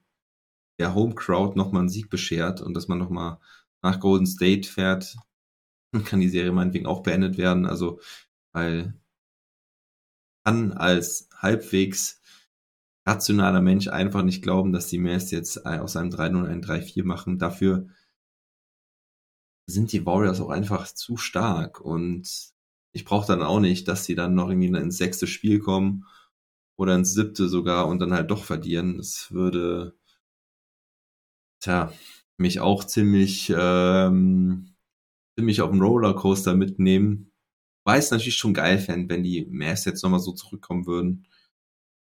der 0.79 0.95
Home 0.95 1.13
Crowd 1.13 1.57
nochmal 1.57 1.81
einen 1.81 1.89
Sieg 1.89 2.09
beschert 2.09 2.61
und 2.61 2.73
dass 2.73 2.87
man 2.87 2.97
nochmal 2.97 3.39
nach 3.81 3.99
Golden 3.99 4.25
State 4.27 4.67
fährt, 4.67 5.15
kann 6.05 6.21
die 6.21 6.29
Serie 6.29 6.51
meinetwegen 6.51 6.85
auch 6.85 7.03
beendet 7.03 7.37
werden. 7.37 7.65
Also, 7.65 7.99
weil 8.53 8.93
kann 10.45 10.71
als 10.73 11.29
halbwegs 11.35 12.21
rationaler 13.05 13.61
Mensch 13.61 13.87
einfach 13.87 14.23
nicht 14.23 14.43
glauben, 14.43 14.73
dass 14.73 14.87
die 14.87 14.99
Mavs 14.99 15.31
jetzt 15.31 15.65
aus 15.65 15.95
einem 15.95 16.09
3-0 16.09 16.45
ein 16.47 16.61
3-4 16.61 17.03
machen. 17.03 17.39
Dafür 17.39 17.87
sind 19.67 19.91
die 19.91 20.05
Warriors 20.05 20.39
auch 20.41 20.49
einfach 20.49 20.87
zu 20.93 21.17
stark 21.17 21.81
und 21.81 22.51
ich 22.93 23.05
brauche 23.05 23.27
dann 23.27 23.41
auch 23.41 23.59
nicht, 23.59 23.87
dass 23.87 24.05
sie 24.05 24.15
dann 24.15 24.35
noch 24.35 24.49
irgendwie 24.49 24.67
ins 24.67 24.97
sechste 24.97 25.27
Spiel 25.27 25.59
kommen 25.59 26.05
oder 26.77 26.95
ins 26.95 27.13
siebte 27.13 27.47
sogar 27.47 27.87
und 27.87 27.99
dann 27.99 28.13
halt 28.13 28.31
doch 28.31 28.43
verlieren. 28.43 28.97
Das 28.97 29.31
würde, 29.31 29.95
tja, 31.59 31.91
mich 32.41 32.59
auch 32.59 32.83
ziemlich, 32.83 33.53
ähm, 33.55 34.73
ziemlich 35.37 35.61
auf 35.61 35.71
dem 35.71 35.81
Rollercoaster 35.81 36.55
mitnehmen. 36.55 37.31
Weiß 37.85 38.11
natürlich 38.11 38.37
schon 38.37 38.53
geil 38.53 38.79
fände, 38.79 39.09
wenn 39.13 39.23
die 39.23 39.45
Mavs 39.45 39.85
jetzt 39.85 40.03
nochmal 40.03 40.19
so 40.19 40.33
zurückkommen 40.33 40.85
würden. 40.85 41.27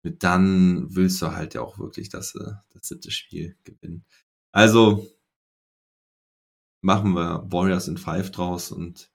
Dann 0.03 0.93
willst 0.95 1.21
du 1.21 1.31
halt 1.31 1.53
ja 1.53 1.61
auch 1.61 1.79
wirklich 1.79 2.09
dass 2.09 2.31
sie 2.31 2.61
das 2.73 2.87
siebte 2.87 3.11
Spiel 3.11 3.57
gewinnen. 3.63 4.05
Also 4.51 5.07
machen 6.83 7.13
wir 7.13 7.49
Warriors 7.51 7.87
in 7.87 7.97
Five 7.97 8.31
draus 8.31 8.71
und 8.71 9.11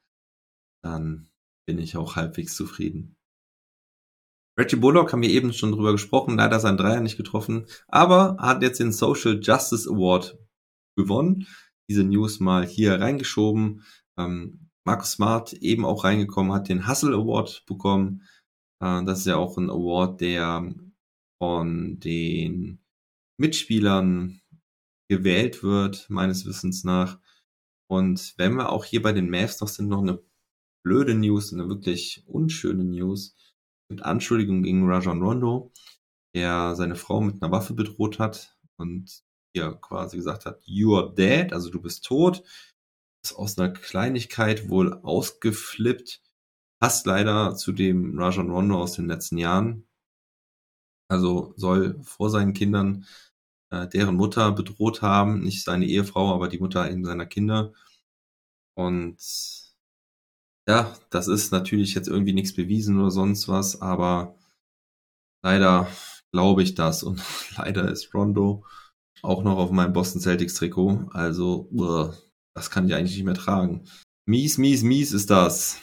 dann 0.83 1.29
bin 1.67 1.79
ich 1.79 1.97
auch 1.97 2.17
halbwegs 2.17 2.57
zufrieden. 2.57 3.17
Reggie 4.59 4.77
Bullock 4.77 5.13
haben 5.13 5.23
wir 5.23 5.31
eben 5.31 5.53
schon 5.53 5.71
drüber 5.71 5.93
gesprochen, 5.93 6.37
leider 6.37 6.59
sein 6.59 6.77
Dreier 6.77 7.01
nicht 7.01 7.17
getroffen, 7.17 7.67
aber 7.87 8.39
hat 8.41 8.63
jetzt 8.63 8.81
den 8.81 8.91
Social 8.91 9.39
Justice 9.41 9.89
Award 9.89 10.37
gewonnen. 10.99 11.47
Diese 11.89 12.05
News 12.05 12.41
mal 12.41 12.67
hier 12.67 13.01
reingeschoben. 13.01 13.85
Ähm, 14.19 14.69
Markus 14.85 15.13
Smart 15.13 15.55
eben 15.55 15.87
auch 15.87 16.05
reingekommen, 16.05 16.53
hat 16.53 16.69
den 16.69 16.87
Hustle 16.87 17.15
Award 17.15 17.65
bekommen. 17.67 18.23
Äh, 18.83 19.05
das 19.05 19.21
ist 19.21 19.27
ja 19.27 19.37
auch 19.37 19.57
ein 19.57 19.71
Award, 19.71 20.21
der 20.21 20.75
von 21.41 22.01
den 22.01 22.81
Mitspielern 23.39 24.41
gewählt 25.09 25.63
wird, 25.63 26.11
meines 26.11 26.45
Wissens 26.45 26.85
nach. 26.85 27.19
Und 27.91 28.35
wenn 28.37 28.55
wir 28.55 28.71
auch 28.71 28.85
hier 28.85 29.01
bei 29.01 29.13
den 29.13 29.31
Mavs 29.31 29.61
noch 29.61 29.69
sind, 29.69 29.89
noch 29.89 30.03
eine 30.03 30.23
blöde 30.85 31.15
News, 31.15 31.53
eine 31.53 31.69
wirklich 31.69 32.25
unschöne 32.27 32.85
News. 32.85 33.35
Mit 33.91 34.03
Anschuldigungen 34.03 34.63
gegen 34.63 34.87
Rajon 34.87 35.23
Rondo, 35.23 35.73
der 36.35 36.75
seine 36.77 36.95
Frau 36.95 37.23
mit 37.23 37.43
einer 37.43 37.51
Waffe 37.51 37.73
bedroht 37.73 38.19
hat 38.19 38.59
und 38.77 39.23
ihr 39.59 39.73
quasi 39.75 40.17
gesagt 40.17 40.47
hat, 40.47 40.61
you 40.65 40.97
are 40.97 41.15
dead, 41.15 41.53
also 41.53 41.71
du 41.71 41.81
bist 41.81 42.05
tot. 42.05 42.43
Ist 43.23 43.35
aus 43.35 43.59
einer 43.59 43.73
Kleinigkeit 43.73 44.69
wohl 44.69 44.95
ausgeflippt. 45.03 46.23
Passt 46.81 47.07
leider 47.07 47.57
zu 47.57 47.73
dem 47.73 48.19
Rajon 48.19 48.51
Rondo 48.51 48.81
aus 48.81 48.95
den 48.95 49.09
letzten 49.09 49.39
Jahren. 49.39 49.87
Also 51.11 51.55
soll 51.57 52.01
vor 52.03 52.31
seinen 52.31 52.53
Kindern 52.55 53.07
äh, 53.71 53.89
deren 53.89 54.17
Mutter 54.17 54.53
bedroht 54.53 55.03
haben. 55.03 55.41
Nicht 55.41 55.65
seine 55.65 55.87
Ehefrau, 55.87 56.35
aber 56.35 56.49
die 56.49 56.59
Mutter 56.59 56.91
eben 56.91 57.05
seiner 57.05 57.27
Kinder. 57.27 57.73
Und 58.77 59.19
ja, 60.69 60.97
das 61.11 61.29
ist 61.29 61.51
natürlich 61.51 61.95
jetzt 61.95 62.09
irgendwie 62.09 62.33
nichts 62.35 62.55
bewiesen 62.55 63.01
oder 63.01 63.11
sonst 63.11 63.49
was, 63.49 63.81
aber 63.81 64.37
leider 65.43 65.89
glaube 66.33 66.63
ich 66.63 66.75
das. 66.75 67.03
Und 67.03 67.23
leider 67.57 67.91
ist 67.91 68.15
Rondo 68.15 68.65
auch 69.23 69.43
noch 69.43 69.57
auf 69.59 69.71
meinem 69.71 69.93
Boston 69.93 70.21
Celtics 70.21 70.55
Trikot. 70.55 71.09
Also, 71.13 71.69
uah, 71.73 72.17
das 72.55 72.71
kann 72.71 72.87
ich 72.87 72.95
eigentlich 72.95 73.17
nicht 73.17 73.25
mehr 73.25 73.35
tragen. 73.35 73.85
Mies, 74.27 74.59
mies, 74.59 74.83
mies 74.83 75.13
ist 75.13 75.31
das. 75.31 75.81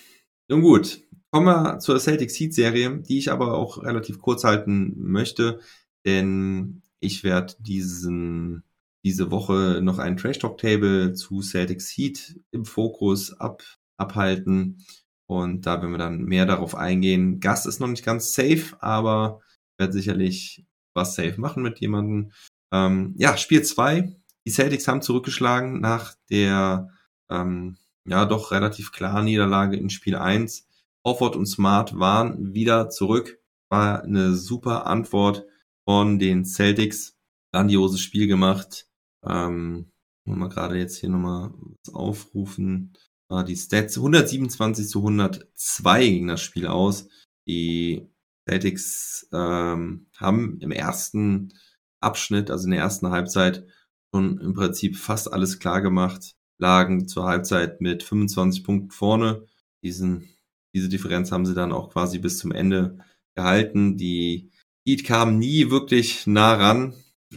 Nun 0.49 0.61
gut, 0.61 1.01
kommen 1.31 1.47
wir 1.47 1.79
zur 1.79 1.99
Celtics 1.99 2.39
Heat 2.39 2.53
Serie, 2.53 2.99
die 2.99 3.17
ich 3.17 3.31
aber 3.31 3.57
auch 3.57 3.83
relativ 3.83 4.19
kurz 4.19 4.43
halten 4.43 4.93
möchte, 4.97 5.59
denn 6.05 6.83
ich 6.99 7.23
werde 7.23 7.55
diesen 7.59 8.63
diese 9.05 9.29
Woche 9.29 9.81
noch 9.83 9.99
ein 9.99 10.17
Trash 10.17 10.39
Talk 10.39 10.57
Table 10.57 11.13
zu 11.13 11.41
Celtics 11.41 11.95
Heat 11.95 12.39
im 12.49 12.65
Fokus 12.65 13.39
ab, 13.39 13.61
abhalten. 13.97 14.83
Und 15.27 15.67
da 15.67 15.79
werden 15.79 15.91
wir 15.91 15.99
dann 15.99 16.23
mehr 16.23 16.47
darauf 16.47 16.73
eingehen. 16.73 17.39
Gast 17.39 17.67
ist 17.67 17.79
noch 17.79 17.87
nicht 17.87 18.03
ganz 18.03 18.33
safe, 18.33 18.75
aber 18.79 19.41
werde 19.77 19.93
sicherlich 19.93 20.65
was 20.95 21.13
safe 21.13 21.39
machen 21.39 21.61
mit 21.61 21.79
jemandem. 21.79 22.31
Ähm, 22.75 23.13
ja, 23.17 23.37
Spiel 23.37 23.63
2. 23.63 24.15
Die 24.45 24.51
Celtics 24.51 24.87
haben 24.87 25.01
zurückgeschlagen 25.01 25.79
nach 25.79 26.15
der 26.29 26.89
ähm, 27.29 27.77
ja 28.05 28.25
doch 28.25 28.51
relativ 28.51 28.91
klaren 28.91 29.25
Niederlage 29.25 29.77
in 29.77 29.89
Spiel 29.89 30.15
1. 30.15 30.67
Hofford 31.05 31.35
und 31.35 31.45
Smart 31.45 31.97
waren 31.97 32.53
wieder 32.53 32.89
zurück. 32.89 33.39
War 33.69 34.03
eine 34.03 34.35
super 34.35 34.85
Antwort 34.87 35.45
von 35.85 36.19
den 36.19 36.45
Celtics. 36.45 37.17
Grandioses 37.53 38.01
Spiel 38.01 38.27
gemacht. 38.27 38.87
Ähm, 39.23 39.91
wollen 40.25 40.39
wir 40.39 40.49
gerade 40.49 40.77
jetzt 40.77 40.97
hier 40.97 41.09
nochmal 41.09 41.51
was 41.83 41.93
aufrufen. 41.93 42.93
Ah, 43.29 43.43
die 43.43 43.55
Stats 43.55 43.97
127 43.97 44.87
zu 44.87 44.99
102 44.99 46.07
ging 46.07 46.27
das 46.27 46.41
Spiel 46.41 46.67
aus. 46.67 47.07
Die 47.47 48.07
Celtics 48.47 49.27
ähm, 49.31 50.07
haben 50.17 50.59
im 50.59 50.71
ersten 50.71 51.53
Abschnitt, 52.01 52.51
also 52.51 52.65
in 52.65 52.71
der 52.71 52.81
ersten 52.81 53.09
Halbzeit, 53.09 53.65
schon 54.13 54.39
im 54.39 54.53
Prinzip 54.53 54.97
fast 54.97 55.31
alles 55.31 55.59
klar 55.59 55.81
gemacht, 55.81 56.35
lagen 56.57 57.07
zur 57.07 57.25
Halbzeit 57.25 57.81
mit 57.81 58.03
25 58.03 58.63
Punkten 58.63 58.91
vorne. 58.91 59.45
Diesen, 59.83 60.29
diese 60.73 60.89
Differenz 60.89 61.31
haben 61.31 61.45
sie 61.45 61.53
dann 61.53 61.71
auch 61.71 61.91
quasi 61.91 62.19
bis 62.19 62.37
zum 62.37 62.51
Ende 62.51 62.99
gehalten. 63.35 63.97
Die 63.97 64.51
Heat 64.87 65.03
kamen 65.03 65.37
nie 65.39 65.69
wirklich 65.69 66.27
nah 66.27 66.53
ran. 66.53 66.93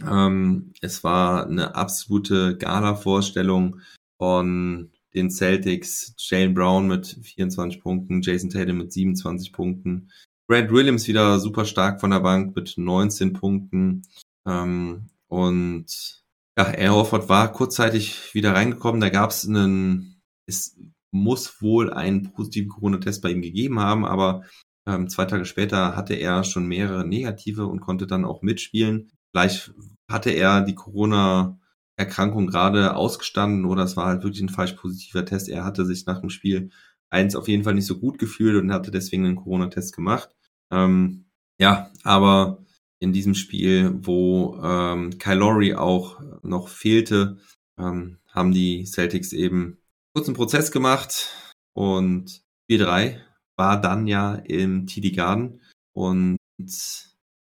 Ähm, 0.07 0.73
es 0.81 1.03
war 1.03 1.47
eine 1.47 1.75
absolute 1.75 2.57
Gala-Vorstellung 2.57 3.81
von 4.17 4.91
den 5.13 5.31
Celtics. 5.31 6.13
Jalen 6.17 6.53
Brown 6.53 6.87
mit 6.87 7.19
24 7.21 7.81
Punkten, 7.81 8.21
Jason 8.21 8.49
Tatum 8.49 8.77
mit 8.77 8.93
27 8.93 9.51
Punkten. 9.51 10.11
Grant 10.47 10.71
Williams 10.71 11.07
wieder 11.07 11.39
super 11.39 11.65
stark 11.65 11.99
von 11.99 12.11
der 12.11 12.21
Bank 12.21 12.55
mit 12.55 12.75
19 12.77 13.33
Punkten. 13.33 14.03
Ähm, 14.45 15.09
und 15.27 16.23
ja, 16.57 16.71
Air 16.71 16.93
Horford 16.93 17.29
war 17.29 17.51
kurzzeitig 17.51 18.33
wieder 18.33 18.53
reingekommen. 18.53 19.01
Da 19.01 19.09
gab 19.09 19.29
es 19.31 19.47
einen, 19.47 20.21
es 20.45 20.77
muss 21.11 21.61
wohl 21.61 21.93
einen 21.93 22.31
positiven 22.33 22.69
Corona-Test 22.69 23.21
bei 23.21 23.31
ihm 23.31 23.41
gegeben 23.41 23.79
haben, 23.79 24.05
aber 24.05 24.43
ähm, 24.85 25.09
zwei 25.09 25.25
Tage 25.25 25.45
später 25.45 25.95
hatte 25.95 26.15
er 26.15 26.43
schon 26.43 26.67
mehrere 26.67 27.07
negative 27.07 27.65
und 27.65 27.79
konnte 27.79 28.07
dann 28.07 28.25
auch 28.25 28.41
mitspielen. 28.41 29.11
Vielleicht 29.31 29.73
hatte 30.09 30.31
er 30.31 30.61
die 30.61 30.75
Corona-Erkrankung 30.75 32.47
gerade 32.47 32.95
ausgestanden 32.95 33.65
oder 33.65 33.83
es 33.83 33.95
war 33.95 34.07
halt 34.07 34.23
wirklich 34.23 34.41
ein 34.41 34.49
falsch 34.49 34.73
positiver 34.73 35.25
Test. 35.25 35.49
Er 35.49 35.63
hatte 35.63 35.85
sich 35.85 36.05
nach 36.05 36.19
dem 36.21 36.29
Spiel 36.29 36.71
eins 37.09 37.35
auf 37.35 37.47
jeden 37.47 37.63
Fall 37.63 37.73
nicht 37.73 37.85
so 37.85 37.99
gut 37.99 38.19
gefühlt 38.19 38.61
und 38.61 38.71
hatte 38.71 38.91
deswegen 38.91 39.25
einen 39.25 39.35
Corona-Test 39.35 39.95
gemacht. 39.95 40.29
Ähm, 40.71 41.25
ja, 41.59 41.91
aber 42.03 42.63
in 42.99 43.13
diesem 43.13 43.33
Spiel, 43.33 43.97
wo 44.01 44.59
ähm, 44.61 45.17
Kyle 45.17 45.35
Lowry 45.35 45.73
auch 45.75 46.19
noch 46.43 46.67
fehlte, 46.67 47.37
ähm, 47.77 48.17
haben 48.27 48.51
die 48.51 48.85
Celtics 48.85 49.33
eben 49.33 49.77
kurzen 50.13 50.33
Prozess 50.33 50.71
gemacht 50.71 51.33
und 51.73 52.43
Spiel 52.65 52.79
3 52.79 53.21
war 53.57 53.79
dann 53.79 54.07
ja 54.07 54.35
im 54.35 54.85
TD 54.87 55.11
Garden 55.11 55.61
und 55.93 56.37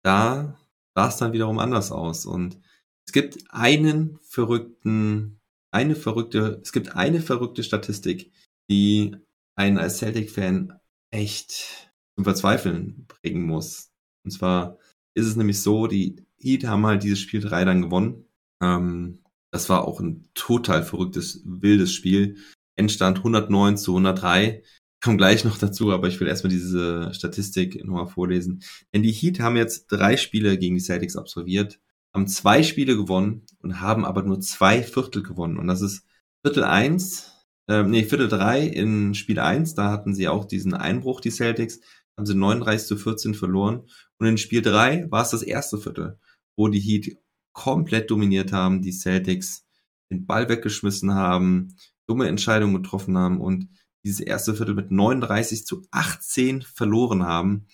da 0.02 0.58
sah 0.94 1.08
es 1.08 1.16
dann 1.16 1.32
wiederum 1.32 1.58
anders 1.58 1.92
aus. 1.92 2.26
Und 2.26 2.60
es 3.06 3.12
gibt 3.12 3.44
einen 3.50 4.18
verrückten, 4.22 5.40
eine 5.70 5.94
verrückte, 5.94 6.60
es 6.62 6.72
gibt 6.72 6.96
eine 6.96 7.20
verrückte 7.20 7.62
Statistik, 7.62 8.32
die 8.70 9.16
einen 9.54 9.78
als 9.78 9.98
Celtic-Fan 9.98 10.78
echt 11.10 11.92
zum 12.16 12.24
Verzweifeln 12.24 13.06
bringen 13.06 13.42
muss. 13.42 13.90
Und 14.24 14.32
zwar 14.32 14.78
ist 15.18 15.26
es 15.26 15.36
nämlich 15.36 15.60
so, 15.60 15.86
die 15.86 16.24
Heat 16.38 16.64
haben 16.64 16.86
halt 16.86 17.02
dieses 17.02 17.20
Spiel 17.20 17.40
3 17.40 17.64
dann 17.64 17.82
gewonnen. 17.82 18.24
Ähm, 18.62 19.18
das 19.50 19.68
war 19.68 19.86
auch 19.86 20.00
ein 20.00 20.28
total 20.34 20.82
verrücktes, 20.82 21.42
wildes 21.44 21.92
Spiel. 21.92 22.36
Endstand 22.76 23.18
109 23.18 23.76
zu 23.76 23.92
103 23.92 24.62
komme 25.02 25.16
gleich 25.16 25.44
noch 25.44 25.58
dazu, 25.58 25.92
aber 25.92 26.08
ich 26.08 26.18
will 26.20 26.28
erstmal 26.28 26.50
diese 26.50 27.12
Statistik 27.14 27.84
nochmal 27.84 28.08
vorlesen. 28.08 28.62
Denn 28.92 29.02
die 29.02 29.12
Heat 29.12 29.40
haben 29.40 29.56
jetzt 29.56 29.86
drei 29.88 30.16
Spiele 30.16 30.58
gegen 30.58 30.74
die 30.74 30.80
Celtics 30.80 31.16
absolviert, 31.16 31.80
haben 32.14 32.26
zwei 32.26 32.62
Spiele 32.62 32.96
gewonnen 32.96 33.44
und 33.60 33.80
haben 33.80 34.04
aber 34.04 34.22
nur 34.22 34.40
zwei 34.40 34.82
Viertel 34.82 35.22
gewonnen. 35.22 35.58
Und 35.58 35.66
das 35.66 35.82
ist 35.82 36.04
Viertel 36.44 36.64
eins, 36.64 37.32
äh, 37.68 37.82
nee, 37.82 38.04
Viertel 38.04 38.28
drei 38.28 38.66
in 38.66 39.14
Spiel 39.14 39.38
eins, 39.38 39.74
da 39.74 39.90
hatten 39.90 40.14
sie 40.14 40.28
auch 40.28 40.44
diesen 40.44 40.74
Einbruch, 40.74 41.20
die 41.20 41.30
Celtics, 41.30 41.80
haben 42.16 42.26
sie 42.26 42.34
39 42.34 42.88
zu 42.88 42.96
14 42.96 43.34
verloren. 43.34 43.88
Und 44.18 44.26
in 44.26 44.38
Spiel 44.38 44.62
drei 44.62 45.10
war 45.10 45.22
es 45.22 45.30
das 45.30 45.42
erste 45.42 45.78
Viertel, 45.78 46.18
wo 46.56 46.68
die 46.68 46.80
Heat 46.80 47.16
komplett 47.52 48.10
dominiert 48.10 48.52
haben, 48.52 48.82
die 48.82 48.92
Celtics 48.92 49.66
den 50.10 50.26
Ball 50.26 50.48
weggeschmissen 50.48 51.14
haben, 51.14 51.76
dumme 52.06 52.28
Entscheidungen 52.28 52.82
getroffen 52.82 53.16
haben 53.18 53.40
und 53.40 53.68
dieses 54.04 54.20
erste 54.20 54.54
Viertel 54.54 54.74
mit 54.74 54.90
39 54.90 55.66
zu 55.66 55.86
18 55.90 56.62
verloren 56.62 57.24
haben. 57.24 57.66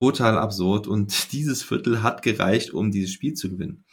Total 0.00 0.38
absurd. 0.38 0.86
Und 0.86 1.32
dieses 1.32 1.62
Viertel 1.62 2.02
hat 2.02 2.22
gereicht, 2.22 2.72
um 2.72 2.90
dieses 2.90 3.12
Spiel 3.12 3.34
zu 3.34 3.50
gewinnen. 3.50 3.84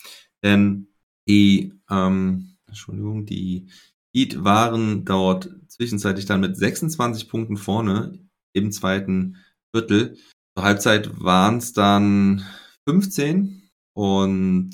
Denn 0.44 0.88
die, 1.28 1.74
ähm, 1.90 2.58
Entschuldigung, 2.68 3.26
die 3.26 3.68
Heat 4.14 4.44
waren 4.44 5.06
dort 5.06 5.50
zwischenzeitlich 5.68 6.26
dann 6.26 6.42
mit 6.42 6.58
26 6.58 7.30
Punkten 7.30 7.58
vorne 7.58 8.20
im 8.54 8.72
zweiten 8.72 9.38
Viertel. 9.74 10.18
Zur 10.56 10.64
Halbzeit 10.64 11.24
waren 11.24 11.58
es 11.58 11.74
dann 11.74 12.46
15 12.88 13.70
und 13.94 14.72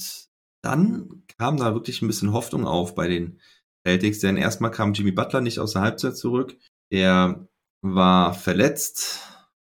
dann 0.64 1.24
kam 1.38 1.58
da 1.58 1.74
wirklich 1.74 2.02
ein 2.02 2.08
bisschen 2.08 2.34
Hoffnung 2.34 2.66
auf 2.66 2.96
bei 2.96 3.08
den 3.08 3.40
Celtics, 3.86 4.20
denn 4.20 4.38
erstmal 4.38 4.72
kam 4.72 4.94
Jimmy 4.94 5.12
Butler 5.12 5.42
nicht 5.42 5.60
aus 5.60 5.74
der 5.74 5.84
Halbzeit 5.84 6.18
zurück. 6.18 6.58
Der 6.92 7.48
war 7.82 8.34
verletzt 8.34 9.20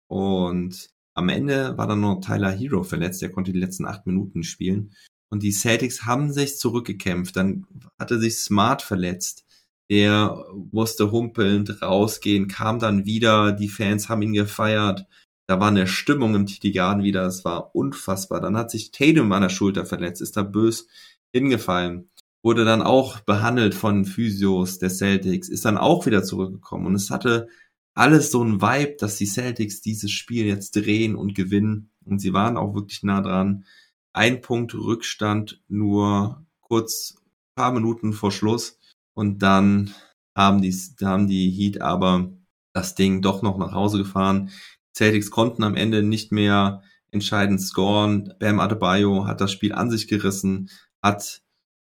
und 0.07 0.89
am 1.13 1.29
Ende 1.29 1.77
war 1.77 1.87
dann 1.87 2.01
noch 2.01 2.21
Tyler 2.21 2.51
Hero 2.51 2.83
verletzt. 2.83 3.21
Der 3.21 3.31
konnte 3.31 3.51
die 3.51 3.59
letzten 3.59 3.85
acht 3.85 4.05
Minuten 4.05 4.43
spielen. 4.43 4.93
Und 5.29 5.43
die 5.43 5.51
Celtics 5.51 6.05
haben 6.05 6.31
sich 6.31 6.57
zurückgekämpft. 6.57 7.35
Dann 7.35 7.65
hatte 7.99 8.19
sich 8.19 8.37
Smart 8.37 8.81
verletzt. 8.81 9.45
Der 9.89 10.45
musste 10.71 11.11
humpelnd 11.11 11.81
rausgehen, 11.81 12.47
kam 12.47 12.79
dann 12.79 13.05
wieder. 13.05 13.51
Die 13.51 13.67
Fans 13.69 14.09
haben 14.09 14.21
ihn 14.21 14.33
gefeiert. 14.33 15.05
Da 15.47 15.59
war 15.59 15.69
eine 15.69 15.87
Stimmung 15.87 16.35
im 16.35 16.45
Garden 16.73 17.03
wieder. 17.03 17.25
Es 17.25 17.45
war 17.45 17.75
unfassbar. 17.75 18.41
Dann 18.41 18.57
hat 18.57 18.69
sich 18.69 18.91
Tatum 18.91 19.31
an 19.31 19.43
der 19.43 19.49
Schulter 19.49 19.85
verletzt, 19.85 20.21
ist 20.21 20.37
da 20.37 20.43
bös 20.43 20.87
hingefallen 21.33 22.09
wurde 22.47 22.63
dann 22.63 22.81
auch 22.81 23.19
behandelt 23.19 23.75
von 23.75 24.05
Physios 24.05 24.79
der 24.79 24.89
Celtics, 24.89 25.49
ist 25.49 25.65
dann 25.65 25.77
auch 25.77 26.05
wieder 26.05 26.23
zurückgekommen 26.23 26.85
und 26.85 26.95
es 26.95 27.09
hatte 27.09 27.49
alles 27.93 28.31
so 28.31 28.41
ein 28.41 28.61
Vibe, 28.61 28.95
dass 28.99 29.17
die 29.17 29.25
Celtics 29.25 29.81
dieses 29.81 30.11
Spiel 30.11 30.45
jetzt 30.45 30.75
drehen 30.75 31.17
und 31.17 31.35
gewinnen 31.35 31.89
und 32.05 32.19
sie 32.19 32.31
waren 32.31 32.55
auch 32.55 32.73
wirklich 32.73 33.03
nah 33.03 33.19
dran. 33.19 33.65
Ein 34.13 34.39
Punkt 34.39 34.73
Rückstand 34.75 35.61
nur 35.67 36.45
kurz 36.61 37.15
paar 37.55 37.73
Minuten 37.73 38.13
vor 38.13 38.31
Schluss 38.31 38.79
und 39.13 39.39
dann 39.39 39.93
haben 40.33 40.61
die, 40.61 40.73
haben 41.01 41.27
die 41.27 41.49
Heat 41.49 41.81
aber 41.81 42.31
das 42.71 42.95
Ding 42.95 43.21
doch 43.21 43.41
noch 43.41 43.57
nach 43.57 43.73
Hause 43.73 43.97
gefahren. 43.97 44.51
Celtics 44.97 45.31
konnten 45.31 45.63
am 45.63 45.75
Ende 45.75 46.03
nicht 46.03 46.31
mehr 46.31 46.81
entscheidend 47.11 47.61
scoren. 47.61 48.33
Bam 48.39 48.59
Adebayo 48.59 49.25
hat 49.25 49.41
das 49.41 49.51
Spiel 49.51 49.73
an 49.73 49.89
sich 49.89 50.07
gerissen, 50.07 50.69
hat 51.01 51.41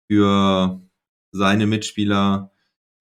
für 0.09 0.81
seine 1.31 1.67
Mitspieler 1.67 2.53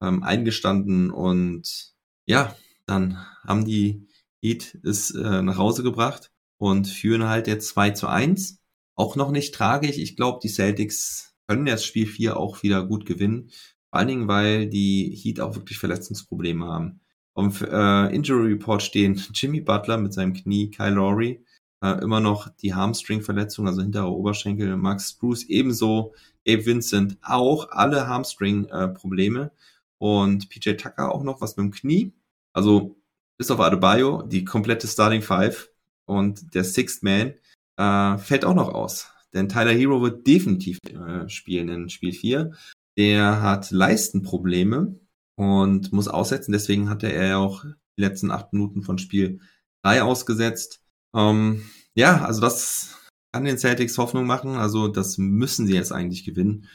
ähm, 0.01 0.23
eingestanden 0.23 1.11
und 1.11 1.93
ja, 2.25 2.55
dann 2.85 3.17
haben 3.45 3.65
die 3.65 4.07
Heat 4.41 4.77
es 4.83 5.11
äh, 5.11 5.41
nach 5.41 5.57
Hause 5.57 5.83
gebracht 5.83 6.31
und 6.57 6.87
führen 6.87 7.27
halt 7.27 7.47
jetzt 7.47 7.69
2 7.69 7.91
zu 7.91 8.07
1. 8.07 8.59
Auch 8.95 9.15
noch 9.15 9.31
nicht 9.31 9.53
tragisch. 9.53 9.97
Ich 9.97 10.15
glaube, 10.15 10.39
die 10.41 10.49
Celtics 10.49 11.35
können 11.47 11.67
jetzt 11.67 11.85
Spiel 11.85 12.07
4 12.07 12.37
auch 12.37 12.63
wieder 12.63 12.85
gut 12.85 13.05
gewinnen. 13.05 13.49
Vor 13.89 13.99
allen 13.99 14.07
Dingen, 14.07 14.27
weil 14.27 14.67
die 14.67 15.13
Heat 15.15 15.39
auch 15.39 15.55
wirklich 15.55 15.77
Verletzungsprobleme 15.77 16.65
haben. 16.65 17.00
Auf 17.33 17.61
äh, 17.61 18.15
Injury 18.15 18.53
Report 18.53 18.81
stehen 18.81 19.15
Jimmy 19.33 19.61
Butler 19.61 19.97
mit 19.97 20.13
seinem 20.13 20.33
Knie, 20.33 20.69
Kyle 20.69 20.95
Lowry, 20.95 21.43
äh, 21.83 22.01
immer 22.01 22.19
noch 22.19 22.49
die 22.61 22.73
Hamstring-Verletzung, 22.73 23.67
also 23.67 23.81
hinterer 23.81 24.11
Oberschenkel, 24.11 24.77
Max 24.77 25.13
Bruce 25.13 25.43
ebenso, 25.43 26.13
Abe 26.47 26.65
Vincent 26.65 27.17
auch, 27.21 27.69
alle 27.71 28.07
Hamstring-Probleme 28.07 29.51
und 29.97 30.49
PJ 30.49 30.73
Tucker 30.73 31.13
auch 31.13 31.23
noch 31.23 31.41
was 31.41 31.57
mit 31.57 31.65
dem 31.65 31.71
Knie. 31.71 32.13
Also 32.53 32.97
bis 33.37 33.51
auf 33.51 33.59
Adebayo, 33.59 34.23
die 34.23 34.45
komplette 34.45 34.87
Starting 34.87 35.21
Five 35.21 35.71
und 36.05 36.53
der 36.53 36.63
Sixth 36.63 37.03
Man 37.03 37.33
äh, 37.77 38.17
fällt 38.17 38.45
auch 38.45 38.55
noch 38.55 38.69
aus. 38.69 39.09
Denn 39.33 39.47
Tyler 39.47 39.71
Hero 39.71 40.01
wird 40.01 40.27
definitiv 40.27 40.77
äh, 40.89 41.27
spielen 41.29 41.69
in 41.69 41.89
Spiel 41.89 42.11
4. 42.11 42.51
Der 42.97 43.41
hat 43.41 43.71
Leistenprobleme 43.71 44.99
und 45.41 45.91
muss 45.91 46.07
aussetzen. 46.07 46.51
Deswegen 46.51 46.87
hatte 46.87 47.11
er 47.11 47.27
ja 47.27 47.37
auch 47.37 47.63
die 47.97 48.01
letzten 48.01 48.29
acht 48.29 48.53
Minuten 48.53 48.83
von 48.83 48.99
Spiel 48.99 49.39
3 49.83 50.03
ausgesetzt. 50.03 50.83
Ähm, 51.15 51.63
ja, 51.95 52.23
also 52.23 52.41
das 52.41 52.95
kann 53.33 53.45
den 53.45 53.57
Celtics 53.57 53.97
Hoffnung 53.97 54.27
machen. 54.27 54.51
Also 54.51 54.87
das 54.87 55.17
müssen 55.17 55.65
sie 55.65 55.73
jetzt 55.73 55.91
eigentlich 55.91 56.25
gewinnen. 56.25 56.67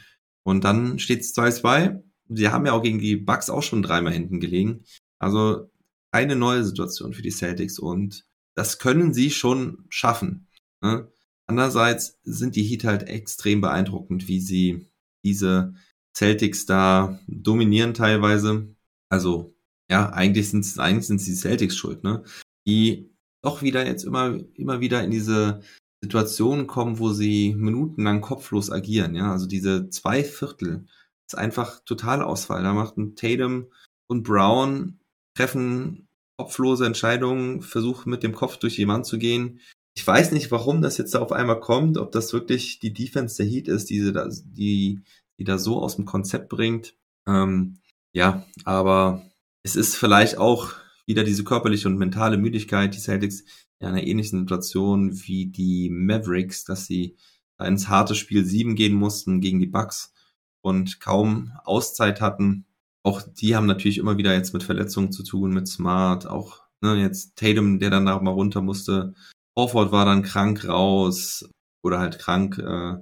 Und 0.43 0.65
dann 0.65 0.99
steht 0.99 1.21
es 1.21 1.33
2-2. 1.33 2.03
Sie 2.27 2.49
haben 2.49 2.65
ja 2.65 2.73
auch 2.73 2.81
gegen 2.83 2.99
die 2.99 3.15
Bucks 3.15 3.49
auch 3.49 3.63
schon 3.63 3.81
dreimal 3.81 4.11
hinten 4.11 4.41
gelegen. 4.41 4.83
Also 5.17 5.71
eine 6.11 6.35
neue 6.35 6.65
Situation 6.65 7.13
für 7.13 7.21
die 7.21 7.31
Celtics 7.31 7.79
und 7.79 8.25
das 8.53 8.79
können 8.79 9.13
sie 9.13 9.31
schon 9.31 9.85
schaffen. 9.87 10.49
Ne? 10.81 11.09
Andererseits 11.45 12.19
sind 12.23 12.57
die 12.57 12.63
Heat 12.63 12.83
halt 12.83 13.03
extrem 13.03 13.61
beeindruckend, 13.61 14.27
wie 14.27 14.41
sie 14.41 14.91
diese 15.23 15.73
Celtics 16.17 16.65
da 16.65 17.19
dominieren 17.27 17.93
teilweise. 17.93 18.75
Also, 19.09 19.55
ja, 19.89 20.09
eigentlich 20.09 20.49
sind 20.49 20.65
es 20.65 20.79
eigentlich 20.79 21.07
sind's 21.07 21.25
die 21.25 21.35
Celtics 21.35 21.75
schuld, 21.77 22.03
ne? 22.03 22.23
Die 22.65 23.11
doch 23.43 23.61
wieder 23.61 23.85
jetzt 23.85 24.03
immer, 24.03 24.37
immer 24.55 24.79
wieder 24.79 25.03
in 25.03 25.11
diese 25.11 25.61
Situation 26.01 26.67
kommen, 26.67 26.99
wo 26.99 27.11
sie 27.11 27.53
minutenlang 27.55 28.21
kopflos 28.21 28.71
agieren, 28.71 29.15
ja. 29.15 29.31
Also 29.31 29.47
diese 29.47 29.89
zwei 29.89 30.23
Viertel 30.23 30.87
ist 31.29 31.37
einfach 31.37 31.81
total 31.85 32.21
Ausfall. 32.23 32.63
Da 32.63 32.73
machten 32.73 33.15
Tatum 33.15 33.67
und 34.07 34.23
Brown 34.23 34.99
treffen 35.35 36.07
kopflose 36.39 36.85
Entscheidungen, 36.85 37.61
versuchen 37.61 38.09
mit 38.09 38.23
dem 38.23 38.33
Kopf 38.33 38.57
durch 38.57 38.77
jemand 38.77 39.05
zu 39.05 39.17
gehen, 39.17 39.59
ich 39.95 40.05
weiß 40.05 40.31
nicht, 40.31 40.51
warum 40.51 40.83
das 40.83 40.99
jetzt 40.99 41.15
da 41.15 41.19
auf 41.19 41.31
einmal 41.31 41.59
kommt, 41.59 41.97
ob 41.97 42.11
das 42.11 42.31
wirklich 42.31 42.79
die 42.79 42.93
Defense 42.93 43.37
der 43.37 43.51
Heat 43.51 43.67
ist, 43.67 43.89
die, 43.89 44.13
die, 44.45 45.01
die 45.39 45.43
da 45.43 45.57
so 45.57 45.81
aus 45.81 45.95
dem 45.95 46.05
Konzept 46.05 46.49
bringt. 46.49 46.95
Ähm, 47.27 47.79
ja, 48.13 48.45
aber 48.63 49.23
es 49.63 49.75
ist 49.75 49.95
vielleicht 49.95 50.37
auch 50.37 50.73
wieder 51.05 51.23
diese 51.23 51.43
körperliche 51.43 51.87
und 51.87 51.97
mentale 51.97 52.37
Müdigkeit, 52.37 52.93
die 52.93 52.99
Celtics 52.99 53.43
in 53.79 53.87
einer 53.87 54.03
ähnlichen 54.03 54.39
Situation 54.39 55.13
wie 55.27 55.47
die 55.47 55.89
Mavericks, 55.89 56.63
dass 56.63 56.85
sie 56.85 57.15
ins 57.59 57.87
harte 57.87 58.15
Spiel 58.15 58.45
7 58.45 58.75
gehen 58.75 58.93
mussten 58.93 59.41
gegen 59.41 59.59
die 59.59 59.67
Bucks 59.67 60.13
und 60.61 60.99
kaum 60.99 61.51
Auszeit 61.63 62.21
hatten. 62.21 62.65
Auch 63.03 63.21
die 63.21 63.55
haben 63.55 63.67
natürlich 63.67 63.97
immer 63.97 64.17
wieder 64.17 64.33
jetzt 64.33 64.53
mit 64.53 64.63
Verletzungen 64.63 65.11
zu 65.11 65.23
tun, 65.23 65.51
mit 65.51 65.67
Smart, 65.67 66.27
auch 66.27 66.61
ne, 66.81 66.95
jetzt 66.95 67.37
Tatum, 67.37 67.79
der 67.79 67.89
dann 67.89 68.05
da 68.05 68.19
mal 68.19 68.31
runter 68.31 68.61
musste. 68.61 69.13
Horford 69.55 69.91
war 69.91 70.05
dann 70.05 70.23
krank 70.23 70.67
raus 70.67 71.49
oder 71.81 71.99
halt 71.99 72.19
krank 72.19 72.57
äh, 72.59 72.97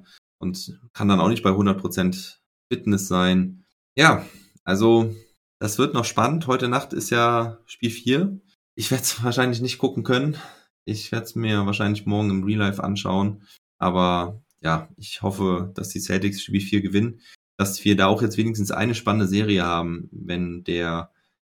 und 0.45 0.79
kann 0.93 1.07
dann 1.07 1.19
auch 1.19 1.29
nicht 1.29 1.43
bei 1.43 1.49
100% 1.49 2.37
Fitness 2.71 3.07
sein. 3.07 3.65
Ja, 3.97 4.25
also 4.63 5.13
das 5.59 5.77
wird 5.77 5.93
noch 5.93 6.05
spannend. 6.05 6.47
Heute 6.47 6.67
Nacht 6.67 6.93
ist 6.93 7.09
ja 7.09 7.59
Spiel 7.65 7.89
4. 7.89 8.39
Ich 8.75 8.91
werde 8.91 9.03
es 9.03 9.23
wahrscheinlich 9.23 9.61
nicht 9.61 9.77
gucken 9.77 10.03
können. 10.03 10.37
Ich 10.85 11.11
werde 11.11 11.25
es 11.25 11.35
mir 11.35 11.65
wahrscheinlich 11.65 12.05
morgen 12.05 12.29
im 12.29 12.43
Real 12.43 12.59
Life 12.59 12.83
anschauen. 12.83 13.43
Aber 13.79 14.41
ja, 14.61 14.89
ich 14.97 15.21
hoffe, 15.21 15.71
dass 15.75 15.89
die 15.89 15.99
Celtics 15.99 16.41
Spiel 16.41 16.61
4 16.61 16.81
gewinnen. 16.81 17.21
Dass 17.57 17.83
wir 17.83 17.95
da 17.95 18.07
auch 18.07 18.21
jetzt 18.21 18.37
wenigstens 18.37 18.71
eine 18.71 18.95
spannende 18.95 19.27
Serie 19.27 19.63
haben, 19.63 20.09
wenn 20.11 20.63
der 20.63 21.11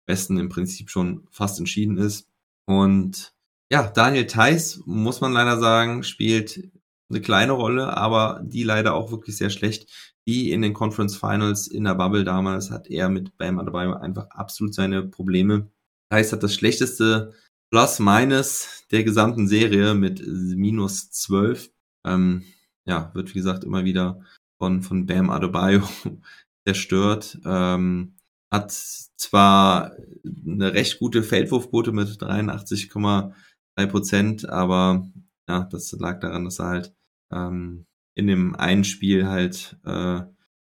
Westen 0.07 0.39
im 0.39 0.49
Prinzip 0.49 0.91
schon 0.91 1.27
fast 1.31 1.59
entschieden 1.59 1.99
ist. 1.99 2.29
Und 2.67 3.35
ja, 3.71 3.83
Daniel 3.83 4.27
Theiss, 4.27 4.81
muss 4.87 5.21
man 5.21 5.33
leider 5.33 5.59
sagen, 5.59 6.03
spielt 6.03 6.71
eine 7.11 7.21
kleine 7.21 7.53
Rolle, 7.53 7.97
aber 7.97 8.41
die 8.45 8.63
leider 8.63 8.95
auch 8.95 9.11
wirklich 9.11 9.37
sehr 9.37 9.51
schlecht. 9.51 9.89
Wie 10.27 10.53
in 10.53 10.63
den 10.63 10.75
Conference 10.75 11.17
Finals 11.17 11.67
in 11.67 11.85
der 11.85 11.95
Bubble 11.95 12.25
damals 12.25 12.71
hat 12.71 12.89
er 12.89 13.09
mit 13.09 13.37
Bam 13.39 13.59
Adebayo 13.59 13.95
einfach 13.95 14.29
absolut 14.31 14.75
seine 14.75 15.03
Probleme. 15.03 15.71
Theiss 16.11 16.33
hat 16.33 16.43
das 16.43 16.55
schlechteste 16.55 17.33
Plus-Minus 17.71 18.85
der 18.91 19.05
gesamten 19.05 19.49
Serie 19.49 19.95
mit 19.95 20.23
minus 20.27 21.11
12. 21.11 21.71
Ähm, 22.07 22.45
ja, 22.87 23.11
wird 23.15 23.31
wie 23.31 23.39
gesagt 23.39 23.65
immer 23.65 23.85
wieder 23.85 24.23
von, 24.61 24.83
von 24.83 25.07
Bam 25.07 25.31
Adebayo 25.31 25.83
zerstört. 26.67 27.39
Ähm, 27.45 28.15
hat 28.53 28.73
zwar 28.73 29.93
eine 30.25 30.73
recht 30.73 30.99
gute 30.99 31.23
Feldwurfquote 31.23 31.93
mit 31.93 32.09
83,5 32.09 33.33
drei 33.77 33.87
Prozent, 33.87 34.49
aber 34.49 35.07
ja, 35.49 35.65
das 35.65 35.93
lag 35.93 36.21
daran, 36.21 36.45
dass 36.45 36.59
er 36.59 36.67
halt 36.67 36.95
ähm, 37.33 37.87
in 38.15 38.27
dem 38.27 38.55
einen 38.57 38.85
Spiel 38.85 39.29
halt 39.29 39.79
äh, 39.85 40.21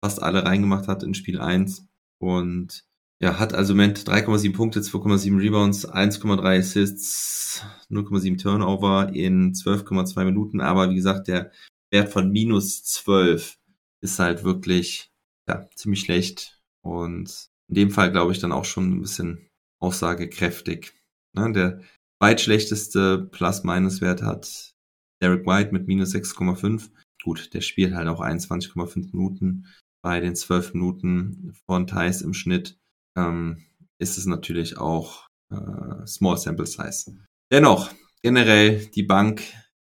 fast 0.03 0.23
alle 0.23 0.45
reingemacht 0.45 0.89
hat 0.89 1.03
in 1.03 1.15
Spiel 1.15 1.41
1 1.41 1.87
und 2.19 2.85
ja, 3.23 3.39
hat 3.39 3.53
also 3.53 3.73
im 3.73 3.79
Moment 3.79 3.99
3,7 3.99 4.55
Punkte, 4.55 4.81
2,7 4.81 5.39
Rebounds, 5.39 5.87
1,3 5.87 6.59
Assists, 6.59 7.65
0,7 7.91 8.41
Turnover 8.41 9.11
in 9.13 9.53
12,2 9.53 10.25
Minuten, 10.25 10.61
aber 10.61 10.91
wie 10.91 10.95
gesagt, 10.95 11.29
der 11.29 11.51
Wert 11.91 12.09
von 12.09 12.31
minus 12.31 12.83
12 12.85 13.59
ist 14.01 14.19
halt 14.19 14.45
wirklich 14.45 15.11
ja, 15.49 15.69
ziemlich 15.75 16.01
schlecht. 16.01 16.61
Und 16.83 17.49
in 17.69 17.75
dem 17.75 17.91
Fall 17.91 18.11
glaube 18.11 18.33
ich 18.33 18.39
dann 18.39 18.53
auch 18.53 18.65
schon 18.65 18.91
ein 18.91 19.03
bisschen 19.03 19.47
aussagekräftig. 19.81 20.95
Ne, 21.35 21.53
der 21.53 21.81
zweitschlechteste 22.19 23.29
Plus-Minus-Wert 23.31 24.23
hat 24.23 24.75
Derek 25.21 25.47
White 25.47 25.73
mit 25.73 25.87
minus 25.87 26.15
6,5. 26.15 26.91
Gut, 27.23 27.53
der 27.55 27.61
spielt 27.61 27.95
halt 27.95 28.09
auch 28.09 28.21
21,5 28.21 29.13
Minuten. 29.13 29.67
Bei 30.03 30.21
den 30.21 30.35
12 30.35 30.75
Minuten 30.75 31.55
von 31.67 31.87
Thais 31.87 32.23
im 32.23 32.33
Schnitt 32.33 32.79
ähm, 33.17 33.65
ist 33.99 34.17
es 34.17 34.27
natürlich 34.27 34.79
auch 34.79 35.27
äh, 35.53 36.07
Small 36.07 36.39
Sample 36.39 36.67
Size. 36.67 37.19
Dennoch, 37.53 37.91
generell 38.23 38.87
die 38.87 39.03
Bank 39.03 39.43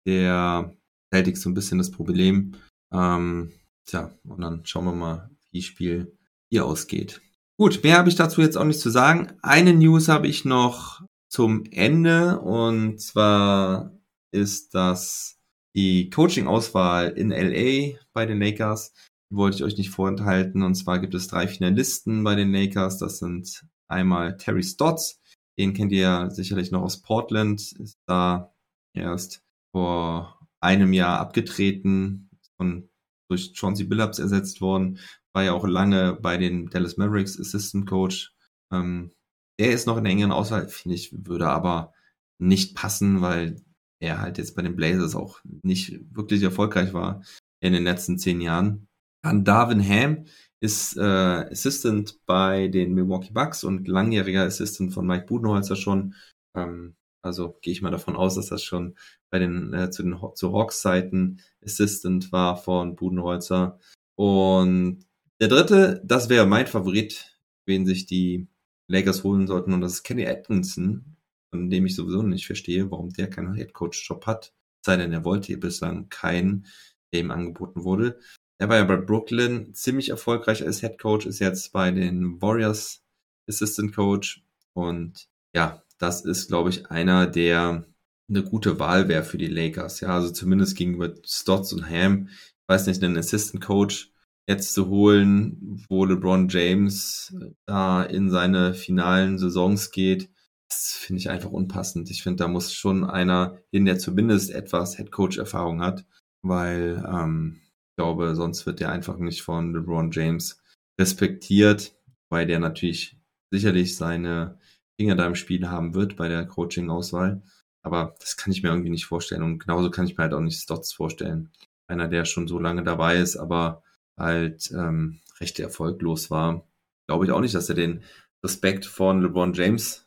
der 0.06 0.74
Celtics 1.12 1.42
so 1.42 1.50
ein 1.50 1.54
bisschen 1.54 1.78
das 1.78 1.90
Problem. 1.90 2.52
Ähm, 2.92 3.52
tja, 3.86 4.12
und 4.24 4.42
dann 4.42 4.66
schauen 4.66 4.84
wir 4.84 4.92
mal, 4.92 5.30
wie 5.50 5.62
Spiel 5.62 6.16
hier 6.50 6.66
ausgeht. 6.66 7.22
Gut, 7.58 7.82
mehr 7.82 7.98
habe 7.98 8.08
ich 8.08 8.16
dazu 8.16 8.40
jetzt 8.40 8.56
auch 8.56 8.64
nicht 8.64 8.80
zu 8.80 8.90
sagen. 8.90 9.32
Eine 9.42 9.72
News 9.72 10.08
habe 10.08 10.26
ich 10.26 10.44
noch 10.44 11.02
zum 11.30 11.64
Ende 11.70 12.40
und 12.40 13.00
zwar 13.00 13.96
ist 14.32 14.74
das 14.74 15.38
die 15.74 16.10
Coaching-Auswahl 16.10 17.10
in 17.10 17.30
LA 17.30 17.98
bei 18.12 18.26
den 18.26 18.40
Lakers. 18.40 18.92
Wollte 19.30 19.56
ich 19.56 19.64
euch 19.64 19.78
nicht 19.78 19.90
vorenthalten 19.90 20.62
und 20.62 20.74
zwar 20.74 20.98
gibt 20.98 21.14
es 21.14 21.28
drei 21.28 21.48
Finalisten 21.48 22.22
bei 22.24 22.34
den 22.34 22.52
Lakers. 22.52 22.98
Das 22.98 23.18
sind 23.18 23.64
einmal 23.88 24.36
Terry 24.36 24.62
Stotts, 24.62 25.20
den 25.58 25.74
kennt 25.74 25.92
ihr 25.92 26.00
ja 26.00 26.30
sicherlich 26.30 26.70
noch 26.70 26.82
aus 26.82 27.02
Portland, 27.02 27.72
ist 27.72 27.98
da 28.06 28.52
erst 28.94 29.42
vor 29.74 30.38
einem 30.60 30.92
Jahr 30.92 31.18
abgetreten 31.18 32.30
und 32.58 32.90
durch 33.28 33.52
Chauncey 33.54 33.84
Billups 33.84 34.18
ersetzt 34.18 34.60
worden, 34.60 34.98
war 35.32 35.42
ja 35.42 35.52
auch 35.52 35.66
lange 35.66 36.14
bei 36.20 36.36
den 36.36 36.68
Dallas 36.68 36.98
Mavericks 36.98 37.40
Assistant 37.40 37.88
Coach. 37.88 38.34
Ähm, 38.70 39.12
er 39.58 39.72
ist 39.72 39.86
noch 39.86 39.96
in 39.96 40.04
der 40.04 40.12
engeren 40.12 40.32
Auswahl, 40.32 40.68
finde 40.68 40.96
ich, 40.96 41.12
würde 41.26 41.48
aber 41.48 41.94
nicht 42.38 42.74
passen, 42.76 43.22
weil 43.22 43.62
er 44.02 44.20
halt 44.20 44.36
jetzt 44.36 44.56
bei 44.56 44.62
den 44.62 44.76
Blazers 44.76 45.14
auch 45.14 45.40
nicht 45.62 46.00
wirklich 46.14 46.42
erfolgreich 46.42 46.92
war 46.92 47.22
in 47.60 47.72
den 47.72 47.84
letzten 47.84 48.18
zehn 48.18 48.40
Jahren. 48.40 48.88
Dann 49.24 49.44
Darvin 49.44 49.86
Ham 49.88 50.24
ist 50.60 50.96
äh, 50.96 51.00
Assistant 51.00 52.18
bei 52.26 52.68
den 52.68 52.94
Milwaukee 52.94 53.32
Bucks 53.32 53.62
und 53.62 53.86
langjähriger 53.86 54.42
Assistant 54.42 54.92
von 54.92 55.06
Mike 55.06 55.26
Budenholzer 55.26 55.76
schon. 55.76 56.14
Ähm, 56.56 56.96
also 57.24 57.56
gehe 57.62 57.72
ich 57.72 57.82
mal 57.82 57.90
davon 57.90 58.16
aus, 58.16 58.34
dass 58.34 58.48
das 58.48 58.64
schon 58.64 58.96
bei 59.30 59.38
den 59.38 59.72
äh, 59.72 59.90
zu 59.90 60.02
den 60.02 60.18
zu 60.34 60.52
Hawks-Zeiten 60.52 61.40
Assistant 61.64 62.32
war 62.32 62.56
von 62.56 62.96
Budenholzer. 62.96 63.78
Und 64.16 65.06
der 65.40 65.48
dritte, 65.48 66.02
das 66.04 66.28
wäre 66.28 66.46
mein 66.46 66.66
Favorit, 66.66 67.38
wen 67.66 67.86
sich 67.86 68.06
die 68.06 68.48
Lakers 68.88 69.22
holen 69.22 69.46
sollten. 69.46 69.72
Und 69.72 69.80
das 69.80 69.92
ist 69.92 70.02
Kenny 70.02 70.26
Atkinson, 70.26 71.16
von 71.52 71.68
dem 71.68 71.86
ich 71.86 71.94
sowieso 71.94 72.22
nicht 72.22 72.46
verstehe, 72.46 72.90
warum 72.90 73.10
der 73.10 73.28
keinen 73.28 73.54
Headcoach-Job 73.54 74.26
hat. 74.26 74.52
Sei 74.84 74.96
denn, 74.96 75.12
er 75.12 75.24
wollte 75.24 75.56
bislang 75.58 76.08
keinen, 76.08 76.66
der 77.12 77.20
ihm 77.20 77.30
angeboten 77.30 77.84
wurde. 77.84 78.18
er 78.58 78.68
war 78.68 78.76
ja 78.76 78.84
bei 78.84 78.96
Brooklyn 78.96 79.74
ziemlich 79.74 80.08
erfolgreich 80.08 80.64
als 80.64 80.80
Head 80.80 80.98
Coach, 80.98 81.26
ist 81.26 81.40
jetzt 81.40 81.72
bei 81.72 81.90
den 81.90 82.40
Warriors 82.40 83.02
Assistant 83.48 83.94
Coach. 83.94 84.44
Und 84.72 85.28
ja, 85.54 85.82
das 85.98 86.24
ist, 86.24 86.48
glaube 86.48 86.70
ich, 86.70 86.90
einer, 86.90 87.26
der 87.26 87.84
eine 88.28 88.44
gute 88.44 88.78
Wahl 88.78 89.08
wäre 89.08 89.24
für 89.24 89.38
die 89.38 89.48
Lakers. 89.48 90.00
Ja, 90.00 90.08
also 90.08 90.30
zumindest 90.30 90.76
gegenüber 90.76 91.14
Stotts 91.24 91.72
und 91.72 91.88
Ham. 91.88 92.28
Ich 92.28 92.68
weiß 92.68 92.86
nicht, 92.86 93.02
einen 93.02 93.18
Assistant 93.18 93.62
Coach 93.62 94.10
jetzt 94.48 94.72
zu 94.74 94.88
holen, 94.88 95.84
wo 95.88 96.04
LeBron 96.04 96.48
James 96.48 97.36
da 97.66 98.02
in 98.02 98.30
seine 98.30 98.74
finalen 98.74 99.38
Saisons 99.38 99.90
geht, 99.90 100.30
das 100.72 100.92
finde 100.92 101.20
ich 101.20 101.30
einfach 101.30 101.50
unpassend. 101.50 102.10
Ich 102.10 102.22
finde, 102.22 102.44
da 102.44 102.48
muss 102.48 102.72
schon 102.72 103.04
einer 103.04 103.58
hin, 103.70 103.84
der 103.84 103.98
zumindest 103.98 104.50
etwas 104.50 104.98
Headcoach-Erfahrung 104.98 105.82
hat, 105.82 106.04
weil 106.42 107.04
ähm, 107.06 107.60
ich 107.62 107.96
glaube, 107.96 108.34
sonst 108.34 108.66
wird 108.66 108.80
der 108.80 108.90
einfach 108.90 109.18
nicht 109.18 109.42
von 109.42 109.74
LeBron 109.74 110.10
James 110.10 110.62
respektiert, 111.00 111.94
weil 112.30 112.46
der 112.46 112.58
natürlich 112.58 113.18
sicherlich 113.50 113.96
seine 113.96 114.58
Finger 114.98 115.14
da 115.14 115.26
im 115.26 115.34
Spiel 115.34 115.68
haben 115.68 115.94
wird 115.94 116.16
bei 116.16 116.28
der 116.28 116.46
Coaching-Auswahl. 116.46 117.42
Aber 117.82 118.14
das 118.20 118.36
kann 118.36 118.52
ich 118.52 118.62
mir 118.62 118.70
irgendwie 118.70 118.90
nicht 118.90 119.06
vorstellen. 119.06 119.42
Und 119.42 119.58
genauso 119.58 119.90
kann 119.90 120.06
ich 120.06 120.16
mir 120.16 120.22
halt 120.22 120.34
auch 120.34 120.40
nicht 120.40 120.60
Stotts 120.60 120.92
vorstellen. 120.92 121.50
Einer, 121.86 122.08
der 122.08 122.24
schon 122.24 122.48
so 122.48 122.58
lange 122.58 122.82
dabei 122.82 123.18
ist, 123.18 123.36
aber 123.36 123.82
halt 124.16 124.70
ähm, 124.72 125.20
recht 125.40 125.58
erfolglos 125.60 126.30
war. 126.30 126.66
Glaube 127.08 127.26
ich 127.26 127.32
auch 127.32 127.40
nicht, 127.40 127.54
dass 127.54 127.68
er 127.68 127.74
den 127.74 128.02
Respekt 128.44 128.86
von 128.86 129.20
LeBron 129.20 129.52
James 129.52 130.06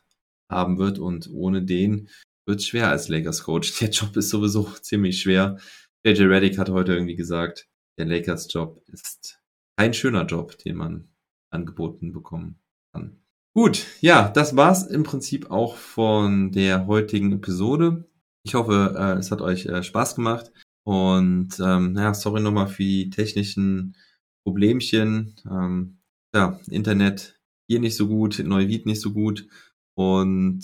haben 0.50 0.78
wird. 0.78 0.98
Und 0.98 1.30
ohne 1.32 1.62
den 1.62 2.08
wird 2.46 2.60
es 2.60 2.66
schwer 2.66 2.90
als 2.90 3.08
Lakers-Coach. 3.08 3.78
Der 3.80 3.90
Job 3.90 4.16
ist 4.16 4.30
sowieso 4.30 4.64
ziemlich 4.80 5.20
schwer. 5.20 5.58
JJ 6.04 6.22
Reddick 6.24 6.58
hat 6.58 6.70
heute 6.70 6.92
irgendwie 6.92 7.16
gesagt, 7.16 7.68
der 7.98 8.06
Lakers-Job 8.06 8.80
ist 8.86 9.40
kein 9.76 9.92
schöner 9.92 10.24
Job, 10.24 10.56
den 10.58 10.76
man 10.76 11.08
angeboten 11.50 12.12
bekommen 12.12 12.60
kann. 12.92 13.20
Gut, 13.54 13.86
ja, 14.00 14.28
das 14.28 14.54
war's 14.54 14.86
im 14.86 15.02
Prinzip 15.02 15.50
auch 15.50 15.76
von 15.76 16.52
der 16.52 16.86
heutigen 16.86 17.32
Episode. 17.32 18.08
Ich 18.44 18.54
hoffe, 18.54 18.94
äh, 18.96 19.18
es 19.18 19.30
hat 19.30 19.40
euch 19.40 19.66
äh, 19.66 19.82
Spaß 19.82 20.14
gemacht. 20.14 20.52
Und 20.84 21.58
ähm, 21.58 21.96
ja, 21.96 22.14
sorry 22.14 22.40
nochmal 22.40 22.68
für 22.68 22.84
die 22.84 23.10
technischen 23.10 23.96
Problemchen. 24.44 25.34
Ähm, 25.50 25.98
ja, 26.34 26.60
Internet 26.70 27.40
hier 27.68 27.80
nicht 27.80 27.96
so 27.96 28.06
gut, 28.06 28.38
Neuwied 28.38 28.86
nicht 28.86 29.00
so 29.00 29.12
gut. 29.12 29.48
Und 29.96 30.62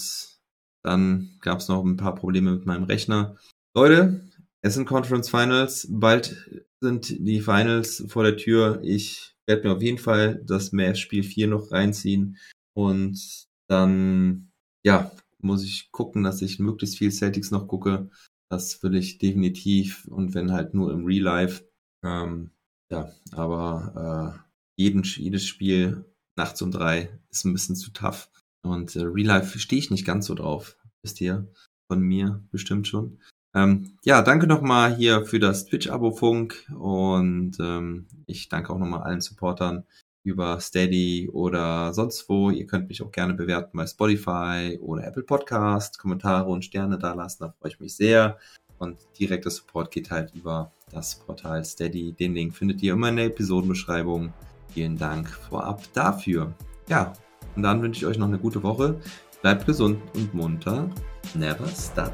dann 0.84 1.38
gab 1.40 1.58
es 1.58 1.68
noch 1.68 1.84
ein 1.84 1.96
paar 1.96 2.14
Probleme 2.14 2.52
mit 2.52 2.66
meinem 2.66 2.84
Rechner. 2.84 3.36
Leute, 3.74 4.28
es 4.60 4.74
sind 4.74 4.86
Conference 4.86 5.30
Finals. 5.30 5.86
Bald 5.90 6.66
sind 6.80 7.08
die 7.08 7.40
Finals 7.40 8.04
vor 8.08 8.24
der 8.24 8.36
Tür. 8.36 8.80
Ich 8.82 9.34
werde 9.46 9.68
mir 9.68 9.74
auf 9.74 9.82
jeden 9.82 9.98
Fall 9.98 10.42
das 10.44 10.72
Mavs 10.72 10.98
Spiel 10.98 11.22
4 11.22 11.48
noch 11.48 11.70
reinziehen. 11.70 12.36
Und 12.74 13.46
dann, 13.68 14.50
ja, 14.84 15.10
muss 15.38 15.64
ich 15.64 15.90
gucken, 15.92 16.22
dass 16.22 16.42
ich 16.42 16.58
möglichst 16.58 16.98
viel 16.98 17.10
Celtics 17.10 17.50
noch 17.50 17.66
gucke. 17.68 18.10
Das 18.50 18.82
will 18.82 18.94
ich 18.94 19.18
definitiv. 19.18 20.06
Und 20.08 20.34
wenn 20.34 20.52
halt 20.52 20.74
nur 20.74 20.92
im 20.92 21.04
Real 21.04 21.22
Life. 21.22 21.64
Ähm, 22.04 22.50
ja, 22.90 23.10
aber 23.32 24.36
äh, 24.36 24.52
jeden, 24.76 25.02
jedes 25.02 25.46
Spiel 25.46 26.04
nachts 26.36 26.60
um 26.60 26.70
drei 26.70 27.18
ist 27.30 27.44
ein 27.44 27.52
bisschen 27.52 27.76
zu 27.76 27.90
tough. 27.92 28.28
Und 28.62 28.96
äh, 28.96 29.02
Real 29.02 29.26
Life 29.26 29.58
stehe 29.58 29.80
ich 29.80 29.90
nicht 29.90 30.06
ganz 30.06 30.26
so 30.26 30.34
drauf. 30.34 30.76
Wisst 31.02 31.20
ihr 31.20 31.46
von 31.88 32.00
mir 32.00 32.42
bestimmt 32.50 32.86
schon. 32.86 33.18
Ähm, 33.54 33.98
ja, 34.04 34.22
danke 34.22 34.46
nochmal 34.46 34.96
hier 34.96 35.26
für 35.26 35.38
das 35.38 35.66
Twitch-Abo-Funk 35.66 36.72
und 36.78 37.58
ähm, 37.60 38.06
ich 38.26 38.48
danke 38.48 38.72
auch 38.72 38.78
nochmal 38.78 39.02
allen 39.02 39.20
Supportern, 39.20 39.84
über 40.24 40.60
Steady 40.60 41.28
oder 41.32 41.92
sonst 41.92 42.28
wo. 42.28 42.50
Ihr 42.50 42.66
könnt 42.66 42.88
mich 42.88 43.02
auch 43.02 43.10
gerne 43.10 43.34
bewerten 43.34 43.76
bei 43.76 43.86
Spotify 43.86 44.78
oder 44.80 45.04
Apple 45.04 45.24
Podcast, 45.24 45.98
Kommentare 45.98 46.48
und 46.48 46.64
Sterne 46.64 46.98
da 46.98 47.12
lassen, 47.14 47.44
da 47.44 47.54
freue 47.58 47.72
ich 47.72 47.80
mich 47.80 47.94
sehr. 47.94 48.38
Und 48.78 48.98
direkter 49.18 49.50
Support 49.50 49.90
geht 49.90 50.10
halt 50.10 50.34
über 50.34 50.72
das 50.90 51.14
Portal 51.14 51.64
Steady. 51.64 52.12
Den 52.12 52.34
Link 52.34 52.54
findet 52.54 52.82
ihr 52.82 52.94
immer 52.94 53.10
in 53.10 53.16
der 53.16 53.26
Episodenbeschreibung. 53.26 54.32
Vielen 54.74 54.98
Dank 54.98 55.28
vorab 55.28 55.82
dafür. 55.92 56.52
Ja, 56.88 57.12
und 57.56 57.62
dann 57.62 57.82
wünsche 57.82 58.00
ich 58.00 58.06
euch 58.06 58.18
noch 58.18 58.28
eine 58.28 58.38
gute 58.38 58.62
Woche. 58.62 59.00
Bleibt 59.42 59.66
gesund 59.66 59.98
und 60.14 60.32
munter. 60.34 60.88
Never 61.34 61.66
stop 61.68 62.12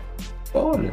balling. 0.53 0.93